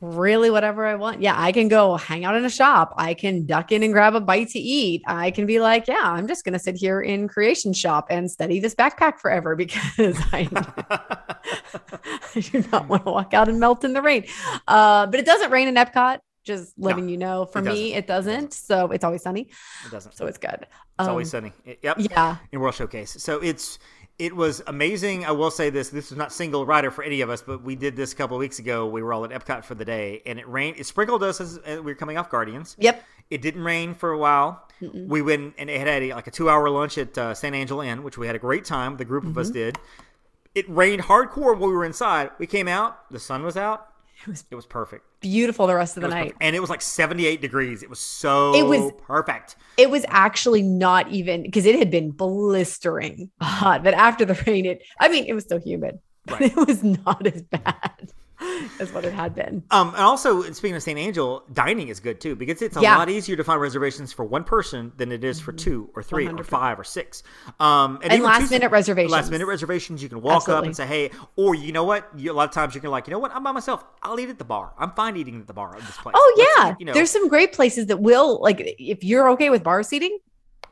Really 0.00 0.50
whatever 0.50 0.84
I 0.86 0.94
want. 0.94 1.22
Yeah, 1.22 1.34
I 1.36 1.52
can 1.52 1.68
go 1.68 1.96
hang 1.96 2.24
out 2.24 2.34
in 2.36 2.44
a 2.44 2.50
shop. 2.50 2.92
I 2.98 3.14
can 3.14 3.46
duck 3.46 3.72
in 3.72 3.82
and 3.82 3.92
grab 3.92 4.14
a 4.14 4.20
bite 4.20 4.48
to 4.50 4.58
eat. 4.58 5.02
I 5.06 5.30
can 5.30 5.46
be 5.46 5.58
like, 5.60 5.88
yeah, 5.88 6.02
I'm 6.04 6.28
just 6.28 6.44
going 6.44 6.52
to 6.52 6.58
sit 6.58 6.76
here 6.76 7.00
in 7.00 7.28
creation 7.28 7.72
shop 7.72 8.08
and 8.10 8.30
study 8.30 8.60
this 8.60 8.74
backpack 8.74 9.18
forever 9.18 9.56
because 9.62 10.16
I, 10.32 10.48
I 12.34 12.40
do 12.40 12.64
not 12.72 12.88
want 12.88 13.04
to 13.04 13.10
walk 13.10 13.34
out 13.34 13.48
and 13.48 13.58
melt 13.60 13.84
in 13.84 13.92
the 13.92 14.02
rain. 14.02 14.24
Uh, 14.68 15.06
but 15.06 15.18
it 15.20 15.26
doesn't 15.26 15.50
rain 15.50 15.68
in 15.68 15.74
Epcot. 15.76 16.18
Just 16.44 16.74
letting 16.78 17.08
you 17.08 17.16
know, 17.16 17.44
for 17.46 17.58
it 17.58 17.62
me, 17.62 17.68
doesn't. 17.70 17.98
it 17.98 18.06
doesn't. 18.06 18.52
So 18.52 18.92
it's 18.92 19.02
always 19.02 19.22
sunny. 19.22 19.50
It 19.84 19.90
doesn't. 19.90 20.14
So 20.14 20.26
it's 20.26 20.38
good. 20.38 20.60
It's 20.62 20.68
Um, 21.00 21.08
always 21.08 21.28
sunny. 21.30 21.52
It- 21.64 21.80
Yep. 21.82 21.96
yeah. 21.98 22.36
In 22.52 22.60
World 22.60 22.76
Showcase. 22.76 23.16
So 23.18 23.40
it's 23.42 23.80
it 24.18 24.34
was 24.34 24.62
amazing. 24.66 25.24
I 25.26 25.32
will 25.32 25.50
say 25.50 25.70
this: 25.70 25.90
this 25.90 26.10
was 26.10 26.16
not 26.18 26.32
single 26.32 26.64
rider 26.66 26.90
for 26.90 27.04
any 27.04 27.20
of 27.20 27.30
us, 27.30 27.42
but 27.42 27.62
we 27.62 27.74
did 27.76 27.96
this 27.96 28.12
a 28.12 28.16
couple 28.16 28.36
of 28.36 28.40
weeks 28.40 28.58
ago. 28.58 28.86
We 28.86 29.02
were 29.02 29.12
all 29.12 29.24
at 29.24 29.30
Epcot 29.30 29.64
for 29.64 29.74
the 29.74 29.84
day, 29.84 30.22
and 30.26 30.38
it 30.38 30.48
rained. 30.48 30.78
It 30.78 30.86
sprinkled 30.86 31.22
us 31.22 31.40
as, 31.40 31.58
as 31.58 31.78
we 31.80 31.92
were 31.92 31.94
coming 31.94 32.16
off 32.18 32.30
Guardians. 32.30 32.76
Yep. 32.78 33.04
It 33.28 33.42
didn't 33.42 33.62
rain 33.64 33.94
for 33.94 34.10
a 34.12 34.18
while. 34.18 34.62
We 34.80 35.22
went 35.22 35.54
and 35.58 35.68
it 35.68 35.80
had 35.86 36.02
a, 36.02 36.14
like 36.14 36.26
a 36.26 36.30
two 36.30 36.48
hour 36.48 36.68
lunch 36.70 36.96
at 36.98 37.16
uh, 37.18 37.34
San 37.34 37.54
Angel 37.54 37.80
Inn, 37.80 38.02
which 38.02 38.16
we 38.18 38.26
had 38.26 38.36
a 38.36 38.38
great 38.38 38.64
time. 38.64 38.96
The 38.98 39.04
group 39.04 39.24
of 39.24 39.30
Mm-hmm. 39.30 39.38
us 39.40 39.50
did. 39.50 39.78
It 40.54 40.68
rained 40.68 41.02
hardcore 41.02 41.56
while 41.58 41.68
we 41.68 41.74
were 41.74 41.84
inside. 41.84 42.30
We 42.38 42.46
came 42.46 42.68
out. 42.68 43.10
The 43.10 43.18
sun 43.18 43.42
was 43.42 43.56
out. 43.56 43.88
It 44.26 44.30
was 44.30 44.44
It 44.50 44.54
was 44.56 44.66
perfect. 44.66 45.04
beautiful 45.20 45.66
the 45.66 45.74
rest 45.74 45.96
of 45.96 46.02
the 46.02 46.08
night. 46.08 46.22
perfect. 46.24 46.38
and 46.42 46.56
it 46.56 46.60
was 46.60 46.70
like 46.70 46.82
seventy 46.82 47.26
eight 47.26 47.40
degrees. 47.40 47.82
It 47.82 47.90
was 47.90 47.98
so 48.00 48.54
It 48.54 48.62
was- 48.64 48.92
perfect. 49.06 49.56
It 49.76 49.90
was 49.90 50.04
actually 50.08 50.62
not 50.62 51.08
even 51.10 51.42
because 51.42 51.66
it 51.66 51.78
had 51.78 51.90
been 51.90 52.10
blistering 52.10 53.30
hot, 53.40 53.84
but 53.84 53.94
after 53.94 54.24
the 54.24 54.34
rain, 54.46 54.66
it 54.66 54.82
I 55.00 55.08
mean, 55.08 55.24
it 55.26 55.34
was 55.34 55.44
still 55.44 55.60
humid, 55.60 55.98
but 56.26 56.40
Right. 56.40 56.50
it 56.56 56.66
was 56.66 56.82
not 56.82 57.26
as 57.26 57.42
bad 57.42 58.12
as 58.80 58.92
what 58.92 59.04
it 59.04 59.12
had 59.12 59.34
been. 59.34 59.62
Um, 59.70 59.88
and 59.88 59.98
also, 59.98 60.42
speaking 60.52 60.76
of 60.76 60.82
San 60.82 60.98
Angel, 60.98 61.42
dining 61.52 61.88
is 61.88 62.00
good 62.00 62.20
too 62.20 62.34
because 62.36 62.60
it's 62.62 62.76
a 62.76 62.80
Yeah. 62.80 62.90
Mm-hmm. 62.90 62.98
lot 62.98 63.08
easier 63.10 63.36
to 63.36 63.44
find 63.44 63.60
reservations 63.60 64.12
for 64.12 64.24
one 64.24 64.44
person 64.44 64.92
than 64.96 65.12
it 65.12 65.24
is 65.24 65.40
for 65.40 65.52
two 65.52 65.90
or 65.94 66.02
3 66.02 66.26
or 66.26 66.32
100%. 66.32 66.44
five 66.46 66.78
or 66.78 66.84
six. 66.84 67.22
Um, 67.60 67.98
And 68.02 68.12
even 68.12 68.24
last 68.24 68.50
minute 68.50 68.70
reservations. 68.70 69.12
Last 69.12 69.30
minute 69.30 69.46
reservations, 69.46 70.02
you 70.02 70.08
can 70.08 70.20
walk 70.22 70.48
up 70.48 70.64
and 70.64 70.76
say, 70.76 70.86
"Hey," 70.86 71.10
or 71.36 71.54
you 71.54 71.72
know 71.72 71.84
what? 71.84 72.08
You, 72.16 72.32
a 72.32 72.34
lot 72.34 72.48
of 72.48 72.54
times 72.54 72.74
you 72.74 72.80
can 72.80 72.90
like, 72.90 73.06
you 73.06 73.12
know 73.12 73.18
what? 73.18 73.32
I'm 73.34 73.42
by 73.42 73.52
myself. 73.52 73.84
I'll 74.02 74.18
eat 74.20 74.28
at 74.28 74.38
the 74.38 74.44
bar. 74.44 74.72
I'm 74.78 74.92
fine 74.92 75.16
eating 75.16 75.40
at 75.40 75.46
the 75.46 75.54
bar 75.54 75.74
at 75.76 75.82
this 75.82 75.96
place. 75.96 76.14
Oh 76.18 76.54
yeah, 76.56 76.70
eat," 76.72 76.76
you 76.80 76.86
know. 76.86 76.92
there's 76.92 77.10
some 77.10 77.28
great 77.28 77.52
places 77.52 77.86
that 77.86 78.00
will 78.00 78.40
like 78.42 78.60
if 78.78 79.02
you're 79.04 79.30
okay 79.30 79.50
with 79.50 79.62
bar 79.62 79.82
seating. 79.82 80.18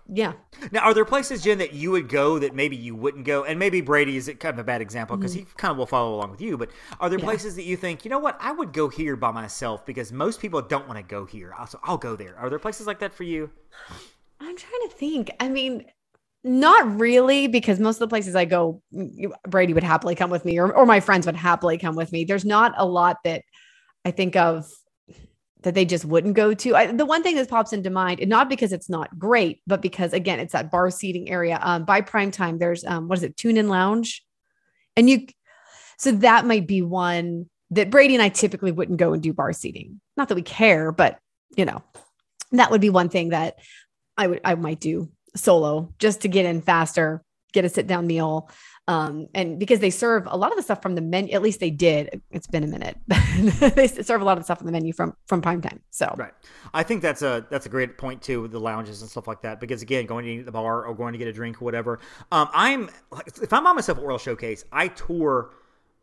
Yeah, 0.06 0.34
Now, 0.70 0.80
are 0.80 0.92
there 0.92 1.06
places, 1.06 1.42
Jenn, 1.42 1.56
that 1.58 1.72
you 1.72 1.90
would 1.92 2.10
go 2.10 2.38
that 2.38 2.54
maybe 2.54 2.76
you 2.76 2.94
wouldn't 2.94 3.24
go? 3.24 3.44
And 3.44 3.58
maybe 3.58 3.80
Brady 3.80 4.18
is 4.18 4.26
kind 4.38 4.52
of 4.52 4.58
a 4.58 4.64
bad 4.64 4.82
example 4.82 5.16
because 5.16 5.32
he 5.32 5.46
kind 5.56 5.72
of 5.72 5.78
will 5.78 5.86
follow 5.86 6.14
along 6.14 6.30
with 6.30 6.42
you. 6.42 6.58
But 6.58 6.70
are 7.00 7.08
there 7.08 7.18
Mm-hmm. 7.18 7.24
Yeah. 7.24 7.24
places 7.24 7.56
that 7.56 7.62
you 7.64 7.76
think, 7.76 8.04
you 8.04 8.10
know 8.10 8.18
what, 8.18 8.36
I 8.38 8.52
would 8.52 8.72
go 8.74 8.88
here 8.90 9.16
by 9.16 9.30
myself 9.30 9.86
because 9.86 10.12
most 10.12 10.40
people 10.40 10.60
don't 10.60 10.86
want 10.86 10.98
to 10.98 11.02
go 11.02 11.24
here. 11.24 11.54
So 11.68 11.80
I'll 11.82 11.96
go 11.96 12.16
there. 12.16 12.36
Are 12.38 12.50
there 12.50 12.58
places 12.58 12.86
like 12.86 12.98
that 12.98 13.14
for 13.14 13.22
you? 13.24 13.50
I'm 14.40 14.56
trying 14.56 14.88
to 14.90 14.94
think. 14.94 15.30
I 15.40 15.48
mean, 15.48 15.86
not 16.42 17.00
really 17.00 17.46
because 17.46 17.80
most 17.80 17.96
of 17.96 18.00
the 18.00 18.08
places 18.08 18.36
I 18.36 18.44
go, 18.44 18.82
Brady 19.48 19.72
would 19.72 19.82
happily 19.82 20.14
come 20.14 20.28
with 20.30 20.44
me, 20.44 20.58
or 20.58 20.70
or 20.72 20.84
my 20.84 21.00
friends 21.00 21.24
would 21.26 21.36
happily 21.36 21.78
come 21.78 21.96
with 21.96 22.12
me. 22.12 22.24
There's 22.24 22.44
not 22.44 22.74
a 22.76 22.84
lot 22.86 23.16
that 23.24 23.42
I 24.04 24.10
think 24.10 24.36
of 24.36 24.66
that 25.64 25.74
they 25.74 25.84
just 25.84 26.04
wouldn't 26.04 26.34
go 26.34 26.54
to. 26.54 26.76
I, 26.76 26.92
the 26.92 27.06
one 27.06 27.22
thing 27.22 27.36
that 27.36 27.48
pops 27.48 27.72
into 27.72 27.90
mind, 27.90 28.20
and 28.20 28.30
not 28.30 28.48
because 28.48 28.72
it's 28.72 28.88
not 28.88 29.18
great, 29.18 29.62
but 29.66 29.82
because 29.82 30.12
again, 30.12 30.38
it's 30.38 30.52
that 30.52 30.70
bar 30.70 30.90
seating 30.90 31.28
area. 31.28 31.58
Um, 31.60 31.84
by 31.84 32.02
prime 32.02 32.30
time, 32.30 32.58
there's 32.58 32.84
um, 32.84 33.08
what 33.08 33.18
is 33.18 33.24
it, 33.24 33.36
Tune 33.36 33.56
In 33.56 33.68
Lounge, 33.68 34.24
and 34.96 35.10
you, 35.10 35.26
so 35.98 36.12
that 36.12 36.46
might 36.46 36.66
be 36.66 36.82
one 36.82 37.48
that 37.70 37.90
Brady 37.90 38.14
and 38.14 38.22
I 38.22 38.28
typically 38.28 38.72
wouldn't 38.72 38.98
go 38.98 39.14
and 39.14 39.22
do 39.22 39.32
bar 39.32 39.52
seating. 39.52 40.00
Not 40.16 40.28
that 40.28 40.36
we 40.36 40.42
care, 40.42 40.92
but 40.92 41.18
you 41.56 41.64
know, 41.64 41.82
that 42.52 42.70
would 42.70 42.80
be 42.80 42.90
one 42.90 43.08
thing 43.08 43.30
that 43.30 43.58
I 44.16 44.26
would 44.26 44.40
I 44.44 44.54
might 44.54 44.80
do 44.80 45.10
solo 45.34 45.92
just 45.98 46.20
to 46.22 46.28
get 46.28 46.44
in 46.44 46.60
faster, 46.60 47.24
get 47.52 47.64
a 47.64 47.70
sit 47.70 47.86
down 47.86 48.06
meal. 48.06 48.50
Um, 48.86 49.28
and 49.34 49.58
because 49.58 49.80
they 49.80 49.88
serve 49.88 50.26
a 50.26 50.36
lot 50.36 50.50
of 50.50 50.56
the 50.56 50.62
stuff 50.62 50.82
from 50.82 50.94
the 50.94 51.00
menu, 51.00 51.32
at 51.32 51.40
least 51.40 51.58
they 51.58 51.70
did. 51.70 52.20
It's 52.30 52.46
been 52.46 52.64
a 52.64 52.66
minute. 52.66 52.98
they 53.74 53.86
serve 53.88 54.20
a 54.20 54.24
lot 54.24 54.32
of 54.32 54.40
the 54.40 54.44
stuff 54.44 54.60
on 54.60 54.66
the 54.66 54.72
menu 54.72 54.92
from 54.92 55.16
from 55.26 55.40
prime 55.40 55.62
time. 55.62 55.80
So 55.90 56.14
Right. 56.18 56.34
I 56.74 56.82
think 56.82 57.00
that's 57.00 57.22
a 57.22 57.46
that's 57.48 57.64
a 57.64 57.70
great 57.70 57.96
point 57.96 58.20
too 58.20 58.42
with 58.42 58.52
the 58.52 58.60
lounges 58.60 59.00
and 59.00 59.10
stuff 59.10 59.26
like 59.26 59.40
that 59.42 59.58
because 59.58 59.80
again, 59.80 60.04
going 60.04 60.26
to 60.26 60.30
eat 60.30 60.40
at 60.40 60.44
the 60.46 60.52
bar 60.52 60.84
or 60.84 60.94
going 60.94 61.12
to 61.12 61.18
get 61.18 61.28
a 61.28 61.32
drink 61.32 61.62
or 61.62 61.64
whatever. 61.64 61.98
Um, 62.30 62.50
I'm 62.52 62.90
if 63.40 63.52
I'm 63.54 63.66
on 63.66 63.74
myself 63.74 63.96
at 63.96 64.04
World 64.04 64.20
Showcase, 64.20 64.66
I 64.70 64.88
tour 64.88 65.54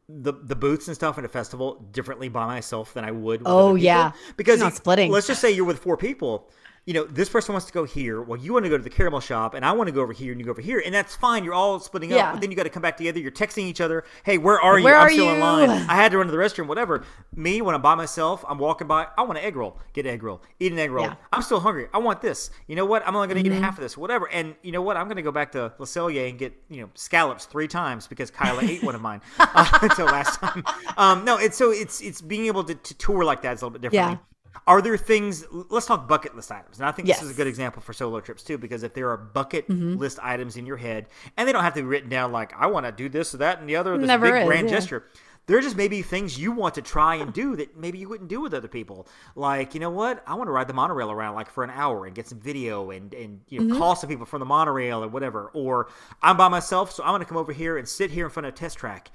the 0.10 0.34
the 0.34 0.56
booths 0.56 0.88
and 0.88 0.96
stuff 0.96 1.18
at 1.20 1.24
a 1.24 1.30
festival 1.30 1.86
differently 1.92 2.30
by 2.30 2.48
myself 2.48 2.94
than 2.96 3.06
I 3.06 3.12
would. 3.12 3.42
With 3.42 3.48
Oh, 3.48 3.76
yeah. 3.76 4.14
because 4.38 4.60
not 4.60 4.72
you- 4.72 4.78
splitting. 4.78 5.12
Let's 5.12 5.28
just 5.28 5.40
say 5.40 5.52
you're 5.52 5.66
with 5.66 5.80
four 5.80 5.98
people. 5.98 6.50
You 6.88 6.96
know, 6.96 7.04
this 7.04 7.30
person 7.30 7.54
wants 7.54 7.68
to 7.68 7.74
go 7.74 7.84
here. 7.84 8.24
Well, 8.24 8.40
you 8.40 8.54
want 8.54 8.66
to 8.66 8.70
go 8.70 8.76
to 8.76 8.84
the 8.84 8.90
caramel 8.90 9.20
shop, 9.20 9.54
and 9.54 9.64
I 9.64 9.72
want 9.72 9.88
to 9.88 9.92
go 9.92 10.02
over 10.02 10.14
here, 10.14 10.32
and 10.32 10.42
you 10.42 10.46
go 10.46 10.50
over 10.52 10.62
here, 10.62 10.82
and 10.84 10.92
that's 10.92 11.16
fine. 11.16 11.44
You're 11.44 11.54
all 11.54 11.80
splitting 11.80 12.12
up, 12.12 12.18
Yeah. 12.18 12.32
but 12.32 12.42
then 12.42 12.50
you 12.50 12.58
got 12.58 12.64
to 12.64 12.70
come 12.72 12.82
back 12.82 12.98
together. 12.98 13.20
You're 13.20 13.30
texting 13.30 13.66
each 13.66 13.80
other. 13.80 14.04
Hey, 14.24 14.40
where 14.40 14.60
are 14.60 14.80
you? 14.80 14.86
Where 14.86 14.96
I'm 14.98 15.06
are 15.06 15.10
still 15.12 15.32
in 15.32 15.40
line. 15.40 15.70
I 15.70 15.94
had 15.96 16.12
to 16.12 16.18
run 16.18 16.26
to 16.26 16.32
the 16.32 16.40
restroom, 16.40 16.66
whatever. 16.66 17.04
Me, 17.36 17.62
when 17.62 17.76
I'm 17.76 17.84
by 17.84 17.94
myself, 17.94 18.44
I'm 18.50 18.58
walking 18.58 18.88
by, 18.88 19.06
I 19.16 19.22
want 19.22 19.38
an 19.38 19.46
egg 19.46 19.56
roll. 19.56 19.78
Get 19.94 20.08
an 20.08 20.14
egg 20.14 20.24
roll. 20.24 20.42
Eat 20.60 20.72
an 20.72 20.80
egg 20.80 20.90
roll. 20.90 21.06
Yeah. 21.06 21.16
I'm 21.32 21.44
still 21.44 21.60
hungry. 21.60 21.88
I 21.94 22.00
want 22.00 22.20
this. 22.20 22.50
You 22.66 22.76
know 22.76 22.86
what? 22.86 23.08
I'm 23.08 23.16
only 23.16 23.28
going 23.28 23.44
to 23.44 23.48
Mm-hmm. 23.48 23.60
get 23.60 23.64
half 23.64 23.78
of 23.78 23.84
this, 23.84 23.96
whatever. 23.96 24.28
And 24.32 24.56
you 24.64 24.72
know 24.72 24.82
what? 24.82 24.98
I'm 24.98 25.06
going 25.06 25.18
to 25.18 25.22
go 25.22 25.32
back 25.32 25.52
to 25.52 25.72
Le 25.78 25.86
Cellier 25.86 26.28
and 26.30 26.40
get, 26.40 26.54
you 26.70 26.82
know, 26.82 26.90
scallops 26.96 27.46
three 27.46 27.68
times 27.68 28.08
because 28.08 28.32
Kyla 28.32 28.64
ate 28.64 28.82
one 28.84 28.96
of 28.96 29.02
mine 29.02 29.22
uh, 29.40 29.78
until 29.84 30.08
last 30.08 30.40
time. 30.40 30.64
Um, 30.98 31.26
no, 31.26 31.38
it's 31.38 31.58
so 31.58 31.70
it's 31.72 32.02
it's 32.02 32.22
being 32.22 32.48
able 32.48 32.64
to, 32.64 32.74
to 32.74 32.94
tour 32.96 33.24
like 33.24 33.44
that 33.44 33.54
is 33.54 33.62
a 33.62 33.66
little 33.66 33.78
bit 33.80 33.82
differently. 33.84 34.14
Yeah. 34.14 34.31
Are 34.68 34.82
there 34.82 34.98
things? 34.98 35.46
Let's 35.52 35.86
talk 35.86 36.08
bucket 36.08 36.36
list 36.36 36.52
items, 36.52 36.80
and 36.80 36.86
I 36.88 36.92
think 36.92 37.08
this 37.08 37.22
is 37.22 37.32
a 37.32 37.34
good 37.34 37.48
example 37.48 37.82
for 37.82 37.94
solo 37.94 38.20
trips 38.20 38.44
too, 38.44 38.58
because 38.58 38.84
if 38.84 38.94
there 38.94 39.10
are 39.10 39.18
bucket 39.18 39.68
Mm-hmm. 39.68 39.98
list 39.98 40.20
items 40.22 40.58
in 40.58 40.66
your 40.66 40.78
head, 40.78 41.08
and 41.38 41.48
they 41.48 41.52
don't 41.54 41.64
have 41.64 41.74
to 41.76 41.82
be 41.82 41.88
written 41.88 42.10
down 42.10 42.32
like 42.32 42.54
I 42.60 42.68
want 42.68 42.86
to 42.86 42.92
do 42.92 43.08
this 43.10 43.34
or 43.34 43.38
that 43.38 43.60
and 43.60 43.68
the 43.70 43.76
other, 43.78 43.98
this 43.98 44.08
Never 44.08 44.32
big 44.32 44.42
is, 44.42 44.48
grand 44.48 44.70
yeah. 44.70 44.76
gesture. 44.76 45.06
There 45.48 45.58
are 45.58 45.62
just 45.62 45.76
maybe 45.76 46.02
things 46.04 46.38
you 46.40 46.52
want 46.52 46.76
to 46.76 46.82
try 46.84 47.16
and 47.16 47.34
do 47.34 47.56
that 47.56 47.76
maybe 47.76 47.98
you 47.98 48.08
wouldn't 48.08 48.30
do 48.30 48.40
with 48.42 48.54
other 48.54 48.68
people. 48.68 49.08
Like, 49.36 49.74
you 49.74 49.80
know 49.80 49.90
what? 49.90 50.24
I 50.28 50.36
want 50.36 50.48
to 50.48 50.52
ride 50.52 50.68
the 50.68 50.74
monorail 50.74 51.10
around 51.12 51.34
like 51.36 51.50
for 51.50 51.64
an 51.64 51.72
hour 51.72 52.06
and 52.06 52.14
get 52.16 52.28
some 52.28 52.40
video 52.40 52.92
and 52.92 53.14
and 53.14 53.42
you 53.50 53.60
know 53.60 53.66
Mm-hmm. 53.66 53.78
call 53.80 53.96
some 53.96 54.10
people 54.10 54.26
from 54.26 54.40
the 54.40 54.46
monorail 54.46 55.04
or 55.04 55.08
whatever. 55.08 55.50
Or 55.54 55.88
I'm 56.22 56.38
by 56.38 56.48
myself, 56.48 56.92
so 56.92 57.04
I'm 57.04 57.10
going 57.10 57.22
to 57.22 57.26
come 57.26 57.38
over 57.38 57.54
here 57.54 57.78
and 57.78 57.88
sit 57.88 58.12
here 58.12 58.26
in 58.26 58.32
front 58.32 58.46
of 58.48 58.54
a 58.54 58.58
test 58.58 58.78
track 58.78 59.12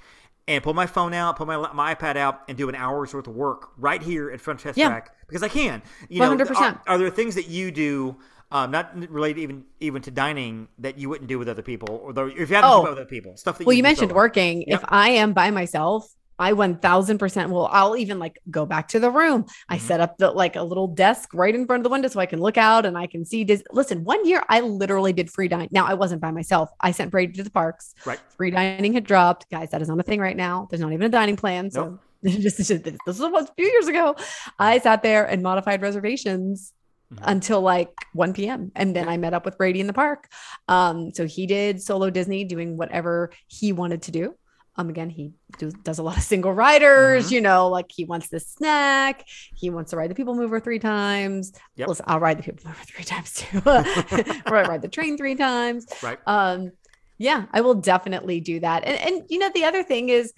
and 0.47 0.63
pull 0.63 0.73
my 0.73 0.85
phone 0.85 1.13
out, 1.13 1.35
pull 1.35 1.45
my 1.45 1.57
my 1.73 1.93
iPad 1.93 2.15
out, 2.15 2.41
and 2.47 2.57
do 2.57 2.69
an 2.69 2.75
hour's 2.75 3.13
worth 3.13 3.27
of 3.27 3.35
work 3.35 3.69
right 3.77 4.01
here 4.01 4.31
at 4.31 4.39
Front 4.41 4.59
Test 4.61 4.77
Yeah. 4.77 4.87
Track 4.89 5.11
because 5.27 5.43
I 5.43 5.49
can. 5.49 5.81
You 6.09 6.21
know, 6.21 6.35
100%. 6.35 6.55
Are, 6.55 6.81
are 6.87 6.97
there 6.97 7.09
things 7.09 7.35
that 7.35 7.47
you 7.47 7.71
do? 7.71 8.17
Um, 8.49 8.71
not 8.71 8.97
related 9.09 9.41
even 9.41 9.65
even 9.81 10.01
to 10.03 10.11
dining 10.11 10.69
that 10.79 10.97
you 10.97 11.09
wouldn't 11.09 11.27
do 11.27 11.37
with 11.37 11.49
other 11.49 11.61
people, 11.61 11.99
or 12.01 12.13
though 12.13 12.27
if 12.27 12.49
you 12.49 12.55
haven't 12.55 12.71
Oh. 12.71 12.83
with 12.83 12.91
other 12.93 13.03
people, 13.05 13.35
stuff 13.35 13.57
that 13.57 13.67
Well, 13.67 13.73
you 13.75 13.83
do 13.83 13.87
mentioned 13.89 14.09
solo. 14.11 14.21
working. 14.21 14.63
Yep. 14.67 14.83
If 14.83 14.85
I 14.87 15.09
am 15.09 15.33
by 15.33 15.51
myself, 15.51 16.09
I 16.39 16.53
1000% 16.53 17.49
will, 17.49 17.67
I'll 17.71 17.97
even 17.97 18.19
like 18.19 18.39
go 18.51 18.65
back 18.65 18.87
to 18.89 18.99
the 18.99 19.09
room. 19.09 19.45
I 19.69 19.77
Mhm. 19.77 19.81
set 19.81 19.99
up 19.99 20.17
the 20.17 20.31
like 20.31 20.55
a 20.55 20.61
little 20.63 20.87
desk 20.87 21.33
right 21.33 21.53
in 21.53 21.65
front 21.65 21.81
of 21.81 21.83
the 21.83 21.89
window 21.89 22.07
so 22.07 22.19
I 22.19 22.25
can 22.25 22.39
look 22.39 22.57
out 22.57 22.85
and 22.85 22.97
I 22.97 23.07
can 23.07 23.25
see. 23.25 23.43
Dis- 23.43 23.63
Listen, 23.71 24.03
one 24.03 24.25
year 24.27 24.43
I 24.49 24.61
literally 24.61 25.13
did 25.13 25.29
free 25.31 25.47
dining. 25.47 25.69
Now 25.71 25.85
I 25.85 25.95
wasn't 25.95 26.21
by 26.21 26.31
myself. 26.31 26.69
I 26.79 26.91
sent 26.91 27.11
Brady 27.11 27.33
to 27.33 27.43
the 27.43 27.49
parks. 27.49 27.93
Right. 28.05 28.19
Free 28.35 28.51
dining 28.51 28.93
had 28.93 29.03
dropped. 29.03 29.49
Guys, 29.49 29.71
that 29.71 29.81
is 29.81 29.87
not 29.89 29.99
a 29.99 30.03
thing 30.03 30.19
right 30.19 30.37
now. 30.37 30.67
There's 30.69 30.81
not 30.81 30.93
even 30.93 31.05
a 31.05 31.09
dining 31.09 31.37
plan. 31.37 31.71
So 31.71 31.83
Nope. 31.83 31.99
just, 32.41 32.57
this 32.57 32.69
was 33.05 33.19
a 33.49 33.53
few 33.55 33.65
years 33.65 33.87
ago. 33.87 34.15
I 34.59 34.79
sat 34.79 35.03
there 35.03 35.25
and 35.25 35.41
modified 35.43 35.81
reservations 35.81 36.73
Mhm. 37.13 37.19
until 37.23 37.61
like 37.61 37.89
1 38.13 38.33
p.m. 38.33 38.71
And 38.75 38.93
then 38.95 39.07
I 39.07 39.15
met 39.17 39.33
up 39.33 39.45
with 39.45 39.57
Brady 39.57 39.79
in 39.79 39.87
the 39.87 39.93
park. 39.93 40.27
Um, 40.67 41.11
so 41.13 41.25
he 41.25 41.47
did 41.47 41.81
solo 41.81 42.09
Disney 42.09 42.43
doing 42.43 42.75
whatever 42.75 43.31
he 43.47 43.71
wanted 43.71 44.01
to 44.03 44.11
do. 44.11 44.35
Um, 44.79 44.89
again, 44.89 45.09
he 45.09 45.33
do, 45.57 45.71
does 45.71 45.97
a 45.97 46.03
lot 46.03 46.17
of 46.17 46.23
single 46.23 46.53
riders, 46.53 47.29
Mhm. 47.29 47.31
you 47.31 47.41
know, 47.41 47.67
like 47.69 47.87
he 47.89 48.05
wants 48.05 48.29
this 48.29 48.47
snack. 48.47 49.25
He 49.55 49.69
wants 49.71 49.89
to 49.91 49.97
ride 49.97 50.11
the 50.11 50.15
people 50.15 50.35
mover 50.35 50.59
three 50.59 50.77
times. 50.79 51.51
Yep. 51.77 51.87
Listen, 51.87 52.05
I'll 52.07 52.19
ride 52.19 52.37
the 52.37 52.43
people 52.43 52.63
mover 52.69 52.83
three 52.85 53.03
times 53.03 53.33
too. 53.33 53.61
or 53.65 54.55
I 54.55 54.67
ride 54.67 54.81
the 54.83 54.87
train 54.87 55.17
three 55.17 55.35
times. 55.35 55.87
Right. 56.03 56.19
Um, 56.27 56.71
yeah, 57.17 57.45
I 57.51 57.61
will 57.61 57.73
definitely 57.73 58.39
do 58.39 58.59
that. 58.59 58.83
And, 58.85 58.97
and 58.99 59.23
you 59.29 59.39
know, 59.39 59.49
the 59.53 59.63
other 59.65 59.81
thing 59.81 60.09
is, 60.09 60.31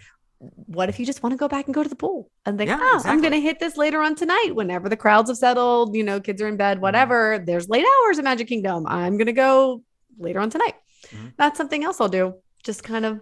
what 0.67 0.87
if 0.87 0.97
you 1.01 1.05
just 1.05 1.21
want 1.21 1.33
to 1.33 1.37
go 1.37 1.49
back 1.49 1.65
and 1.65 1.75
go 1.75 1.83
to 1.83 1.89
the 1.89 1.95
pool 1.97 2.31
and 2.45 2.57
think, 2.57 2.69
Yeah, 2.69 2.79
oh, 2.81 3.01
I'm 3.03 3.19
going 3.19 3.33
to 3.33 3.41
hit 3.41 3.59
this 3.59 3.75
later 3.75 4.01
on 4.01 4.15
tonight 4.15 4.51
whenever 4.53 4.87
the 4.87 4.95
crowds 4.95 5.29
have 5.29 5.37
settled, 5.37 5.93
you 5.97 6.03
know, 6.05 6.21
kids 6.21 6.41
are 6.41 6.47
in 6.47 6.55
bed, 6.55 6.79
whatever. 6.79 7.43
There's 7.45 7.67
late 7.67 7.85
hours 8.05 8.19
at 8.19 8.23
Magic 8.23 8.47
Kingdom. 8.47 8.87
I'm 8.87 9.17
going 9.17 9.25
to 9.25 9.33
go 9.33 9.83
later 10.17 10.39
on 10.39 10.49
tonight. 10.49 10.75
Mhm. 11.09 11.33
That's 11.35 11.57
something 11.57 11.83
else 11.83 11.99
I'll 11.99 12.07
do. 12.07 12.35
Just 12.63 12.83
kind 12.83 13.03
of, 13.05 13.19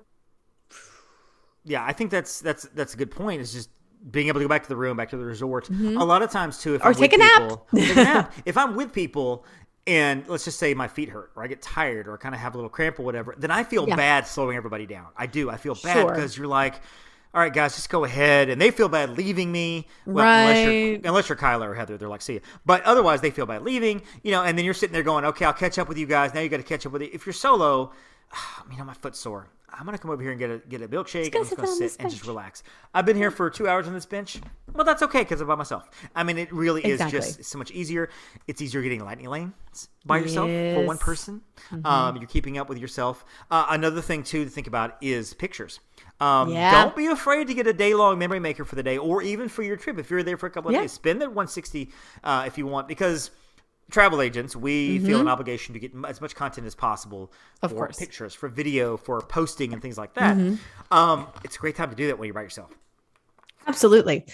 Yeah, 1.68 1.84
I 1.86 1.92
think 1.94 2.12
that's 2.12 2.40
that's 2.40 2.64
that's 2.74 2.94
a 2.94 2.98
good 2.98 3.12
point. 3.12 3.42
Is 3.42 3.52
just 3.54 3.70
being 4.12 4.28
able 4.30 4.40
to 4.40 4.46
go 4.46 4.50
back 4.50 4.64
to 4.64 4.70
the 4.70 4.76
room, 4.76 4.96
back 4.96 5.10
to 5.10 5.18
the 5.18 5.26
resort. 5.26 5.66
Mhm. 5.70 6.00
A 6.00 6.04
lot 6.04 6.22
of 6.22 6.32
times 6.32 6.60
too, 6.60 6.76
if 6.76 6.82
Or 6.82 6.88
I'm 6.90 6.94
take 6.94 7.12
with 7.12 7.22
a 7.22 7.24
nap. 7.24 7.42
people, 7.42 7.68
take 7.76 7.90
a 7.92 7.96
nap. 7.96 8.34
If 8.46 8.58
I'm 8.58 8.76
with 8.76 8.94
people, 8.94 9.44
and 9.86 10.24
let's 10.28 10.46
just 10.46 10.60
say 10.60 10.74
my 10.74 10.88
feet 10.88 11.10
hurt, 11.10 11.32
or 11.36 11.44
I 11.44 11.48
get 11.48 11.62
tired, 11.62 12.08
or 12.08 12.18
kind 12.18 12.34
of 12.34 12.40
have 12.42 12.54
a 12.56 12.58
little 12.58 12.70
cramp 12.70 13.00
or 13.00 13.04
whatever, 13.04 13.36
then 13.38 13.52
I 13.52 13.64
feel 13.64 13.88
Yeah. 13.88 13.96
bad 13.96 14.28
slowing 14.28 14.56
everybody 14.56 14.86
down. 14.86 15.08
I 15.18 15.26
do. 15.26 15.50
I 15.50 15.58
feel 15.58 15.76
bad 15.76 15.94
Sure. 16.02 16.12
because 16.14 16.38
you're 16.38 16.48
like. 16.48 16.76
All 17.34 17.42
right, 17.42 17.54
guys, 17.54 17.76
just 17.76 17.90
go 17.90 18.04
ahead, 18.06 18.50
and 18.50 18.60
they 18.60 18.72
feel 18.72 18.88
bad 18.90 19.16
leaving 19.16 19.52
me. 19.52 19.88
Well, 20.08 20.26
unless 20.26 20.58
you're 20.66 20.92
Right. 20.94 21.02
unless 21.06 21.30
you're 21.30 21.36
Kyla 21.36 21.70
or 21.70 21.76
Heather, 21.76 21.98
they're 21.98 22.08
like, 22.08 22.22
see 22.22 22.34
you. 22.36 22.42
But 22.66 22.82
otherwise, 22.84 23.20
they 23.22 23.30
feel 23.30 23.46
bad 23.46 23.62
leaving, 23.64 24.02
you 24.24 24.32
know. 24.32 24.42
And 24.44 24.58
then 24.58 24.64
you're 24.66 24.74
sitting 24.74 24.94
there 24.94 25.04
going, 25.04 25.26
okay, 25.26 25.44
I'll 25.46 25.54
catch 25.54 25.78
up 25.78 25.88
with 25.90 25.98
you 26.00 26.08
guys. 26.08 26.34
Now 26.34 26.40
you 26.40 26.50
got 26.50 26.58
to 26.58 26.64
catch 26.64 26.86
up 26.86 26.94
with 26.94 27.02
it. 27.04 27.14
If 27.14 27.26
you're 27.28 27.34
solo, 27.34 27.92
you 28.72 28.78
know, 28.78 28.86
my 28.86 28.94
foot's 28.94 29.20
sore. 29.20 29.50
I'm 29.70 29.86
gonna 29.86 29.98
come 29.98 30.12
over 30.12 30.22
here 30.22 30.32
and 30.32 30.40
get 30.40 30.50
a 30.50 30.58
get 30.60 30.82
a 30.82 30.88
milkshake. 30.88 31.26
I'm 31.36 31.42
just 31.42 31.50
sit 31.50 31.58
gonna 31.58 31.68
sit 31.68 31.96
and 32.00 32.10
just 32.10 32.26
relax. 32.26 32.64
I've 32.94 33.06
been 33.06 33.18
here 33.18 33.32
for 33.32 33.50
two 33.50 33.68
hours 33.68 33.86
on 33.88 33.94
this 33.94 34.06
bench. 34.06 34.40
Well, 34.74 34.86
that's 34.86 35.04
okay 35.04 35.20
because 35.20 35.42
I'm 35.42 35.48
by 35.48 35.56
myself. 35.56 35.90
I 36.16 36.24
mean, 36.24 36.38
it 36.38 36.52
really 36.54 36.84
Exactly. 36.86 37.20
is 37.20 37.38
just 37.38 37.50
so 37.50 37.58
much 37.58 37.72
easier. 37.72 38.10
It's 38.48 38.62
easier 38.62 38.82
getting 38.82 39.04
lightning 39.04 39.28
lanes 39.28 39.90
by 40.06 40.20
yourself 40.20 40.50
for 40.50 40.86
one 40.86 40.98
person. 40.98 41.42
Mm-hmm. 41.72 41.86
Um, 41.86 42.16
you're 42.18 42.28
keeping 42.28 42.58
up 42.58 42.70
with 42.70 42.78
yourself. 42.78 43.26
Uh, 43.52 43.66
another 43.70 44.02
thing 44.02 44.24
too 44.24 44.46
to 44.46 44.50
think 44.50 44.68
about 44.68 44.96
is 45.02 45.34
pictures. 45.34 45.80
Um, 46.20 46.50
Yeah. 46.50 46.72
Don't 46.84 46.96
be 46.96 47.08
afraid 47.08 47.48
to 47.48 47.54
get 47.54 47.68
a 47.68 47.74
day 47.74 47.94
long 47.94 48.18
memory 48.18 48.40
maker 48.40 48.64
for 48.66 48.76
the 48.76 48.84
day, 48.84 48.98
or 48.98 49.22
even 49.22 49.50
for 49.50 49.64
your 49.64 49.76
trip 49.76 50.00
if 50.00 50.10
you're 50.10 50.24
there 50.24 50.38
for 50.38 50.48
a 50.48 50.50
couple 50.52 50.70
of 50.70 50.74
Yeah. 50.76 50.82
days. 50.82 50.94
Spend 50.94 51.22
that 51.22 51.28
160 51.30 51.92
uh, 52.24 52.44
if 52.48 52.58
you 52.58 52.66
want 52.68 52.88
because. 52.88 53.32
Travel 53.90 54.22
agents, 54.22 54.56
we 54.56 55.00
feel 55.00 55.22
an 55.22 55.28
obligation 55.30 55.74
to 55.74 55.80
get 55.80 55.92
as 56.06 56.20
much 56.20 56.36
content 56.36 56.68
as 56.68 56.76
possible 56.76 57.28
Mm-hmm. 57.28 57.66
Of 57.66 57.72
for 57.72 57.78
course. 57.78 57.98
pictures, 57.98 58.34
for 58.34 58.50
video, 58.50 58.98
for 58.98 59.22
posting, 59.22 59.74
and 59.74 59.82
things 59.82 59.98
like 59.98 60.14
that. 60.16 60.36
Mm-hmm. 60.38 60.94
Um, 60.94 61.28
it's 61.44 61.56
a 61.56 61.60
great 61.60 61.76
time 61.76 61.90
to 61.90 61.96
do 61.96 62.08
that 62.08 62.20
when 62.20 62.28
you're 62.28 62.34
by 62.34 62.42
yourself. 62.44 62.72
absolutely. 63.66 64.26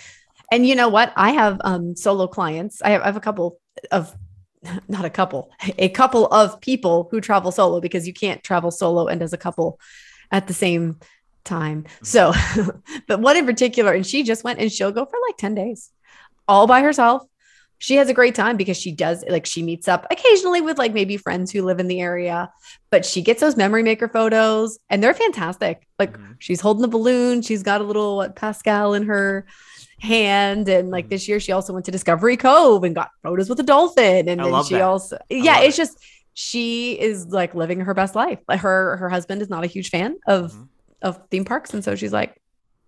And 0.51 0.67
you 0.67 0.75
know 0.75 0.89
what? 0.89 1.13
I 1.15 1.31
have 1.31 1.59
um, 1.63 1.95
solo 1.95 2.27
clients. 2.27 2.81
I 2.81 2.89
have, 2.91 3.01
I 3.01 3.05
have 3.05 3.15
a 3.15 3.21
couple 3.21 3.59
of, 3.91 4.15
not 4.87 5.05
a 5.05 5.09
couple, 5.09 5.51
a 5.77 5.89
couple 5.89 6.27
of 6.27 6.59
people 6.61 7.07
who 7.11 7.21
travel 7.21 7.51
solo 7.51 7.79
because 7.79 8.05
you 8.07 8.13
can't 8.13 8.43
travel 8.43 8.71
solo 8.71 9.07
and 9.07 9.21
as 9.21 9.33
a 9.33 9.37
couple 9.37 9.79
at 10.31 10.47
the 10.47 10.53
same 10.53 10.99
time. 11.43 11.85
So, 12.03 12.33
but 13.07 13.19
one 13.19 13.37
in 13.37 13.45
particular, 13.45 13.93
and 13.93 14.05
she 14.05 14.23
just 14.23 14.43
went 14.43 14.59
and 14.59 14.71
she'll 14.71 14.91
go 14.91 15.05
for 15.05 15.17
like 15.27 15.37
10 15.37 15.55
days 15.55 15.91
all 16.47 16.67
by 16.67 16.81
herself. 16.81 17.23
She 17.83 17.95
has 17.95 18.07
a 18.07 18.13
great 18.13 18.33
time 18.33 18.55
because 18.55 18.77
she 18.77 18.93
does 18.93 19.25
like 19.27 19.45
she 19.45 19.61
meets 19.61 19.89
up 19.89 20.07
occasionally 20.09 20.61
with 20.61 20.77
like 20.77 20.93
maybe 20.93 21.17
friends 21.17 21.51
who 21.51 21.63
live 21.63 21.81
in 21.81 21.89
the 21.89 21.99
area, 21.99 22.49
but 22.91 23.05
she 23.05 23.21
gets 23.21 23.41
those 23.41 23.57
memory 23.57 23.83
maker 23.83 24.07
photos 24.07 24.79
and 24.89 25.03
they're 25.03 25.13
fantastic. 25.13 25.85
Like 25.99 26.17
Mhm. 26.17 26.37
she's 26.39 26.61
holding 26.61 26.85
a 26.85 26.87
balloon, 26.87 27.41
she's 27.41 27.61
got 27.61 27.81
a 27.81 27.83
little 27.83 28.15
what, 28.15 28.37
Pascal 28.37 28.93
in 28.93 29.03
her 29.03 29.45
hand 29.99 30.69
and 30.69 30.91
like 30.91 31.07
Mhm. 31.07 31.09
this 31.09 31.27
year 31.27 31.41
she 31.41 31.51
also 31.51 31.73
went 31.73 31.83
to 31.87 31.91
Discovery 31.91 32.37
Cove 32.37 32.85
and 32.85 32.95
got 32.95 33.09
photos 33.21 33.49
with 33.49 33.59
a 33.59 33.63
dolphin 33.63 34.29
and 34.29 34.41
I 34.41 34.49
then 34.49 34.63
she 34.63 34.75
that. 34.75 34.81
also 34.83 35.17
yeah, 35.29 35.59
it's 35.59 35.75
it. 35.77 35.81
just 35.81 35.97
she 36.33 36.93
is 36.97 37.27
like 37.27 37.53
living 37.53 37.81
her 37.81 37.93
best 37.93 38.15
life. 38.15 38.39
Like 38.47 38.61
her 38.61 38.95
her 38.95 39.09
husband 39.09 39.41
is 39.41 39.49
not 39.49 39.65
a 39.65 39.67
huge 39.67 39.89
fan 39.89 40.15
of 40.25 40.53
Mhm. 40.53 40.67
of 41.01 41.19
theme 41.29 41.43
parks 41.43 41.73
and 41.73 41.83
so 41.83 41.95
she's 41.95 42.13
like 42.13 42.39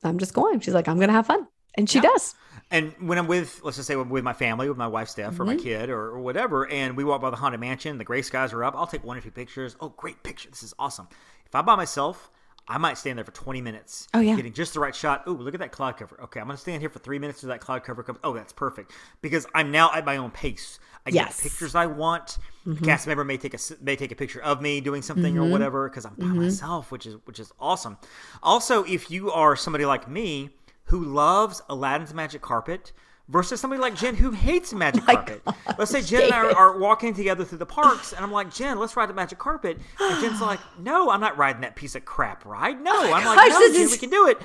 I'm 0.06 0.20
just 0.20 0.34
going. 0.34 0.62
She's 0.62 0.74
like 0.74 0.88
I'm 0.88 0.98
going 0.98 1.08
to 1.10 1.14
have 1.14 1.26
fun. 1.28 1.48
And 1.78 1.90
she 1.90 1.98
Yeah. 1.98 2.04
does. 2.12 2.36
And 2.72 2.94
when 3.00 3.18
I'm 3.18 3.28
with, 3.28 3.62
let's 3.64 3.78
just 3.78 3.88
say, 3.88 3.96
with 3.96 4.24
my 4.24 4.34
family, 4.34 4.68
with 4.68 4.78
my 4.78 4.88
wife 4.88 5.08
Steph 5.08 5.40
or 5.40 5.46
my 5.46 5.56
Mhm. 5.56 5.62
kid 5.62 5.90
or, 5.90 6.08
or 6.10 6.20
whatever, 6.20 6.68
and 6.70 6.98
we 6.98 7.04
walk 7.04 7.22
by 7.22 7.30
the 7.30 7.36
Haunted 7.36 7.60
Mansion, 7.60 7.98
the 8.00 8.04
gray 8.04 8.22
skies 8.24 8.54
are 8.54 8.64
up, 8.64 8.76
I'll 8.76 8.88
take 8.88 9.04
one 9.04 9.18
or 9.18 9.22
two 9.22 9.32
pictures. 9.32 9.76
Oh, 9.80 9.90
great 9.90 10.24
picture! 10.24 10.50
This 10.50 10.64
is 10.64 10.74
awesome. 10.80 11.08
If 11.46 11.54
I'm 11.54 11.64
by 11.66 11.76
myself, 11.76 12.32
I 12.68 12.80
might 12.80 12.98
stand 12.98 13.20
there 13.20 13.26
for 13.26 13.32
20 13.32 13.62
minutes. 13.62 14.08
Oh, 14.16 14.20
yeah. 14.20 14.36
getting 14.36 14.52
just 14.52 14.74
the 14.74 14.80
right 14.80 14.96
shot. 14.96 15.24
Oh, 15.28 15.34
look 15.34 15.54
at 15.54 15.60
that 15.60 15.72
cloud 15.72 15.98
cover. 15.98 16.20
Okay, 16.24 16.40
I'm 16.40 16.48
gonna 16.48 16.58
stand 16.58 16.82
here 16.82 16.90
for 16.90 16.98
three 16.98 17.20
minutes 17.20 17.42
till 17.42 17.50
that 17.50 17.62
cloud 17.62 17.84
cover 17.84 18.02
comes. 18.02 18.18
Oh, 18.24 18.34
that's 18.34 18.52
perfect 18.52 18.92
because 19.22 19.46
I'm 19.54 19.70
now 19.70 19.92
at 19.94 20.04
my 20.04 20.18
own 20.18 20.32
pace. 20.32 20.80
I 21.06 21.12
get 21.12 21.32
the 21.32 21.44
pictures 21.44 21.76
I 21.76 21.86
want. 21.86 22.40
Mm-hmm. 22.66 22.74
The 22.74 22.82
cast 22.82 23.06
member 23.06 23.24
may 23.24 23.38
take 23.38 23.54
a 23.54 23.60
may 23.82 23.96
take 23.96 24.12
a 24.12 24.16
picture 24.16 24.42
of 24.42 24.60
me 24.64 24.82
doing 24.82 25.04
something 25.04 25.38
or 25.38 25.42
Mhm. 25.44 25.52
whatever 25.52 25.88
because 25.88 26.06
I'm 26.06 26.16
by 26.16 26.26
Mhm. 26.26 26.38
myself, 26.46 26.92
which 26.92 27.06
is 27.06 27.18
which 27.26 27.40
is 27.40 27.52
awesome. 27.60 27.98
Also, 28.42 28.84
if 28.86 29.12
you 29.12 29.32
are 29.32 29.56
somebody 29.56 29.86
like 29.86 30.10
me 30.10 30.50
who 30.86 31.04
loves 31.04 31.62
Aladdin's 31.70 32.14
magic 32.14 32.42
carpet 32.42 32.92
versus 33.28 33.60
somebody 33.60 33.82
like 33.82 33.96
Jenn 33.96 34.16
who 34.16 34.32
hates 34.32 34.72
magic 34.74 35.04
My 35.08 35.16
carpet. 35.16 35.42
Let's 35.78 35.90
say 35.92 36.02
Jenn 36.02 36.24
and 36.24 36.34
I 36.34 36.38
are, 36.38 36.56
are 36.56 36.78
walking 36.78 37.14
together 37.14 37.44
through 37.44 37.58
the 37.58 37.66
parks, 37.66 38.14
and 38.14 38.24
I'm 38.24 38.32
like, 38.32 38.54
Jenn, 38.54 38.78
let's 38.78 38.96
ride 38.96 39.10
the 39.10 39.14
magic 39.14 39.40
carpet. 39.40 39.80
And 40.00 40.22
Jenn's 40.22 40.42
like, 40.42 40.60
No, 40.80 41.10
I'm 41.10 41.20
not 41.20 41.38
riding 41.38 41.62
that 41.62 41.76
piece 41.76 41.96
of 41.96 42.06
crap 42.06 42.46
ride. 42.46 42.82
No, 42.82 42.94
I'm 42.96 43.26
like, 43.26 43.38
gosh, 43.38 43.50
No, 43.50 43.68
Jenn, 43.74 43.82
is 43.82 43.92
we 43.92 43.98
can 43.98 44.10
do 44.10 44.28
it. 44.28 44.38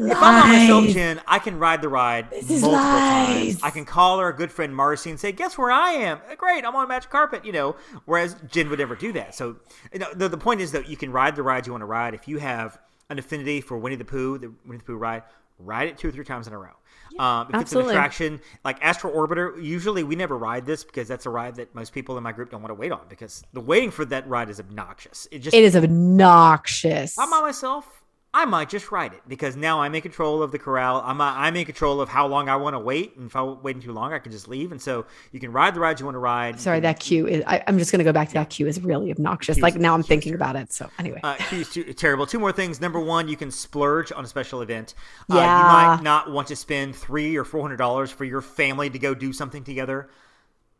If 0.00 0.16
I'm 0.16 0.42
by 0.42 0.48
myself, 0.48 0.84
lies. 0.84 0.94
Jenn, 0.94 1.20
I 1.26 1.38
can 1.38 1.58
ride 1.58 1.82
the 1.82 1.88
ride 1.88 2.30
This 2.30 2.50
is 2.50 2.62
multiple 2.62 2.80
times. 2.80 3.62
I 3.62 3.70
can 3.70 3.84
call 3.84 4.18
our 4.18 4.32
good 4.32 4.50
friend 4.50 4.74
Marcy 4.74 5.10
and 5.10 5.20
say, 5.20 5.30
"Guess 5.30 5.58
where 5.58 5.70
I 5.70 5.90
am? 5.92 6.18
Uh, 6.30 6.34
Great, 6.36 6.64
I'm 6.64 6.74
on 6.74 6.84
a 6.84 6.88
magic 6.88 7.10
carpet." 7.10 7.44
You 7.44 7.52
know, 7.52 7.76
whereas 8.06 8.34
Jenn 8.50 8.68
would 8.70 8.78
never 8.78 8.96
do 8.96 9.12
that. 9.12 9.34
So, 9.34 9.56
you 9.92 9.98
know, 10.00 10.12
the, 10.14 10.28
the 10.28 10.38
point 10.38 10.60
is 10.60 10.72
that 10.72 10.88
you 10.88 10.96
can 10.96 11.12
ride 11.12 11.36
the 11.36 11.42
rides 11.42 11.66
you 11.66 11.72
want 11.72 11.82
to 11.82 11.86
ride. 11.86 12.14
If 12.14 12.26
you 12.26 12.38
have 12.38 12.78
an 13.10 13.18
affinity 13.18 13.60
for 13.60 13.78
Winnie 13.78 13.96
the 13.96 14.04
Pooh, 14.04 14.38
the 14.38 14.52
Winnie 14.66 14.78
the 14.78 14.84
Pooh 14.84 14.96
ride, 14.96 15.22
ride 15.58 15.88
it 15.88 15.98
two 15.98 16.08
or 16.08 16.12
three 16.12 16.24
times 16.24 16.46
in 16.46 16.52
a 16.52 16.58
row. 16.58 16.70
um, 17.18 17.48
if 17.48 17.54
absolutely. 17.54 17.60
it's 17.60 17.72
an 17.72 17.80
attraction 17.90 18.40
like 18.64 18.78
Astro 18.82 19.12
Orbiter, 19.12 19.62
usually 19.62 20.04
we 20.04 20.14
never 20.16 20.36
ride 20.36 20.66
this 20.66 20.84
because 20.84 21.08
that's 21.08 21.26
a 21.26 21.30
ride 21.30 21.56
that 21.56 21.74
most 21.74 21.92
people 21.92 22.16
in 22.16 22.22
my 22.22 22.32
group 22.32 22.50
don't 22.50 22.62
want 22.62 22.70
to 22.70 22.74
wait 22.74 22.92
on 22.92 23.00
because 23.08 23.42
the 23.52 23.60
waiting 23.60 23.90
for 23.90 24.04
that 24.06 24.28
ride 24.28 24.50
is 24.50 24.60
obnoxious. 24.60 25.26
It 25.30 25.40
just 25.40 25.54
It 25.54 25.64
is 25.64 25.74
obnoxious. 25.76 27.18
I'm 27.18 27.30
by 27.30 27.40
myself, 27.40 28.02
I 28.38 28.44
might 28.44 28.68
just 28.70 28.92
ride 28.92 29.12
it 29.14 29.22
because 29.26 29.56
now 29.56 29.80
I'm 29.80 29.94
in 29.96 30.00
control 30.00 30.44
of 30.44 30.52
the 30.52 30.60
corral. 30.60 31.02
I'm 31.04 31.20
uh, 31.20 31.32
I'm 31.34 31.56
in 31.56 31.64
control 31.64 32.00
of 32.00 32.08
how 32.08 32.26
long 32.28 32.48
I 32.48 32.54
want 32.54 32.74
to 32.74 32.78
wait, 32.78 33.16
and 33.16 33.26
if 33.26 33.34
I'm 33.34 33.60
waiting 33.64 33.82
too 33.82 33.92
long, 33.92 34.12
I 34.12 34.20
can 34.20 34.30
just 34.30 34.46
leave. 34.46 34.70
And 34.70 34.80
so 34.80 35.06
you 35.32 35.40
can 35.40 35.50
ride 35.50 35.74
the 35.74 35.80
rides 35.80 35.98
you 36.00 36.06
want 36.06 36.14
to 36.14 36.20
ride. 36.20 36.60
Sorry, 36.60 36.78
that 36.80 37.00
queue 37.00 37.26
is. 37.26 37.42
I, 37.48 37.64
I'm 37.66 37.78
just 37.78 37.90
going 37.90 37.98
to 37.98 38.04
go 38.04 38.12
back 38.12 38.28
to 38.28 38.34
that 38.34 38.48
queue 38.50 38.68
is 38.68 38.80
really 38.80 39.10
obnoxious. 39.10 39.56
Cue's- 39.56 39.62
Like 39.64 39.74
now, 39.74 39.92
I'm 39.94 40.00
Cue's 40.02 40.08
thinking 40.08 40.32
terrible. 40.38 40.50
about 40.50 40.62
it. 40.62 40.72
So 40.72 40.88
anyway, 41.00 41.20
Uh, 41.24 41.34
cue's 41.48 41.68
too, 41.68 41.92
terrible. 41.94 42.26
Two 42.26 42.38
more 42.38 42.52
things. 42.52 42.80
Number 42.80 43.00
one, 43.00 43.26
you 43.28 43.36
can 43.36 43.50
splurge 43.50 44.12
on 44.12 44.24
a 44.24 44.28
special 44.28 44.62
event. 44.62 44.94
Uh, 45.28 45.34
Yeah. 45.36 45.58
you 45.58 45.64
might 45.96 46.02
not 46.04 46.30
want 46.30 46.46
to 46.48 46.56
spend 46.56 46.94
three 46.94 47.36
or 47.36 47.44
four 47.44 47.60
hundred 47.62 47.78
dollars 47.78 48.12
for 48.12 48.24
your 48.24 48.40
family 48.40 48.88
to 48.88 48.98
go 49.00 49.14
do 49.14 49.32
something 49.32 49.64
together. 49.64 50.08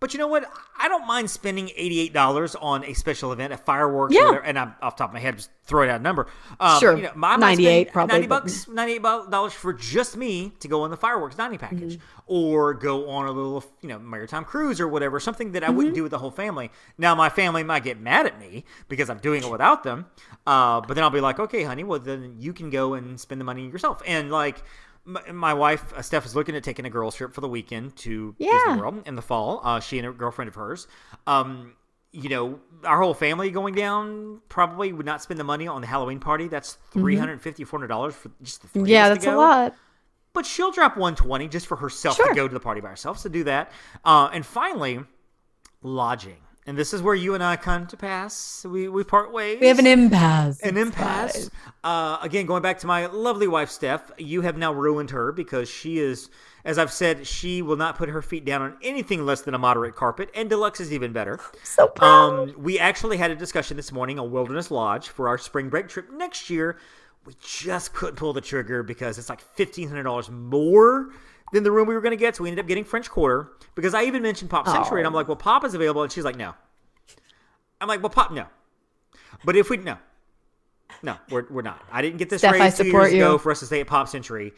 But 0.01 0.15
you 0.15 0.19
know 0.21 0.29
what? 0.29 0.49
I 0.79 0.87
don't 0.87 1.09
mind 1.09 1.29
spending 1.29 1.71
eighty-eight 1.75 2.13
dollars 2.13 2.55
on 2.55 2.85
a 2.85 2.93
special 2.95 3.33
event, 3.33 3.53
a 3.53 3.57
fireworks, 3.57 4.15
Yeah. 4.15 4.27
whatever, 4.27 4.45
and 4.45 4.57
I'm 4.57 4.75
off 4.81 4.97
the 4.97 5.03
top 5.03 5.11
of 5.11 5.15
my 5.15 5.19
head 5.21 5.37
just 5.39 5.51
throwing 5.65 5.91
out 5.91 5.99
a 5.99 6.03
number. 6.03 6.29
Um, 6.61 6.79
Sure. 6.79 6.97
you 6.97 7.03
know, 7.03 7.13
98 7.17 7.93
probably, 7.93 8.13
ninety 8.15 8.29
but- 8.29 8.43
bucks, 8.45 8.69
ninety-eight 8.69 9.03
dollars 9.03 9.53
for 9.53 9.73
just 9.73 10.17
me 10.17 10.53
to 10.61 10.69
go 10.69 10.83
on 10.83 10.91
the 10.91 10.97
fireworks 10.97 11.37
ninety 11.37 11.59
package, 11.59 11.99
or 12.27 12.75
go 12.75 13.11
on 13.11 13.27
a 13.27 13.33
little, 13.33 13.65
you 13.81 13.89
know, 13.89 13.99
maritime 13.99 14.45
cruise 14.45 14.81
or 14.81 14.87
whatever, 14.87 15.19
something 15.19 15.51
that 15.53 15.65
I 15.65 15.71
wouldn't 15.71 15.97
do 15.97 16.05
with 16.05 16.13
the 16.13 16.19
whole 16.19 16.31
family. 16.31 16.71
Now 16.97 17.17
my 17.17 17.29
family 17.29 17.65
might 17.65 17.83
get 17.83 17.99
mad 18.01 18.25
at 18.27 18.39
me 18.39 18.65
because 18.89 19.11
I'm 19.11 19.19
doing 19.19 19.43
it 19.43 19.51
without 19.51 19.83
them, 19.83 20.07
uh, 20.47 20.81
but 20.81 20.95
then 20.95 21.03
I'll 21.03 21.11
be 21.11 21.21
like, 21.21 21.41
okay, 21.41 21.65
honey, 21.65 21.83
well 21.83 21.99
then 21.99 22.37
you 22.39 22.53
can 22.53 22.71
go 22.71 22.95
and 22.95 23.19
spend 23.19 23.41
the 23.41 23.45
money 23.45 23.67
yourself, 23.69 24.01
and 24.07 24.31
like. 24.31 24.63
My, 25.09 25.33
my 25.33 25.55
wife 25.55 25.93
uh, 25.95 26.03
Steph 26.03 26.27
is 26.27 26.37
looking 26.37 26.55
at 26.55 26.63
taking 26.63 26.85
a 26.85 26.91
girls 26.91 27.15
trip 27.15 27.33
for 27.33 27.41
the 27.41 27.49
weekend 27.49 27.97
to 27.99 28.35
Yeah. 28.39 28.53
Disney 28.67 28.81
World 28.81 29.03
in 29.07 29.17
the 29.17 29.23
fall. 29.23 29.61
Uh, 29.65 29.81
she 29.81 29.99
and 29.99 30.07
a 30.07 30.13
girlfriend 30.13 30.49
of 30.51 30.55
hers. 30.55 30.87
Um, 31.27 31.75
you 32.13 32.29
know, 32.29 32.61
our 32.85 33.01
whole 33.01 33.15
family 33.15 33.51
going 33.51 33.75
down 33.75 34.41
probably 34.51 34.93
would 34.93 35.07
not 35.07 35.23
spend 35.23 35.41
the 35.41 35.45
money 35.45 35.67
on 35.67 35.81
the 35.81 35.87
Halloween 35.87 36.21
party. 36.21 36.47
That's 36.49 36.79
three 36.93 37.17
hundred 37.17 37.41
fifty, 37.41 37.65
four 37.65 37.79
hundred 37.79 37.89
dollars 37.89 38.15
for 38.15 38.31
just 38.43 38.63
the 38.63 38.69
three. 38.69 38.83
Mm-hmm. 38.83 38.91
Yeah, 38.91 39.09
that's 39.09 39.25
a 39.27 39.35
lot. 39.35 39.75
But 40.35 40.45
she'll 40.47 40.73
drop 40.73 40.97
one 40.97 41.15
twenty 41.17 41.49
just 41.49 41.67
for 41.67 41.77
herself 41.77 42.17
Sure. 42.17 42.29
to 42.29 42.35
go 42.35 42.47
to 42.47 42.53
the 42.55 42.61
party 42.61 42.81
by 42.83 42.89
herself. 42.91 43.19
So 43.19 43.29
do 43.31 43.45
that. 43.45 43.73
Uh, 44.05 44.29
and 44.33 44.45
finally, 44.45 45.01
lodging. 45.83 46.37
And 46.69 46.77
this 46.77 46.93
is 46.93 47.01
where 47.01 47.15
you 47.15 47.33
and 47.33 47.43
I 47.43 47.57
come 47.57 47.87
to 47.87 47.97
pass. 47.97 48.63
We 48.69 48.89
we 48.89 49.03
part 49.03 49.33
ways. 49.33 49.59
We 49.59 49.69
have 49.69 49.79
an 49.79 49.87
impasse. 49.87 50.61
An 50.61 50.77
impasse. 50.77 51.49
Uh, 51.83 52.19
again, 52.21 52.45
going 52.45 52.61
back 52.61 52.79
to 52.81 52.87
my 52.87 53.07
lovely 53.07 53.49
wife, 53.49 53.71
Steph, 53.71 54.13
you 54.19 54.43
have 54.43 54.59
now 54.59 54.75
ruined 54.75 55.09
her 55.09 55.33
because 55.33 55.71
she 55.71 55.99
is, 55.99 56.29
as 56.67 56.77
I've 56.77 56.93
said, 56.93 57.27
she 57.27 57.63
will 57.63 57.77
not 57.77 57.97
put 57.97 58.11
her 58.11 58.21
feet 58.21 58.45
down 58.45 58.61
on 58.61 58.77
anything 58.83 59.25
less 59.25 59.41
than 59.41 59.55
a 59.55 59.59
moderate 59.59 59.97
carpet, 59.97 60.29
and 60.35 60.51
deluxe 60.51 60.79
is 60.79 60.93
even 60.93 61.11
better. 61.11 61.41
So 61.65 61.89
proud. 61.89 62.51
Um, 62.51 62.55
we 62.63 62.79
actually 62.79 63.17
had 63.17 63.31
a 63.31 63.35
discussion 63.35 63.79
this 63.79 63.91
morning 63.91 64.19
on 64.19 64.31
Wilderness 64.31 64.71
Lodge 64.71 65.09
for 65.09 65.27
our 65.27 65.39
spring 65.39 65.71
break 65.71 65.89
trip 65.89 66.13
next 66.13 66.51
year. 66.51 66.77
We 67.25 67.33
just 67.43 67.95
couldn't 67.95 68.17
pull 68.17 68.35
the 68.35 68.43
trigger 68.43 68.83
because 68.83 69.17
it's 69.17 69.31
like 69.31 69.41
fifteen 69.41 69.89
hundred 69.89 70.03
dollars 70.03 70.29
more 70.31 71.13
than 71.53 71.65
the 71.65 71.71
room 71.71 71.89
we 71.89 71.95
were 71.95 72.01
going 72.01 72.17
to 72.17 72.17
get. 72.17 72.37
So 72.37 72.45
we 72.45 72.51
ended 72.51 72.65
up 72.65 72.69
getting 72.69 72.85
French 72.85 73.09
Quarter 73.09 73.53
because 73.75 73.95
I 73.95 74.05
even 74.05 74.23
mentioned 74.23 74.51
Pop 74.51 74.67
Century, 74.69 75.01
and 75.01 75.07
I'm 75.07 75.15
oh. 75.15 75.17
like, 75.17 75.29
"Well, 75.29 75.37
Pop 75.37 75.65
is 75.65 75.75
available," 75.75 76.03
and 76.03 76.13
she's 76.13 76.25
like, 76.25 76.37
"No." 76.37 76.55
I'm 77.81 77.89
like, 77.89 78.03
"Well, 78.03 78.11
Pop, 78.11 78.33
no." 78.33 78.47
But 79.45 79.57
if 79.57 79.71
we 79.71 79.77
no, 79.77 79.97
no, 81.03 81.17
we're, 81.31 81.47
we're 81.51 81.63
not. 81.63 81.83
I 81.93 82.03
didn't 82.03 82.19
get 82.19 82.31
this 82.31 82.41
Steph, 82.41 82.55
I 82.55 82.59
raise 82.59 82.77
two 82.77 82.87
years 82.87 83.13
ago 83.13 83.33
you. 83.33 83.39
for 83.39 83.53
us 83.53 83.61
to 83.61 83.67
stay 83.67 83.81
at 83.81 83.87
Pop 83.87 84.09
Century 84.09 84.53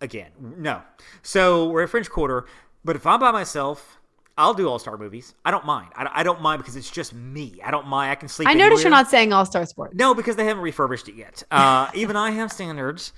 again. 0.00 0.30
No. 0.38 0.82
So 1.22 1.68
we're 1.68 1.82
at 1.82 1.90
French 1.90 2.10
Quarter, 2.10 2.46
but 2.84 2.96
if 2.96 3.06
I'm 3.06 3.20
by 3.20 3.30
myself, 3.30 3.98
I'll 4.36 4.54
do 4.54 4.68
All 4.68 4.78
Star 4.78 4.96
movies. 4.96 5.34
I 5.44 5.50
don't 5.50 5.64
mind. 5.64 5.90
I, 5.94 6.10
I 6.12 6.22
don't 6.22 6.40
mind 6.40 6.60
because 6.60 6.74
it's 6.76 6.90
just 6.90 7.14
me. 7.14 7.60
I 7.64 7.70
don't 7.70 7.86
mind. 7.86 8.10
I 8.10 8.14
can 8.16 8.28
sleep. 8.28 8.48
I 8.48 8.54
noticed 8.54 8.82
you're 8.82 8.90
not 8.90 9.08
saying 9.08 9.32
All 9.32 9.46
Star 9.46 9.64
Sports. 9.66 9.94
No, 9.94 10.14
because 10.14 10.36
they 10.36 10.44
haven't 10.44 10.62
refurbished 10.62 11.08
it 11.08 11.14
yet. 11.14 11.42
Uh, 11.50 11.88
even 11.94 12.16
I 12.16 12.32
have 12.32 12.52
standards. 12.52 13.12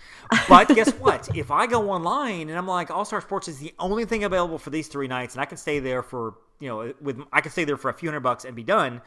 But 0.49 0.69
guess 0.69 0.91
what? 0.99 1.35
If 1.35 1.51
I 1.51 1.67
go 1.67 1.91
online 1.91 2.49
and 2.51 2.59
I'm 2.59 2.67
like, 2.67 2.91
All 2.91 3.05
Star 3.05 3.21
Sports 3.21 3.49
is 3.49 3.59
the 3.59 3.75
only 3.79 4.05
thing 4.05 4.25
available 4.25 4.59
for 4.59 4.71
these 4.71 4.89
three 4.89 5.09
nights, 5.09 5.35
and 5.35 5.41
I 5.41 5.47
can 5.47 5.57
stay 5.57 5.79
there 5.79 6.03
for 6.03 6.35
you 6.61 6.69
know, 6.69 6.93
with 7.01 7.21
I 7.33 7.41
can 7.41 7.53
stay 7.53 7.65
there 7.65 7.77
for 7.77 7.91
a 7.91 7.95
few 7.95 8.09
hundred 8.09 8.21
bucks 8.21 8.45
and 8.45 8.55
be 8.55 8.63
done. 8.63 9.03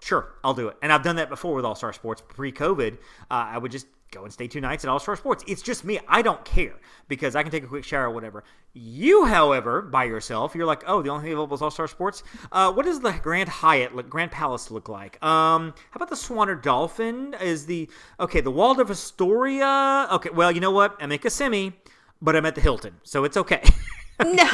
Sure, 0.00 0.34
I'll 0.44 0.54
do 0.54 0.68
it. 0.68 0.76
And 0.82 0.92
I've 0.92 1.02
done 1.02 1.16
that 1.16 1.28
before 1.28 1.54
with 1.54 1.64
All 1.64 1.74
Star 1.74 1.92
Sports 1.92 2.22
pre-COVID. 2.26 2.94
Uh, 2.94 2.98
I 3.30 3.58
would 3.58 3.72
just 3.72 3.86
go 4.10 4.24
and 4.24 4.32
stay 4.32 4.46
two 4.46 4.60
nights 4.60 4.84
at 4.84 4.90
All 4.90 4.98
Star 4.98 5.16
Sports. 5.16 5.44
It's 5.46 5.62
just 5.62 5.84
me. 5.84 5.98
I 6.08 6.22
don't 6.22 6.44
care 6.44 6.74
because 7.08 7.36
I 7.36 7.42
can 7.42 7.50
take 7.50 7.64
a 7.64 7.66
quick 7.66 7.84
shower 7.84 8.06
or 8.06 8.10
whatever. 8.10 8.44
You, 8.72 9.24
however, 9.24 9.82
by 9.82 10.04
yourself, 10.04 10.54
you're 10.54 10.66
like, 10.66 10.82
oh, 10.86 11.02
the 11.02 11.10
only 11.10 11.24
thing 11.24 11.32
available 11.32 11.54
is 11.54 11.62
All 11.62 11.70
Star 11.70 11.88
Sports. 11.88 12.22
Uh, 12.52 12.72
what 12.72 12.84
does 12.84 13.00
the 13.00 13.12
Grand 13.12 13.48
Hyatt, 13.48 13.94
look, 13.94 14.08
Grand 14.08 14.30
Palace, 14.30 14.70
look 14.70 14.88
like? 14.88 15.22
Um, 15.24 15.74
how 15.90 15.96
about 15.96 16.10
the 16.10 16.16
Swan 16.16 16.48
or 16.48 16.54
Dolphin? 16.54 17.34
Is 17.40 17.66
the 17.66 17.88
okay? 18.20 18.40
The 18.40 18.50
Waldorf 18.50 18.90
Astoria. 18.90 20.08
Okay, 20.12 20.30
well, 20.30 20.52
you 20.52 20.60
know 20.60 20.72
what? 20.72 20.96
I'm 21.00 21.12
at 21.12 21.22
Kissimmee, 21.22 21.72
but 22.20 22.36
I'm 22.36 22.46
at 22.46 22.54
the 22.54 22.60
Hilton, 22.60 22.94
so 23.02 23.24
it's 23.24 23.36
okay. 23.36 23.62
no. 24.24 24.44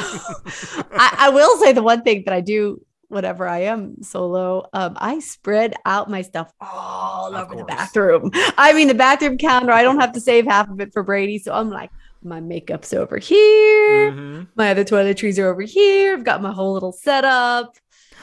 I, 0.91 1.15
I 1.17 1.29
will 1.29 1.57
say 1.57 1.73
the 1.73 1.83
one 1.83 2.03
thing 2.03 2.23
that 2.25 2.33
I 2.33 2.41
do 2.41 2.81
whenever 3.13 3.47
I 3.47 3.59
am 3.59 4.01
solo, 4.01 4.67
um, 4.73 4.97
I 4.99 5.19
spread 5.19 5.73
out 5.85 6.09
my 6.09 6.21
stuff 6.21 6.51
all 6.59 7.33
Of 7.35 7.45
over 7.45 7.55
the 7.55 7.63
bathroom. 7.65 8.31
I 8.57 8.73
mean, 8.73 8.87
the 8.87 8.93
bathroom 8.93 9.37
counter, 9.37 9.71
I 9.71 9.83
don't 9.83 9.99
have 9.99 10.11
to 10.13 10.19
save 10.19 10.45
half 10.45 10.69
of 10.69 10.81
it 10.81 10.91
for 10.91 11.03
Brady. 11.03 11.37
So 11.39 11.53
I'm 11.53 11.69
like, 11.69 11.91
my 12.23 12.39
makeup's 12.39 12.93
over 12.93 13.17
here. 13.17 14.11
Mhm. 14.11 14.47
My 14.55 14.71
other 14.71 14.83
toiletries 14.85 15.37
are 15.39 15.47
over 15.47 15.61
here. 15.61 16.13
I've 16.13 16.23
got 16.23 16.41
my 16.41 16.51
whole 16.51 16.73
little 16.73 16.93
setup. 16.93 17.75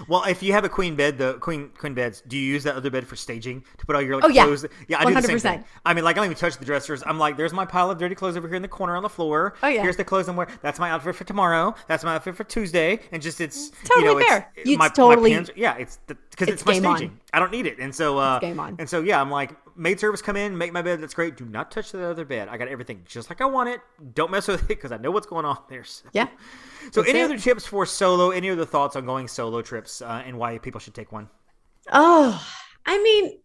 Well, 0.09 0.25
if 0.25 0.43
you 0.43 0.53
have 0.53 0.65
a 0.65 0.69
queen 0.69 0.97
bed, 0.97 1.19
the 1.19 1.35
queen 1.35 1.71
queen 1.79 1.95
beds, 1.95 2.23
do 2.27 2.37
you 2.37 2.45
use 2.45 2.65
that 2.65 2.75
other 2.77 2.91
bed 2.91 3.07
for 3.07 3.17
staging 3.17 3.65
to 3.79 3.87
put 3.87 3.97
all 3.97 4.03
your 4.03 4.17
like 4.17 4.25
Oh, 4.25 4.29
yeah. 4.29 4.45
clothes? 4.45 4.67
Yeah, 4.89 5.01
I 5.01 5.05
do 5.05 5.15
the 5.15 5.23
same 5.23 5.39
thing. 5.39 5.65
I 5.85 5.95
mean, 5.95 6.05
like 6.05 6.17
I 6.17 6.21
don't 6.21 6.27
even 6.27 6.37
touch 6.37 6.57
the 6.59 6.65
dressers. 6.65 7.03
I'm 7.07 7.19
like, 7.19 7.37
there's 7.37 7.53
my 7.53 7.65
pile 7.65 7.91
of 7.91 7.99
dirty 7.99 8.15
clothes 8.15 8.37
over 8.37 8.47
here 8.49 8.57
in 8.57 8.63
the 8.63 8.69
corner 8.69 8.97
on 8.97 9.03
the 9.03 9.09
floor. 9.09 9.55
Oh, 9.63 9.69
yeah. 9.69 9.83
Here's 9.83 9.97
the 9.97 10.05
clothes 10.05 10.29
I'm 10.29 10.37
wearing. 10.37 10.53
That's 10.63 10.79
my 10.79 10.91
outfit 10.91 11.15
for 11.17 11.25
tomorrow. 11.25 11.75
That's 11.89 12.05
my 12.05 12.15
outfit 12.17 12.37
for 12.37 12.45
Tuesday. 12.45 13.01
And 13.13 13.21
just 13.23 13.41
it's 13.41 13.71
you 13.85 13.89
Totally 13.95 14.23
know, 14.23 14.29
fair. 14.29 14.53
it- 14.57 14.69
It's 14.69 14.79
my, 14.79 14.89
totally- 14.89 15.31
my 15.31 15.37
pants, 15.37 15.51
yeah, 15.57 15.77
it's 15.77 15.99
because 16.07 16.49
it's, 16.49 16.51
it's 16.63 16.65
my 16.67 16.73
game 16.75 16.87
on. 16.87 16.97
staging. 16.97 17.21
I 17.33 17.39
don't 17.39 17.53
need 17.53 17.67
it, 17.67 17.79
and 17.79 17.95
so 17.95 18.19
uh, 18.19 18.39
game 18.41 18.59
on. 18.59 18.77
And 18.79 18.89
so 18.89 19.01
yeah, 19.03 19.21
I'm 19.21 19.31
like, 19.31 19.51
maid 19.81 19.99
service 19.99 20.21
come 20.23 20.37
in, 20.37 20.57
make 20.57 20.73
my 20.73 20.83
bed. 20.83 21.03
That's 21.03 21.15
great. 21.15 21.37
Do 21.37 21.45
not 21.45 21.71
touch 21.71 21.91
the 21.93 22.05
other 22.07 22.25
bed. 22.25 22.49
I 22.49 22.57
got 22.59 22.69
everything 22.69 23.03
just 23.07 23.31
like 23.31 23.41
I 23.41 23.47
want 23.47 23.69
it. 23.71 23.81
Don't 24.15 24.31
mess 24.31 24.47
with 24.47 24.63
it 24.63 24.69
because 24.69 24.93
I 24.93 24.97
know 24.99 25.11
what's 25.11 25.27
going 25.27 25.45
on 25.45 25.59
there. 25.69 25.85
So. 25.85 26.05
Yeah. 26.13 26.29
So, 26.93 27.01
That's 27.01 27.09
any 27.11 27.21
it. 27.21 27.25
other 27.25 27.39
tips 27.39 27.67
for 27.67 27.85
solo? 27.87 28.31
Any 28.31 28.51
other 28.51 28.65
thoughts 28.65 28.95
on 28.97 29.07
going 29.07 29.27
solo 29.29 29.63
trips 29.63 30.03
uh, 30.03 30.23
and 30.25 30.39
why 30.39 30.59
people 30.59 30.81
should 30.81 30.95
take 30.95 31.11
one? 31.13 31.29
Oh, 31.93 32.47
I 32.87 33.03
mean, 33.03 33.39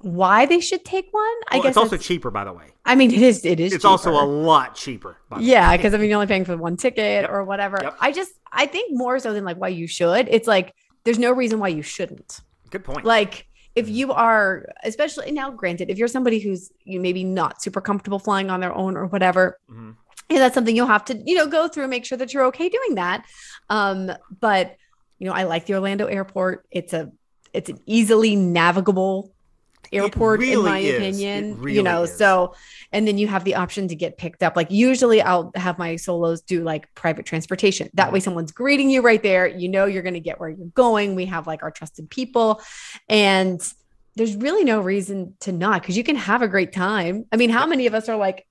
why 0.00 0.46
they 0.46 0.60
should 0.60 0.84
take 0.84 1.08
one? 1.12 1.22
I 1.50 1.56
Well, 1.56 1.62
guess 1.62 1.68
it's 1.70 1.76
also 1.76 1.94
it's- 1.96 2.06
cheaper, 2.06 2.30
by 2.30 2.44
the 2.44 2.52
way. 2.52 2.66
I 2.86 2.94
mean, 2.94 3.10
it 3.12 3.20
is. 3.22 3.44
It 3.44 3.60
is. 3.60 3.72
It's 3.72 3.84
also 3.84 4.10
a 4.12 4.24
lot 4.24 4.74
cheaper. 4.74 5.18
By. 5.28 5.40
Yeah, 5.40 5.76
because 5.76 5.94
I 5.94 5.98
mean, 5.98 6.08
you're 6.08 6.16
only 6.16 6.26
paying 6.26 6.44
for 6.44 6.56
one 6.56 6.76
ticket 6.76 7.22
Yep. 7.22 7.30
or 7.30 7.44
whatever. 7.44 7.78
Yep. 7.82 7.96
I 8.00 8.10
just, 8.10 8.32
I 8.52 8.66
think 8.66 8.90
more 8.96 9.18
so 9.18 9.32
than 9.32 9.44
like 9.44 9.58
why 9.58 9.68
you 9.68 9.86
should. 9.86 10.28
It's 10.28 10.48
like 10.48 10.74
there's 11.04 11.18
no 11.18 11.30
reason 11.30 11.60
why 11.60 11.68
you 11.68 11.82
shouldn't. 11.82 12.40
Good 12.70 12.82
point. 12.84 13.04
Like 13.04 13.46
if 13.80 13.88
you 13.88 14.12
are, 14.12 14.66
especially 14.84 15.32
now, 15.32 15.50
granted, 15.50 15.90
if 15.90 15.98
you're 15.98 16.08
somebody 16.16 16.38
who's 16.38 16.70
you 16.84 17.00
maybe 17.00 17.24
not 17.24 17.60
super 17.62 17.80
comfortable 17.80 18.18
flying 18.18 18.48
on 18.50 18.60
their 18.60 18.74
own 18.82 18.96
or 18.96 19.06
whatever, 19.06 19.58
Mhm. 19.70 19.94
yeah, 20.28 20.38
that's 20.38 20.54
something 20.54 20.74
you'll 20.76 20.86
have 20.96 21.04
to 21.06 21.14
you 21.28 21.34
know 21.34 21.46
go 21.46 21.68
through, 21.68 21.84
and 21.84 21.90
make 21.90 22.04
sure 22.04 22.18
that 22.18 22.32
you're 22.32 22.44
okay 22.46 22.68
doing 22.68 22.94
that. 22.96 23.24
Um, 23.68 24.10
but 24.40 24.76
you 25.18 25.26
know, 25.26 25.34
I 25.34 25.42
like 25.44 25.66
the 25.66 25.74
Orlando 25.74 26.06
airport. 26.06 26.64
It's 26.70 26.92
a, 26.94 27.10
it's 27.52 27.68
an 27.68 27.78
easily 27.86 28.36
navigable 28.36 29.32
airport 29.92 30.42
in 30.42 30.62
my 30.62 30.78
is. 30.78 30.94
Opinion 30.96 31.58
really 31.58 31.76
you 31.76 31.82
know 31.82 32.02
is. 32.02 32.16
so 32.16 32.54
and 32.92 33.06
then 33.06 33.18
you 33.18 33.26
have 33.26 33.44
the 33.44 33.54
option 33.54 33.88
to 33.88 33.94
get 33.94 34.18
picked 34.18 34.42
up. 34.42 34.56
Like 34.56 34.70
usually 34.70 35.22
i'll 35.22 35.50
have 35.54 35.78
my 35.78 35.96
solos 35.96 36.42
do 36.42 36.62
like 36.62 36.92
private 36.94 37.26
transportation. 37.26 37.88
That 37.94 38.04
Mm-hmm. 38.06 38.14
way 38.14 38.20
someone's 38.20 38.52
greeting 38.52 38.90
you 38.90 39.02
right 39.02 39.22
there. 39.22 39.46
You 39.46 39.68
know 39.68 39.86
you're 39.86 40.02
going 40.02 40.14
to 40.14 40.20
get 40.20 40.40
where 40.40 40.48
you're 40.48 40.66
going. 40.68 41.14
We 41.14 41.26
have 41.26 41.46
like 41.46 41.62
our 41.62 41.70
trusted 41.70 42.10
people. 42.10 42.60
And 43.08 43.60
there's 44.16 44.36
really 44.36 44.64
no 44.64 44.80
reason 44.80 45.34
to 45.40 45.52
not 45.52 45.82
because 45.82 45.96
you 45.96 46.04
can 46.04 46.16
have 46.16 46.42
a 46.42 46.48
great 46.48 46.72
time. 46.72 47.24
I 47.32 47.36
mean 47.36 47.50
how 47.50 47.66
many 47.66 47.86
of 47.86 47.94
us 47.94 48.08
are 48.08 48.16
like 48.16 48.46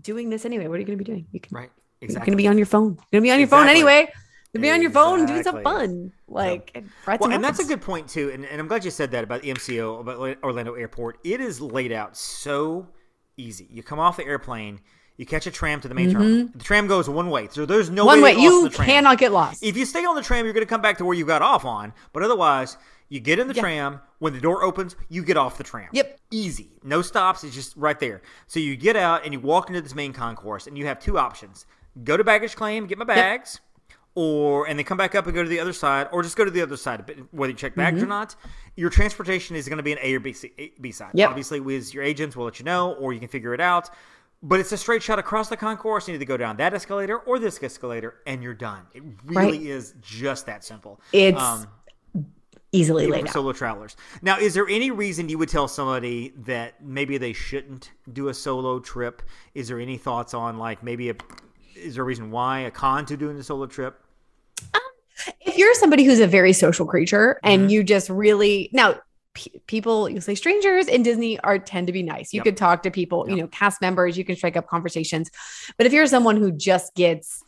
doing 0.00 0.30
this 0.30 0.44
anyway? 0.44 0.66
What 0.68 0.76
are 0.76 0.80
you 0.80 0.86
going 0.86 0.98
to 0.98 1.04
be 1.04 1.10
doing? 1.10 1.26
You 1.32 1.40
can, 1.40 1.56
right. 1.56 1.70
exactly. 2.00 2.14
you're 2.14 2.26
going 2.26 2.38
to 2.38 2.42
be 2.42 2.48
on 2.48 2.56
your 2.58 2.66
phone. 2.66 2.96
You're 3.10 3.20
going 3.20 3.22
to 3.22 3.26
be 3.28 3.32
on 3.32 3.38
your 3.38 3.48
phone 3.48 3.68
anyway 3.68 4.10
you'll 4.52 4.62
be 4.62 4.70
on 4.70 4.82
your 4.82 4.90
phone 4.90 5.26
doing 5.26 5.38
Exactly. 5.40 5.62
something 5.62 5.64
fun 5.64 6.12
like 6.28 6.70
and 6.74 6.90
well, 7.20 7.30
and 7.32 7.42
that's 7.42 7.58
a 7.60 7.64
good 7.64 7.80
point 7.80 8.08
too, 8.08 8.30
and, 8.30 8.44
and 8.44 8.60
I'm 8.60 8.68
glad 8.68 8.84
you 8.84 8.90
said 8.90 9.10
that 9.12 9.24
about 9.24 9.42
the 9.42 9.52
MCO, 9.52 10.00
about 10.00 10.38
Orlando 10.42 10.74
Airport. 10.74 11.18
It 11.24 11.40
is 11.40 11.60
laid 11.60 11.92
out 11.92 12.16
so 12.16 12.88
easy. 13.36 13.66
You 13.70 13.82
come 13.82 13.98
off 13.98 14.16
the 14.16 14.24
airplane, 14.26 14.80
you 15.16 15.26
catch 15.26 15.46
a 15.46 15.50
tram 15.50 15.80
to 15.80 15.88
the 15.88 15.94
main 15.94 16.10
terminal. 16.12 16.48
The 16.54 16.64
tram 16.64 16.86
goes 16.86 17.08
one 17.08 17.30
way, 17.30 17.48
so 17.50 17.66
there's 17.66 17.90
no 17.90 18.02
Mm-hmm. 18.02 18.06
one 18.06 18.22
way, 18.22 18.34
way 18.34 18.34
to 18.34 18.40
get 18.40 18.46
lost 18.48 18.54
on 18.56 18.62
you 18.62 18.68
the 18.68 18.74
tram. 18.76 18.86
cannot 18.88 19.18
get 19.18 19.32
lost 19.32 19.62
If 19.62 19.76
you 19.76 19.84
stay 19.84 20.04
on 20.04 20.14
the 20.14 20.22
tram, 20.22 20.44
you're 20.44 20.54
going 20.54 20.66
to 20.66 20.70
come 20.70 20.80
back 20.82 20.98
to 20.98 21.04
where 21.04 21.16
you 21.16 21.24
got 21.26 21.42
off 21.42 21.64
on. 21.64 21.92
But 22.12 22.22
otherwise, 22.22 22.76
you 23.08 23.20
get 23.20 23.38
in 23.38 23.48
the 23.48 23.54
Yeah. 23.54 23.62
tram. 23.62 24.00
When 24.20 24.32
the 24.34 24.40
door 24.40 24.62
opens, 24.62 24.96
you 25.08 25.24
get 25.24 25.36
off 25.38 25.56
the 25.58 25.64
tram. 25.64 25.88
Yep. 25.92 26.18
Easy. 26.30 26.78
No 26.84 27.00
stops. 27.02 27.42
It's 27.42 27.54
just 27.54 27.74
right 27.76 27.98
there. 27.98 28.20
So 28.46 28.60
you 28.60 28.76
get 28.76 28.94
out 28.96 29.24
and 29.24 29.32
you 29.32 29.40
walk 29.40 29.68
into 29.70 29.80
this 29.80 29.94
main 29.94 30.12
concourse, 30.12 30.66
and 30.66 30.76
you 30.76 30.84
have 30.86 30.98
two 31.00 31.18
options: 31.18 31.64
go 32.04 32.16
to 32.18 32.22
baggage 32.24 32.54
claim, 32.54 32.86
get 32.86 32.98
my 32.98 33.04
bags, 33.06 33.60
or 34.14 34.66
and 34.66 34.78
they 34.78 34.84
come 34.84 34.98
back 34.98 35.14
up 35.14 35.26
and 35.26 35.34
go 35.34 35.42
to 35.42 35.48
the 35.48 35.60
other 35.60 35.72
side, 35.72 36.08
or 36.12 36.22
just 36.22 36.36
go 36.36 36.44
to 36.44 36.50
the 36.50 36.62
other 36.62 36.76
side, 36.76 37.06
but 37.06 37.16
whether 37.32 37.50
you 37.52 37.56
check 37.56 37.74
bags 37.74 37.96
Mm-hmm. 37.96 38.04
or 38.06 38.08
not. 38.08 38.36
Your 38.76 38.90
transportation 38.90 39.56
is 39.56 39.68
going 39.68 39.76
to 39.76 39.82
be 39.82 39.92
an 39.92 39.98
A 40.02 40.14
or 40.14 40.20
B, 40.20 40.32
C- 40.32 40.52
A- 40.58 40.72
B 40.80 40.90
side. 40.92 41.10
Yep. 41.14 41.28
Obviously, 41.30 41.60
with 41.60 41.92
your 41.92 42.02
agents, 42.02 42.34
we'll 42.36 42.46
let 42.46 42.58
you 42.58 42.64
know, 42.64 42.94
or 42.94 43.12
you 43.12 43.18
can 43.20 43.28
figure 43.28 43.52
it 43.54 43.60
out. 43.60 43.90
But 44.42 44.58
it's 44.58 44.72
a 44.72 44.76
straight 44.78 45.02
shot 45.02 45.18
across 45.18 45.48
the 45.50 45.56
concourse. 45.56 46.08
You 46.08 46.12
need 46.12 46.18
to 46.20 46.24
go 46.24 46.38
down 46.38 46.56
that 46.56 46.72
escalator 46.72 47.18
or 47.18 47.38
this 47.38 47.62
escalator, 47.62 48.14
and 48.26 48.42
you're 48.42 48.54
done. 48.54 48.86
It 48.94 49.02
really 49.26 49.58
Right. 49.58 49.62
is 49.62 49.94
just 50.00 50.46
that 50.46 50.64
simple. 50.64 50.98
It's 51.12 51.38
um, 51.38 51.66
easily 52.72 53.06
laid 53.06 53.26
for 53.26 53.32
solo 53.32 53.52
travelers. 53.52 53.96
Now, 54.22 54.38
is 54.38 54.54
there 54.54 54.66
any 54.68 54.90
reason 54.90 55.28
you 55.28 55.36
would 55.38 55.48
tell 55.50 55.68
somebody 55.68 56.32
that 56.38 56.82
maybe 56.82 57.18
they 57.18 57.32
shouldn't 57.34 57.90
do 58.12 58.28
a 58.28 58.34
solo 58.34 58.78
trip? 58.80 59.20
Is 59.54 59.68
there 59.68 59.78
any 59.80 59.98
thoughts 59.98 60.32
on 60.32 60.56
like 60.58 60.82
maybe 60.82 61.10
a 61.10 61.14
is 61.74 61.94
there 61.94 62.02
a 62.02 62.06
reason 62.06 62.30
why 62.30 62.60
a 62.60 62.70
con 62.70 63.06
to 63.06 63.16
doing 63.16 63.36
a 63.38 63.42
solo 63.42 63.66
trip? 63.66 64.00
if 65.42 65.58
you're 65.58 65.74
somebody 65.74 66.04
who's 66.04 66.18
a 66.20 66.26
very 66.26 66.52
social 66.52 66.86
creature 66.86 67.38
and 67.44 67.68
Mhm. 67.68 67.70
you 67.70 67.84
just 67.84 68.08
really 68.08 68.70
now 68.72 68.94
pe- 69.34 69.50
people 69.66 70.08
you 70.08 70.18
say 70.20 70.34
strangers 70.34 70.86
in 70.88 71.02
Disney 71.02 71.38
are 71.40 71.58
tend 71.58 71.86
to 71.88 71.92
be 71.92 72.02
nice. 72.02 72.32
You 72.32 72.38
Yep. 72.38 72.44
could 72.44 72.56
talk 72.56 72.82
to 72.84 72.90
people, 72.90 73.28
you 73.28 73.36
know, 73.36 73.46
cast 73.48 73.82
members, 73.82 74.16
you 74.16 74.24
can 74.24 74.34
strike 74.36 74.56
up 74.56 74.66
conversations. 74.66 75.30
But 75.76 75.86
if 75.86 75.92
you're 75.92 76.06
someone 76.06 76.36
who 76.36 76.50
just 76.50 76.94
gets 76.94 77.42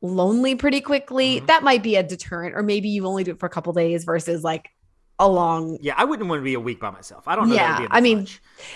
lonely 0.00 0.54
pretty 0.54 0.80
quickly, 0.80 1.40
Mhm. 1.40 1.46
that 1.48 1.62
might 1.64 1.82
be 1.82 1.96
a 1.96 2.02
deterrent 2.04 2.54
or 2.56 2.62
maybe 2.62 2.88
you 2.88 3.04
only 3.06 3.24
do 3.24 3.32
it 3.32 3.40
for 3.40 3.46
a 3.46 3.50
couple 3.50 3.72
days 3.72 4.04
versus 4.04 4.44
like 4.44 4.68
a 5.18 5.28
long 5.28 5.78
Yeah, 5.80 5.94
I 5.96 6.04
wouldn't 6.04 6.28
want 6.28 6.40
to 6.40 6.44
be 6.44 6.54
a 6.54 6.60
week 6.60 6.80
by 6.80 6.90
myself. 6.90 7.28
I 7.28 7.36
don't 7.36 7.48
know. 7.48 7.54
Yeah, 7.54 7.72
that 7.72 7.80
would 7.82 7.90
be 7.90 7.94
I 7.96 8.00
mean, 8.00 8.18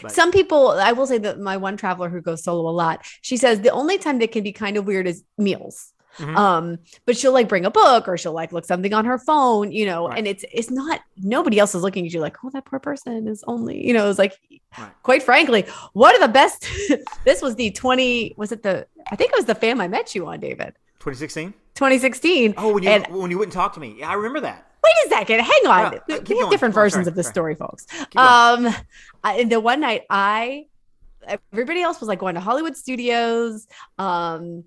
much, 0.02 0.12
some 0.12 0.30
people 0.30 0.70
i 0.70 0.92
will 0.92 1.06
say 1.06 1.18
that 1.18 1.38
my 1.40 1.56
one 1.56 1.76
traveler 1.76 2.08
who 2.08 2.20
goes 2.20 2.42
solo 2.44 2.68
a 2.68 2.70
lot 2.84 3.00
she 3.22 3.36
says 3.36 3.60
the 3.60 3.70
only 3.70 3.98
time 3.98 4.18
that 4.18 4.30
can 4.32 4.42
be 4.44 4.52
kind 4.52 4.76
of 4.76 4.86
weird 4.86 5.06
is 5.06 5.24
meals 5.38 5.92
Mhm. 6.18 6.34
um 6.36 6.78
but 7.04 7.14
she'll 7.16 7.32
like 7.32 7.46
bring 7.46 7.66
a 7.66 7.70
book 7.70 8.08
or 8.08 8.16
she'll 8.16 8.32
like 8.32 8.50
look 8.50 8.64
something 8.64 8.94
on 8.94 9.04
her 9.04 9.18
phone 9.18 9.70
you 9.70 9.84
know 9.84 10.08
Right. 10.08 10.16
and 10.18 10.26
it's 10.26 10.44
it's 10.50 10.70
not 10.70 11.00
nobody 11.18 11.58
else 11.58 11.74
is 11.74 11.82
looking 11.82 12.06
at 12.06 12.12
you 12.14 12.20
like 12.20 12.36
oh 12.42 12.48
that 12.54 12.64
poor 12.64 12.78
person 12.80 13.28
is 13.28 13.44
only 13.46 13.86
you 13.86 13.92
know 13.92 14.08
it's 14.08 14.18
like 14.18 14.34
Right. 14.78 14.90
quite 15.02 15.22
frankly 15.22 15.66
one 15.92 16.14
of 16.14 16.22
the 16.22 16.28
best 16.28 16.66
this 17.24 17.42
was 17.42 17.54
the 17.56 17.70
20 17.70 18.34
was 18.38 18.50
it 18.50 18.62
the 18.62 18.86
i 19.12 19.16
think 19.16 19.30
it 19.32 19.36
was 19.36 19.44
the 19.44 19.54
fam 19.54 19.78
i 19.80 19.88
met 19.88 20.14
you 20.14 20.26
on 20.26 20.40
david 20.40 20.72
2016. 21.00 21.52
2016 21.74 22.54
Oh, 22.56 22.72
when 22.74 22.82
you 22.82 22.88
And- 22.90 23.06
when 23.14 23.30
you 23.30 23.36
wouldn't 23.38 23.52
talk 23.52 23.74
to 23.74 23.80
me. 23.80 23.96
Yeah, 23.98 24.08
I 24.10 24.14
remember 24.14 24.40
that. 24.40 24.66
Wait 24.86 25.06
a 25.06 25.08
second. 25.08 25.40
Hang 25.40 25.66
on. 25.66 25.84
Uh, 25.86 26.00
we 26.08 26.14
have 26.14 26.24
going, 26.24 26.50
different 26.50 26.74
going, 26.74 26.84
versions 26.84 27.04
sorry, 27.04 27.08
of 27.08 27.14
this 27.14 27.26
sorry. 27.26 27.34
story 27.34 27.54
folks. 27.54 27.86
Um 28.16 28.68
I, 29.24 29.44
the 29.44 29.58
one 29.58 29.80
night 29.80 30.02
i 30.08 30.66
everybody 31.52 31.82
else 31.82 31.98
was 31.98 32.08
like 32.08 32.20
going 32.20 32.36
to 32.36 32.40
hollywood 32.40 32.76
studios 32.76 33.66
um 33.98 34.62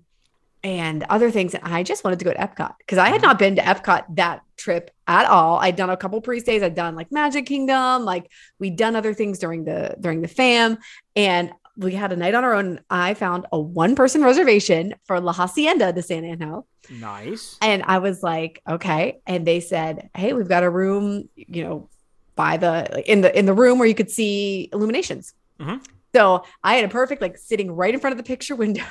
and 0.62 1.04
other 1.08 1.30
things 1.30 1.54
and 1.54 1.64
i 1.64 1.82
just 1.82 2.04
wanted 2.04 2.18
to 2.18 2.26
go 2.26 2.32
to 2.34 2.38
epcot 2.38 2.74
because 2.78 2.98
i 2.98 3.08
had 3.08 3.22
not 3.22 3.38
been 3.38 3.56
to 3.56 3.62
epcot 3.62 4.04
that 4.16 4.42
trip 4.60 4.90
at 5.08 5.26
all. 5.26 5.58
I'd 5.58 5.74
done 5.74 5.90
a 5.90 5.96
couple 5.96 6.20
pre-stays. 6.20 6.62
I'd 6.62 6.74
done 6.74 6.94
like 6.94 7.10
magic 7.10 7.46
kingdom. 7.46 8.04
Like 8.04 8.30
we'd 8.60 8.76
done 8.76 8.94
other 8.94 9.14
things 9.14 9.38
during 9.38 9.64
the 9.64 9.96
during 9.98 10.20
the 10.20 10.28
fam. 10.28 10.78
And 11.16 11.52
we 11.80 11.94
had 11.94 12.12
a 12.12 12.16
night 12.16 12.34
on 12.34 12.44
our 12.44 12.54
own 12.54 12.78
i 12.90 13.14
found 13.14 13.46
a 13.52 13.58
one 13.58 13.94
person 13.96 14.22
reservation 14.22 14.94
for 15.06 15.18
La 15.20 15.32
Hacienda 15.32 15.92
de 15.92 16.02
San 16.02 16.24
Angel 16.24 16.66
Nice. 16.90 17.56
and 17.62 17.82
I 17.84 17.98
was 17.98 18.20
like, 18.22 18.60
okay. 18.68 19.20
And 19.26 19.46
they 19.46 19.60
said, 19.60 20.10
hey, 20.16 20.32
we've 20.32 20.48
got 20.48 20.64
a 20.64 20.70
room, 20.70 21.28
you 21.36 21.62
know, 21.62 21.88
by 22.34 22.56
the 22.56 23.02
in 23.10 23.20
the 23.20 23.30
in 23.38 23.46
the 23.46 23.54
room 23.54 23.78
where 23.78 23.86
you 23.86 23.94
could 23.94 24.10
see 24.10 24.68
illuminations. 24.72 25.32
Mhm. 25.60 25.84
So 26.12 26.42
I 26.64 26.74
had 26.74 26.84
a 26.84 26.88
perfect 26.88 27.22
like 27.22 27.38
sitting 27.38 27.70
right 27.70 27.94
in 27.94 28.00
front 28.00 28.12
of 28.12 28.16
the 28.18 28.24
picture 28.24 28.56
window. 28.56 28.82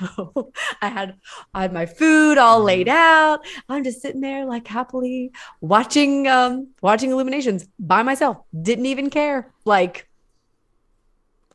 I 0.82 0.88
had 0.88 1.16
I 1.54 1.64
had 1.64 1.74
my 1.74 1.86
food 1.86 2.38
all 2.38 2.62
Mhm. 2.62 2.66
laid 2.66 2.88
out. 2.88 3.40
I'm 3.68 3.84
just 3.84 4.02
sitting 4.02 4.22
there 4.22 4.46
like 4.46 4.66
happily 4.66 5.32
watching 5.60 6.26
um 6.30 6.70
watching 6.82 7.12
illuminations 7.12 7.68
by 7.80 8.02
myself. 8.04 8.38
Didn't 8.70 8.86
even 8.86 9.10
care. 9.10 9.52
Like 9.66 10.08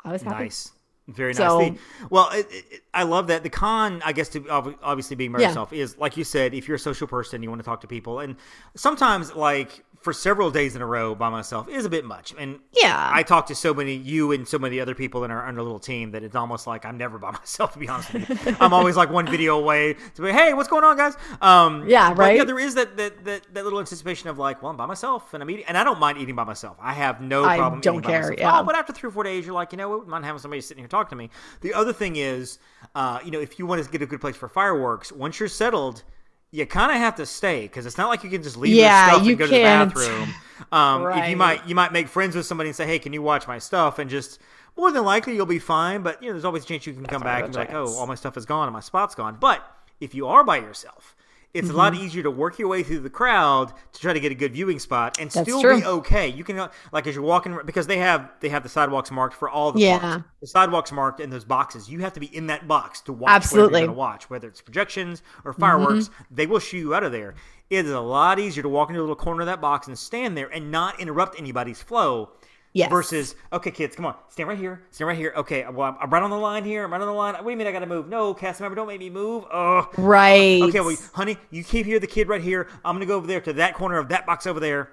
I 0.05 0.12
was 0.12 0.20
happy. 0.20 0.45
Nice. 0.45 0.72
Very 1.09 1.32
nice. 1.34 1.36
So- 1.38 1.59
The- 1.59 1.78
well, 2.11 2.30
it, 2.30 2.46
it, 2.50 2.82
I 2.94 3.02
love 3.02 3.26
that. 3.26 3.42
The 3.42 3.50
con, 3.50 4.00
I 4.05 4.12
guess, 4.12 4.28
to 4.30 4.48
obviously 4.48 5.16
being 5.16 5.32
by 5.32 5.40
Yeah. 5.40 5.48
yourself 5.48 5.72
is, 5.72 5.98
like 5.98 6.16
you 6.16 6.24
said, 6.24 6.55
if 6.55 6.66
you're 6.68 6.76
a 6.76 6.78
social 6.80 7.07
person, 7.07 7.42
you 7.42 7.50
want 7.50 7.61
to 7.61 7.64
talk 7.64 7.80
to 7.82 7.86
people. 7.86 8.20
And 8.20 8.36
sometimes, 8.74 9.34
like, 9.34 9.84
for 10.00 10.12
several 10.12 10.50
days 10.50 10.76
in 10.76 10.82
a 10.82 10.86
row 10.86 11.14
by 11.14 11.30
myself 11.30 11.66
is 11.66 11.86
a 11.86 11.88
bit 11.88 12.05
much. 12.05 12.34
And 12.38 12.59
Yeah. 12.72 13.11
I 13.11 13.22
talk 13.22 13.46
to 13.46 13.55
so 13.55 13.72
many, 13.72 13.94
you 13.94 14.32
and 14.32 14.46
so 14.46 14.59
many 14.59 14.78
other 14.78 14.94
people 14.94 15.24
in 15.24 15.30
our, 15.30 15.42
our 15.42 15.52
little 15.55 15.78
team 15.78 16.11
that 16.11 16.22
it's 16.22 16.36
almost 16.36 16.66
like 16.66 16.84
I'm 16.84 16.98
never 16.98 17.18
by 17.18 17.30
myself, 17.40 17.72
to 17.72 17.78
be 17.78 17.88
honest 17.88 18.12
with 18.12 18.28
you. 18.46 18.57
I'm 18.61 18.74
always 18.74 18.96
like 18.98 19.09
one 19.11 19.26
video 19.26 19.59
away 19.59 19.94
to 20.14 20.22
be, 20.22 20.30
hey, 20.30 20.52
what's 20.52 20.68
going 20.68 20.84
on, 20.84 20.98
guys? 20.98 21.16
Um, 21.40 21.88
Yeah, 21.88 22.12
but 22.12 22.36
yeah, 22.36 22.44
there 22.44 22.59
is 22.59 22.74
that, 22.74 22.98
that, 22.98 23.24
that, 23.24 23.42
that 23.55 23.64
little 23.64 23.78
anticipation 23.78 24.28
of 24.28 24.38
like, 24.38 24.61
well, 24.62 24.70
I'm 24.70 24.76
by 24.76 24.84
myself 24.84 25.32
and 25.32 25.42
I'm 25.42 25.48
eating. 25.48 25.64
And 25.68 25.78
I 25.78 25.84
don't 25.84 25.98
mind 25.98 26.18
eating 26.18 26.34
by 26.34 26.44
myself. 26.44 26.76
I 26.80 26.92
have 26.92 27.22
no 27.22 27.42
I 27.44 27.57
problem 27.57 27.80
don't 27.80 28.02
care, 28.02 28.34
yeah. 28.36 28.61
Oh, 28.61 28.62
but 28.62 28.76
after 28.76 28.92
three 28.92 29.09
or 29.09 29.12
four 29.12 29.24
days, 29.24 29.46
you're 29.46 29.55
like, 29.55 29.72
you 29.72 29.78
know, 29.78 29.88
what? 29.88 30.07
Mind 30.07 30.24
having 30.26 30.38
somebody 30.38 30.61
sitting 30.61 30.82
here 30.82 30.88
talking 30.95 31.16
to 31.18 31.22
me. 31.24 31.30
The 31.61 31.74
other 31.74 31.92
thing 31.92 32.16
is, 32.16 32.59
uh, 32.95 33.18
you 33.24 33.30
know, 33.30 33.40
if 33.40 33.59
you 33.59 33.66
want 33.66 33.84
to 33.84 33.90
get 33.90 34.03
a 34.03 34.07
good 34.07 34.20
place 34.20 34.36
for 34.36 34.49
fireworks, 34.49 35.11
once 35.12 35.38
you're 35.40 35.49
settled, 35.49 36.03
you 36.51 36.64
kind 36.66 36.92
of 36.92 36.99
have 36.99 37.16
to 37.16 37.26
stay 37.26 37.62
because 37.62 37.84
it's 37.84 37.99
not 37.99 38.09
like 38.09 38.22
you 38.24 38.30
can 38.30 38.42
just 38.42 38.57
leave 38.57 38.72
Yeah, 38.76 39.11
your 39.11 39.16
stuff 39.16 39.26
you 39.26 39.30
and 39.30 39.38
go 39.38 39.47
can't. 39.49 39.51
to 39.51 39.59
the 39.59 39.61
bathroom. 39.61 40.34
Um, 40.70 41.03
If 41.03 41.07
Right. 41.07 41.30
you 41.30 41.36
might, 41.36 41.66
you 41.68 41.74
might 41.74 41.92
make 41.92 42.07
friends 42.09 42.36
with 42.36 42.47
somebody 42.47 42.68
and 42.70 42.76
say, 42.76 42.86
"Hey, 42.86 42.99
can 43.01 43.12
you 43.12 43.22
watch 43.22 43.49
my 43.49 43.59
stuff?" 43.59 43.99
And 43.99 44.09
just 44.09 44.38
more 44.76 44.92
than 44.92 45.05
likely, 45.05 45.34
you'll 45.34 45.47
be 45.47 45.59
fine. 45.59 46.03
But 46.03 46.22
you 46.22 46.28
know, 46.28 46.34
there's 46.34 46.45
always 46.45 46.64
a 46.64 46.66
chance 46.66 46.86
you 46.86 46.92
can 46.95 47.07
come 47.07 47.22
back 47.22 47.45
and 47.45 47.53
be 47.55 47.59
like, 47.59 47.72
"Oh, 47.72 47.97
all 47.97 48.07
my 48.07 48.14
stuff 48.14 48.36
is 48.36 48.47
gone 48.47 48.68
and 48.68 48.72
my 48.72 48.80
spot's 48.80 49.14
gone." 49.16 49.36
But 49.40 49.61
if 50.01 50.14
you 50.14 50.26
are 50.28 50.45
by 50.45 50.59
yourself. 50.59 51.16
It's 51.55 51.70
a 51.70 51.72
lot 51.72 51.92
Mm-hmm. 51.92 52.02
easier 52.05 52.22
to 52.24 52.30
work 52.32 52.59
your 52.59 52.66
way 52.68 52.82
through 52.82 52.98
the 53.00 53.11
crowd 53.11 53.72
to 53.92 54.00
try 54.00 54.12
to 54.12 54.18
get 54.20 54.32
a 54.32 54.34
good 54.34 54.52
viewing 54.52 54.80
spot 54.80 55.18
and 55.20 55.30
That's 55.30 55.46
still 55.48 55.62
true. 55.62 55.80
be 55.80 55.86
okay. 55.86 56.26
You 56.28 56.42
can 56.42 56.68
like 56.92 57.07
as 57.07 57.14
you're 57.14 57.22
walking 57.24 57.57
because 57.64 57.86
they 57.86 57.98
have 57.98 58.28
they 58.40 58.48
have 58.48 58.64
the 58.64 58.68
sidewalks 58.68 59.11
marked 59.12 59.36
for 59.36 59.48
all 59.48 59.70
the 59.70 59.80
Yeah. 59.80 59.98
parks. 60.00 60.24
The 60.40 60.46
sidewalks 60.48 60.90
marked 60.92 61.20
in 61.20 61.30
those 61.30 61.44
boxes. 61.44 61.88
You 61.88 62.00
have 62.00 62.12
to 62.14 62.20
be 62.20 62.26
in 62.36 62.48
that 62.48 62.66
box 62.66 63.00
to 63.02 63.12
watch 63.12 63.30
Absolutely. 63.30 63.66
whatever 63.66 63.78
you're 63.78 63.86
going 63.86 63.94
to 63.94 63.98
watch, 63.98 64.30
whether 64.30 64.48
it's 64.48 64.61
projections 64.61 65.22
or 65.44 65.52
fireworks. 65.52 66.09
Mm-hmm. 66.09 66.34
They 66.34 66.46
will 66.46 66.59
shoo 66.59 66.76
you 66.78 66.94
out 66.94 67.05
of 67.05 67.12
there. 67.12 67.34
It 67.70 67.86
is 67.86 67.92
a 67.92 68.00
lot 68.00 68.38
easier 68.38 68.62
to 68.62 68.68
walk 68.68 68.88
into 68.90 69.00
a 69.00 69.02
little 69.02 69.16
corner 69.16 69.40
of 69.40 69.46
that 69.46 69.61
box 69.61 69.86
and 69.86 69.98
stand 69.98 70.36
there 70.36 70.48
and 70.52 70.70
not 70.70 71.00
interrupt 71.00 71.38
anybody's 71.40 71.80
flow. 71.82 72.30
Yes. 72.74 72.90
Versus, 72.90 73.36
okay, 73.52 73.70
kids, 73.70 73.94
come 73.94 74.04
on, 74.04 74.16
stand 74.28 74.48
right 74.48 74.58
here, 74.58 74.82
stand 74.90 75.06
right 75.06 75.16
here. 75.16 75.32
Okay, 75.36 75.64
well, 75.72 75.96
I'm, 76.00 76.10
right 76.10 76.22
on 76.22 76.30
the 76.30 76.36
line 76.36 76.64
here. 76.64 76.84
I'm 76.84 76.92
right 76.92 77.00
on 77.00 77.06
the 77.06 77.12
line. 77.12 77.34
What 77.34 77.44
do 77.44 77.50
you 77.50 77.56
mean 77.56 77.68
I 77.68 77.72
got 77.72 77.78
to 77.78 77.86
move? 77.86 78.08
No, 78.08 78.34
cast 78.34 78.60
member, 78.60 78.74
don't 78.74 78.88
make 78.88 78.98
me 78.98 79.10
move. 79.10 79.44
Oh, 79.52 79.88
right. 79.96 80.60
Okay, 80.60 80.80
well, 80.80 80.96
honey, 81.14 81.36
you 81.50 81.62
keep 81.62 81.86
here 81.86 82.00
the 82.00 82.08
kid 82.08 82.26
right 82.28 82.42
here. 82.42 82.68
I'm 82.84 82.96
gonna 82.96 83.06
go 83.06 83.16
over 83.16 83.28
there 83.28 83.40
to 83.42 83.52
that 83.54 83.74
corner 83.74 83.98
of 83.98 84.08
that 84.08 84.26
box 84.26 84.46
over 84.48 84.58
there. 84.58 84.90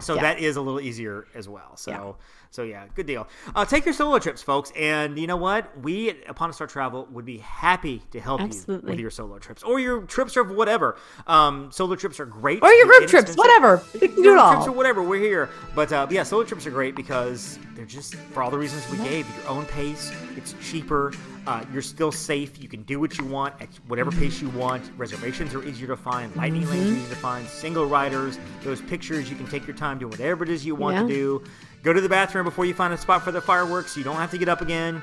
So 0.00 0.14
Yeah. 0.14 0.22
that 0.22 0.38
is 0.38 0.56
a 0.56 0.60
little 0.60 0.80
easier 0.80 1.26
as 1.34 1.48
well. 1.48 1.76
So. 1.76 2.16
So 2.56 2.62
yeah, 2.62 2.86
good 2.94 3.06
deal. 3.06 3.28
Uh, 3.54 3.64
take 3.66 3.84
your 3.84 3.92
solo 3.94 4.18
trips, 4.18 4.42
folks, 4.42 4.72
and 4.74 5.18
you 5.18 5.26
know 5.26 5.36
what? 5.36 5.78
We 5.80 6.08
at 6.10 6.16
Upon 6.28 6.48
a 6.50 6.52
Star 6.54 6.66
Travel 6.66 7.06
would 7.12 7.24
be 7.26 7.38
happy 7.38 8.02
to 8.12 8.18
help 8.20 8.40
you 8.40 8.80
with 8.82 8.98
your 8.98 9.10
solo 9.10 9.38
trips 9.38 9.62
or 9.62 9.78
your 9.78 10.00
trips 10.02 10.36
or 10.36 10.44
whatever. 10.44 10.96
Um, 11.26 11.70
solo 11.70 11.94
trips 11.96 12.18
are 12.18 12.24
great. 12.26 12.62
or 12.62 12.72
your 12.72 12.86
group 12.86 13.08
trips, 13.08 13.34
whatever. 13.36 13.78
Can 13.98 14.14
do 14.14 14.32
it 14.32 14.38
all. 14.38 14.52
Trips 14.54 14.66
or 14.68 14.72
whatever. 14.72 15.02
We're 15.02 15.20
here, 15.22 15.50
but 15.74 15.92
uh, 15.92 16.06
yeah, 16.10 16.22
solo 16.22 16.44
trips 16.44 16.66
are 16.66 16.70
great 16.70 16.96
because 16.96 17.58
they're 17.74 17.84
just 17.84 18.14
for 18.14 18.42
all 18.42 18.50
the 18.50 18.58
reasons 18.58 18.88
we 18.90 18.96
gave. 19.04 19.26
Your 19.36 19.48
own 19.48 19.66
pace. 19.66 20.10
It's 20.36 20.54
cheaper. 20.62 21.12
Uh, 21.46 21.64
you're 21.72 21.82
still 21.82 22.10
safe. 22.10 22.60
You 22.60 22.68
can 22.68 22.82
do 22.82 22.98
what 22.98 23.16
you 23.18 23.24
want 23.24 23.54
at 23.60 23.68
whatever 23.86 24.10
pace 24.10 24.40
you 24.42 24.48
want. 24.50 24.82
Reservations 24.96 25.54
are 25.54 25.62
easier 25.62 25.86
to 25.88 25.96
find. 25.96 26.34
Lightning 26.34 26.62
Mm-hmm. 26.62 26.70
lanes 26.72 26.90
are 26.90 26.96
easy 27.00 27.08
to 27.10 27.16
find. 27.16 27.46
Single 27.46 27.86
riders. 27.86 28.38
Those 28.64 28.80
pictures 28.80 29.30
you 29.30 29.36
can 29.36 29.46
take 29.46 29.64
your 29.66 29.76
time 29.76 29.98
doing 29.98 30.10
whatever 30.10 30.42
it 30.42 30.50
is 30.50 30.66
you 30.66 30.74
want 30.74 30.96
to 30.96 31.06
do. 31.06 31.44
Go 31.82 31.92
to 31.92 32.00
the 32.00 32.08
bathroom 32.08 32.44
before 32.44 32.64
you 32.64 32.74
find 32.74 32.92
a 32.92 32.96
spot 32.98 33.22
for 33.22 33.32
the 33.32 33.40
fireworks. 33.40 33.96
You 33.96 34.04
don't 34.04 34.16
have 34.16 34.30
to 34.32 34.38
get 34.38 34.48
up 34.48 34.60
again. 34.60 35.02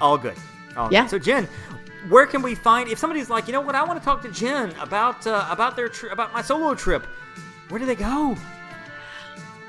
All 0.00 0.18
good. 0.18 0.36
All 0.76 0.88
good. 0.88 0.94
Yeah. 0.94 1.06
So 1.06 1.18
Jenn, 1.18 1.48
where 2.08 2.26
can 2.26 2.42
we 2.42 2.54
find 2.54 2.88
if 2.88 2.98
somebody's 2.98 3.30
like, 3.30 3.46
you 3.46 3.52
know 3.52 3.60
what, 3.60 3.74
I 3.74 3.84
want 3.84 3.98
to 4.00 4.04
talk 4.04 4.22
to 4.22 4.30
Jenn 4.30 4.70
about 4.80 5.26
uh, 5.26 5.46
about 5.50 5.76
their 5.76 5.88
tri- 5.88 6.10
about 6.10 6.32
my 6.32 6.42
solo 6.42 6.74
trip. 6.74 7.06
Where 7.68 7.78
do 7.78 7.86
they 7.86 7.94
go? 7.94 8.36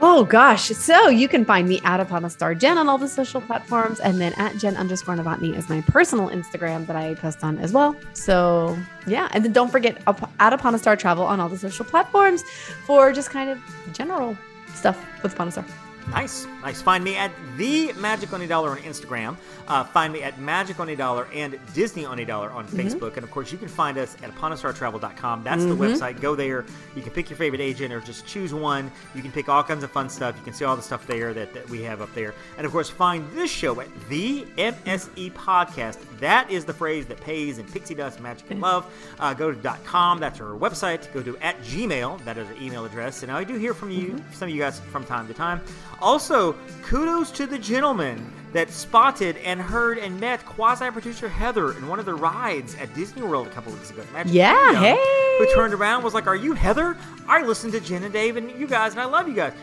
Oh 0.04 0.26
gosh. 0.26 0.64
So 0.64 1.10
you 1.10 1.28
can 1.28 1.46
find 1.46 1.70
me 1.70 1.80
at 1.84 2.00
Upon 2.00 2.26
a 2.26 2.30
Star 2.30 2.56
Jenn 2.56 2.80
on 2.80 2.90
all 2.90 2.98
the 2.98 3.08
social 3.08 3.40
platforms 3.40 4.00
and 4.00 4.20
then 4.20 4.34
at 4.34 4.58
Jenn 4.58 4.76
underscore 4.76 5.16
Novotny 5.16 5.56
is 5.56 5.70
my 5.70 5.82
personal 5.82 6.30
Instagram 6.30 6.88
that 6.88 6.96
I 6.96 7.14
post 7.14 7.44
on 7.44 7.60
as 7.60 7.72
well. 7.72 7.96
So 8.14 8.76
yeah. 9.06 9.28
And 9.32 9.46
then 9.46 9.52
don't 9.52 9.70
forget 9.72 10.02
at 10.40 10.54
Upon 10.54 10.74
a 10.74 10.80
Star 10.80 10.96
Travel 10.96 11.24
on 11.24 11.40
all 11.40 11.50
the 11.50 11.58
social 11.58 11.86
platforms 11.86 12.42
for 12.88 13.12
just 13.14 13.30
kind 13.30 13.52
of 13.52 13.60
general 13.94 14.36
stuff 14.74 14.98
with 15.22 15.34
Upon 15.34 15.50
a 15.50 15.52
Star. 15.52 15.66
Nice, 16.10 16.46
nice. 16.62 16.82
Find 16.82 17.04
me 17.04 17.16
at 17.16 17.32
the 17.58 17.94
Magic 17.94 18.34
on 18.34 18.42
a 18.42 18.48
Dollar 18.48 18.72
on 18.72 18.78
Instagram. 18.80 19.38
Uh, 19.68 19.84
find 19.84 20.12
me 20.12 20.22
at 20.24 20.40
Magic 20.40 20.80
on 20.80 20.90
a 20.90 20.96
Dollar 20.96 21.28
and 21.34 21.58
Disney 21.74 22.06
on 22.06 22.20
a 22.20 22.26
Dollar 22.26 22.50
on 22.52 22.66
Mm-hmm. 22.66 22.78
Facebook. 22.80 23.16
And 23.16 23.24
of 23.24 23.32
course, 23.32 23.52
you 23.52 23.58
can 23.58 23.68
find 23.68 23.98
us 23.98 24.16
at 24.24 24.32
UponAStarTravel.com. 24.36 25.44
That's 25.44 25.64
the 25.66 25.76
website. 25.76 26.20
Go 26.22 26.36
there. 26.36 26.66
You 26.96 27.02
can 27.02 27.12
pick 27.12 27.30
your 27.30 27.38
favorite 27.38 27.62
agent 27.62 27.94
or 27.94 28.00
just 28.02 28.26
choose 28.26 28.54
one. 28.54 28.92
You 29.16 29.22
can 29.22 29.32
pick 29.32 29.48
all 29.50 29.64
kinds 29.64 29.84
of 29.84 29.92
fun 29.92 30.10
stuff. 30.10 30.36
You 30.38 30.44
can 30.44 30.54
see 30.54 30.66
all 30.66 30.76
the 30.76 30.82
stuff 30.82 31.06
there 31.08 31.34
that, 31.34 31.54
that 31.54 31.70
we 31.70 31.82
have 31.84 32.02
up 32.02 32.14
there. 32.14 32.34
And 32.58 32.66
of 32.66 32.72
course, 32.72 32.90
find 32.90 33.30
this 33.34 33.50
show 33.52 33.80
at 33.80 33.88
the 34.10 34.44
MSE 34.58 35.32
Podcast. 35.34 35.98
That 36.20 36.50
is 36.52 36.66
the 36.66 36.74
phrase 36.74 37.06
that 37.08 37.20
pays 37.22 37.58
in 37.58 37.66
pixie 37.66 37.96
dust, 37.96 38.20
magic, 38.20 38.50
and 38.52 38.62
love. 38.62 38.86
Uh, 39.20 39.34
go 39.34 39.52
to 39.52 39.78
.com. 39.86 40.20
That's 40.20 40.40
our 40.42 40.58
website. 40.58 41.12
Go 41.14 41.22
to 41.24 41.38
at 41.38 41.60
Gmail. 41.62 42.24
That 42.26 42.38
is 42.38 42.48
our 42.48 42.54
email 42.62 42.86
address. 42.86 43.24
And 43.24 43.32
I 43.32 43.44
do 43.44 43.56
hear 43.56 43.74
from 43.74 43.92
you, 43.92 44.22
some 44.34 44.50
of 44.50 44.56
you 44.56 44.62
guys, 44.62 44.80
from 44.80 45.06
time 45.06 45.28
to 45.28 45.34
time. 45.34 45.62
Also, 46.02 46.54
kudos 46.84 47.32
to 47.32 47.46
the 47.46 47.60
gentleman 47.60 48.34
that 48.54 48.70
spotted 48.70 49.38
and 49.38 49.62
heard 49.62 49.98
and 49.98 50.20
met 50.20 50.46
quasi-producer 50.46 51.30
Heather 51.30 51.78
in 51.78 51.88
one 51.88 52.00
of 52.00 52.06
the 52.06 52.14
rides 52.14 52.76
at 52.76 52.94
Disney 52.94 53.22
World 53.22 53.48
a 53.48 53.50
couple 53.52 53.72
weeks 53.72 53.92
ago. 53.92 54.04
Magic 54.14 54.34
Yeah, 54.34 54.56
Kingdom, 54.56 54.84
hey. 54.84 55.36
Who 55.38 55.54
turned 55.56 55.74
around 55.74 55.96
and 55.96 56.04
was 56.04 56.14
like, 56.14 56.28
"Are 56.28 56.36
you 56.36 56.54
Heather? 56.54 56.98
I 57.28 57.44
listened 57.44 57.74
to 57.74 57.80
Jenn 57.80 58.04
and 58.04 58.12
Dave 58.12 58.36
and 58.36 58.52
you 58.60 58.68
guys, 58.68 58.92
and 58.92 59.02
I 59.02 59.06
love 59.06 59.28
you 59.28 59.36
guys." 59.36 59.54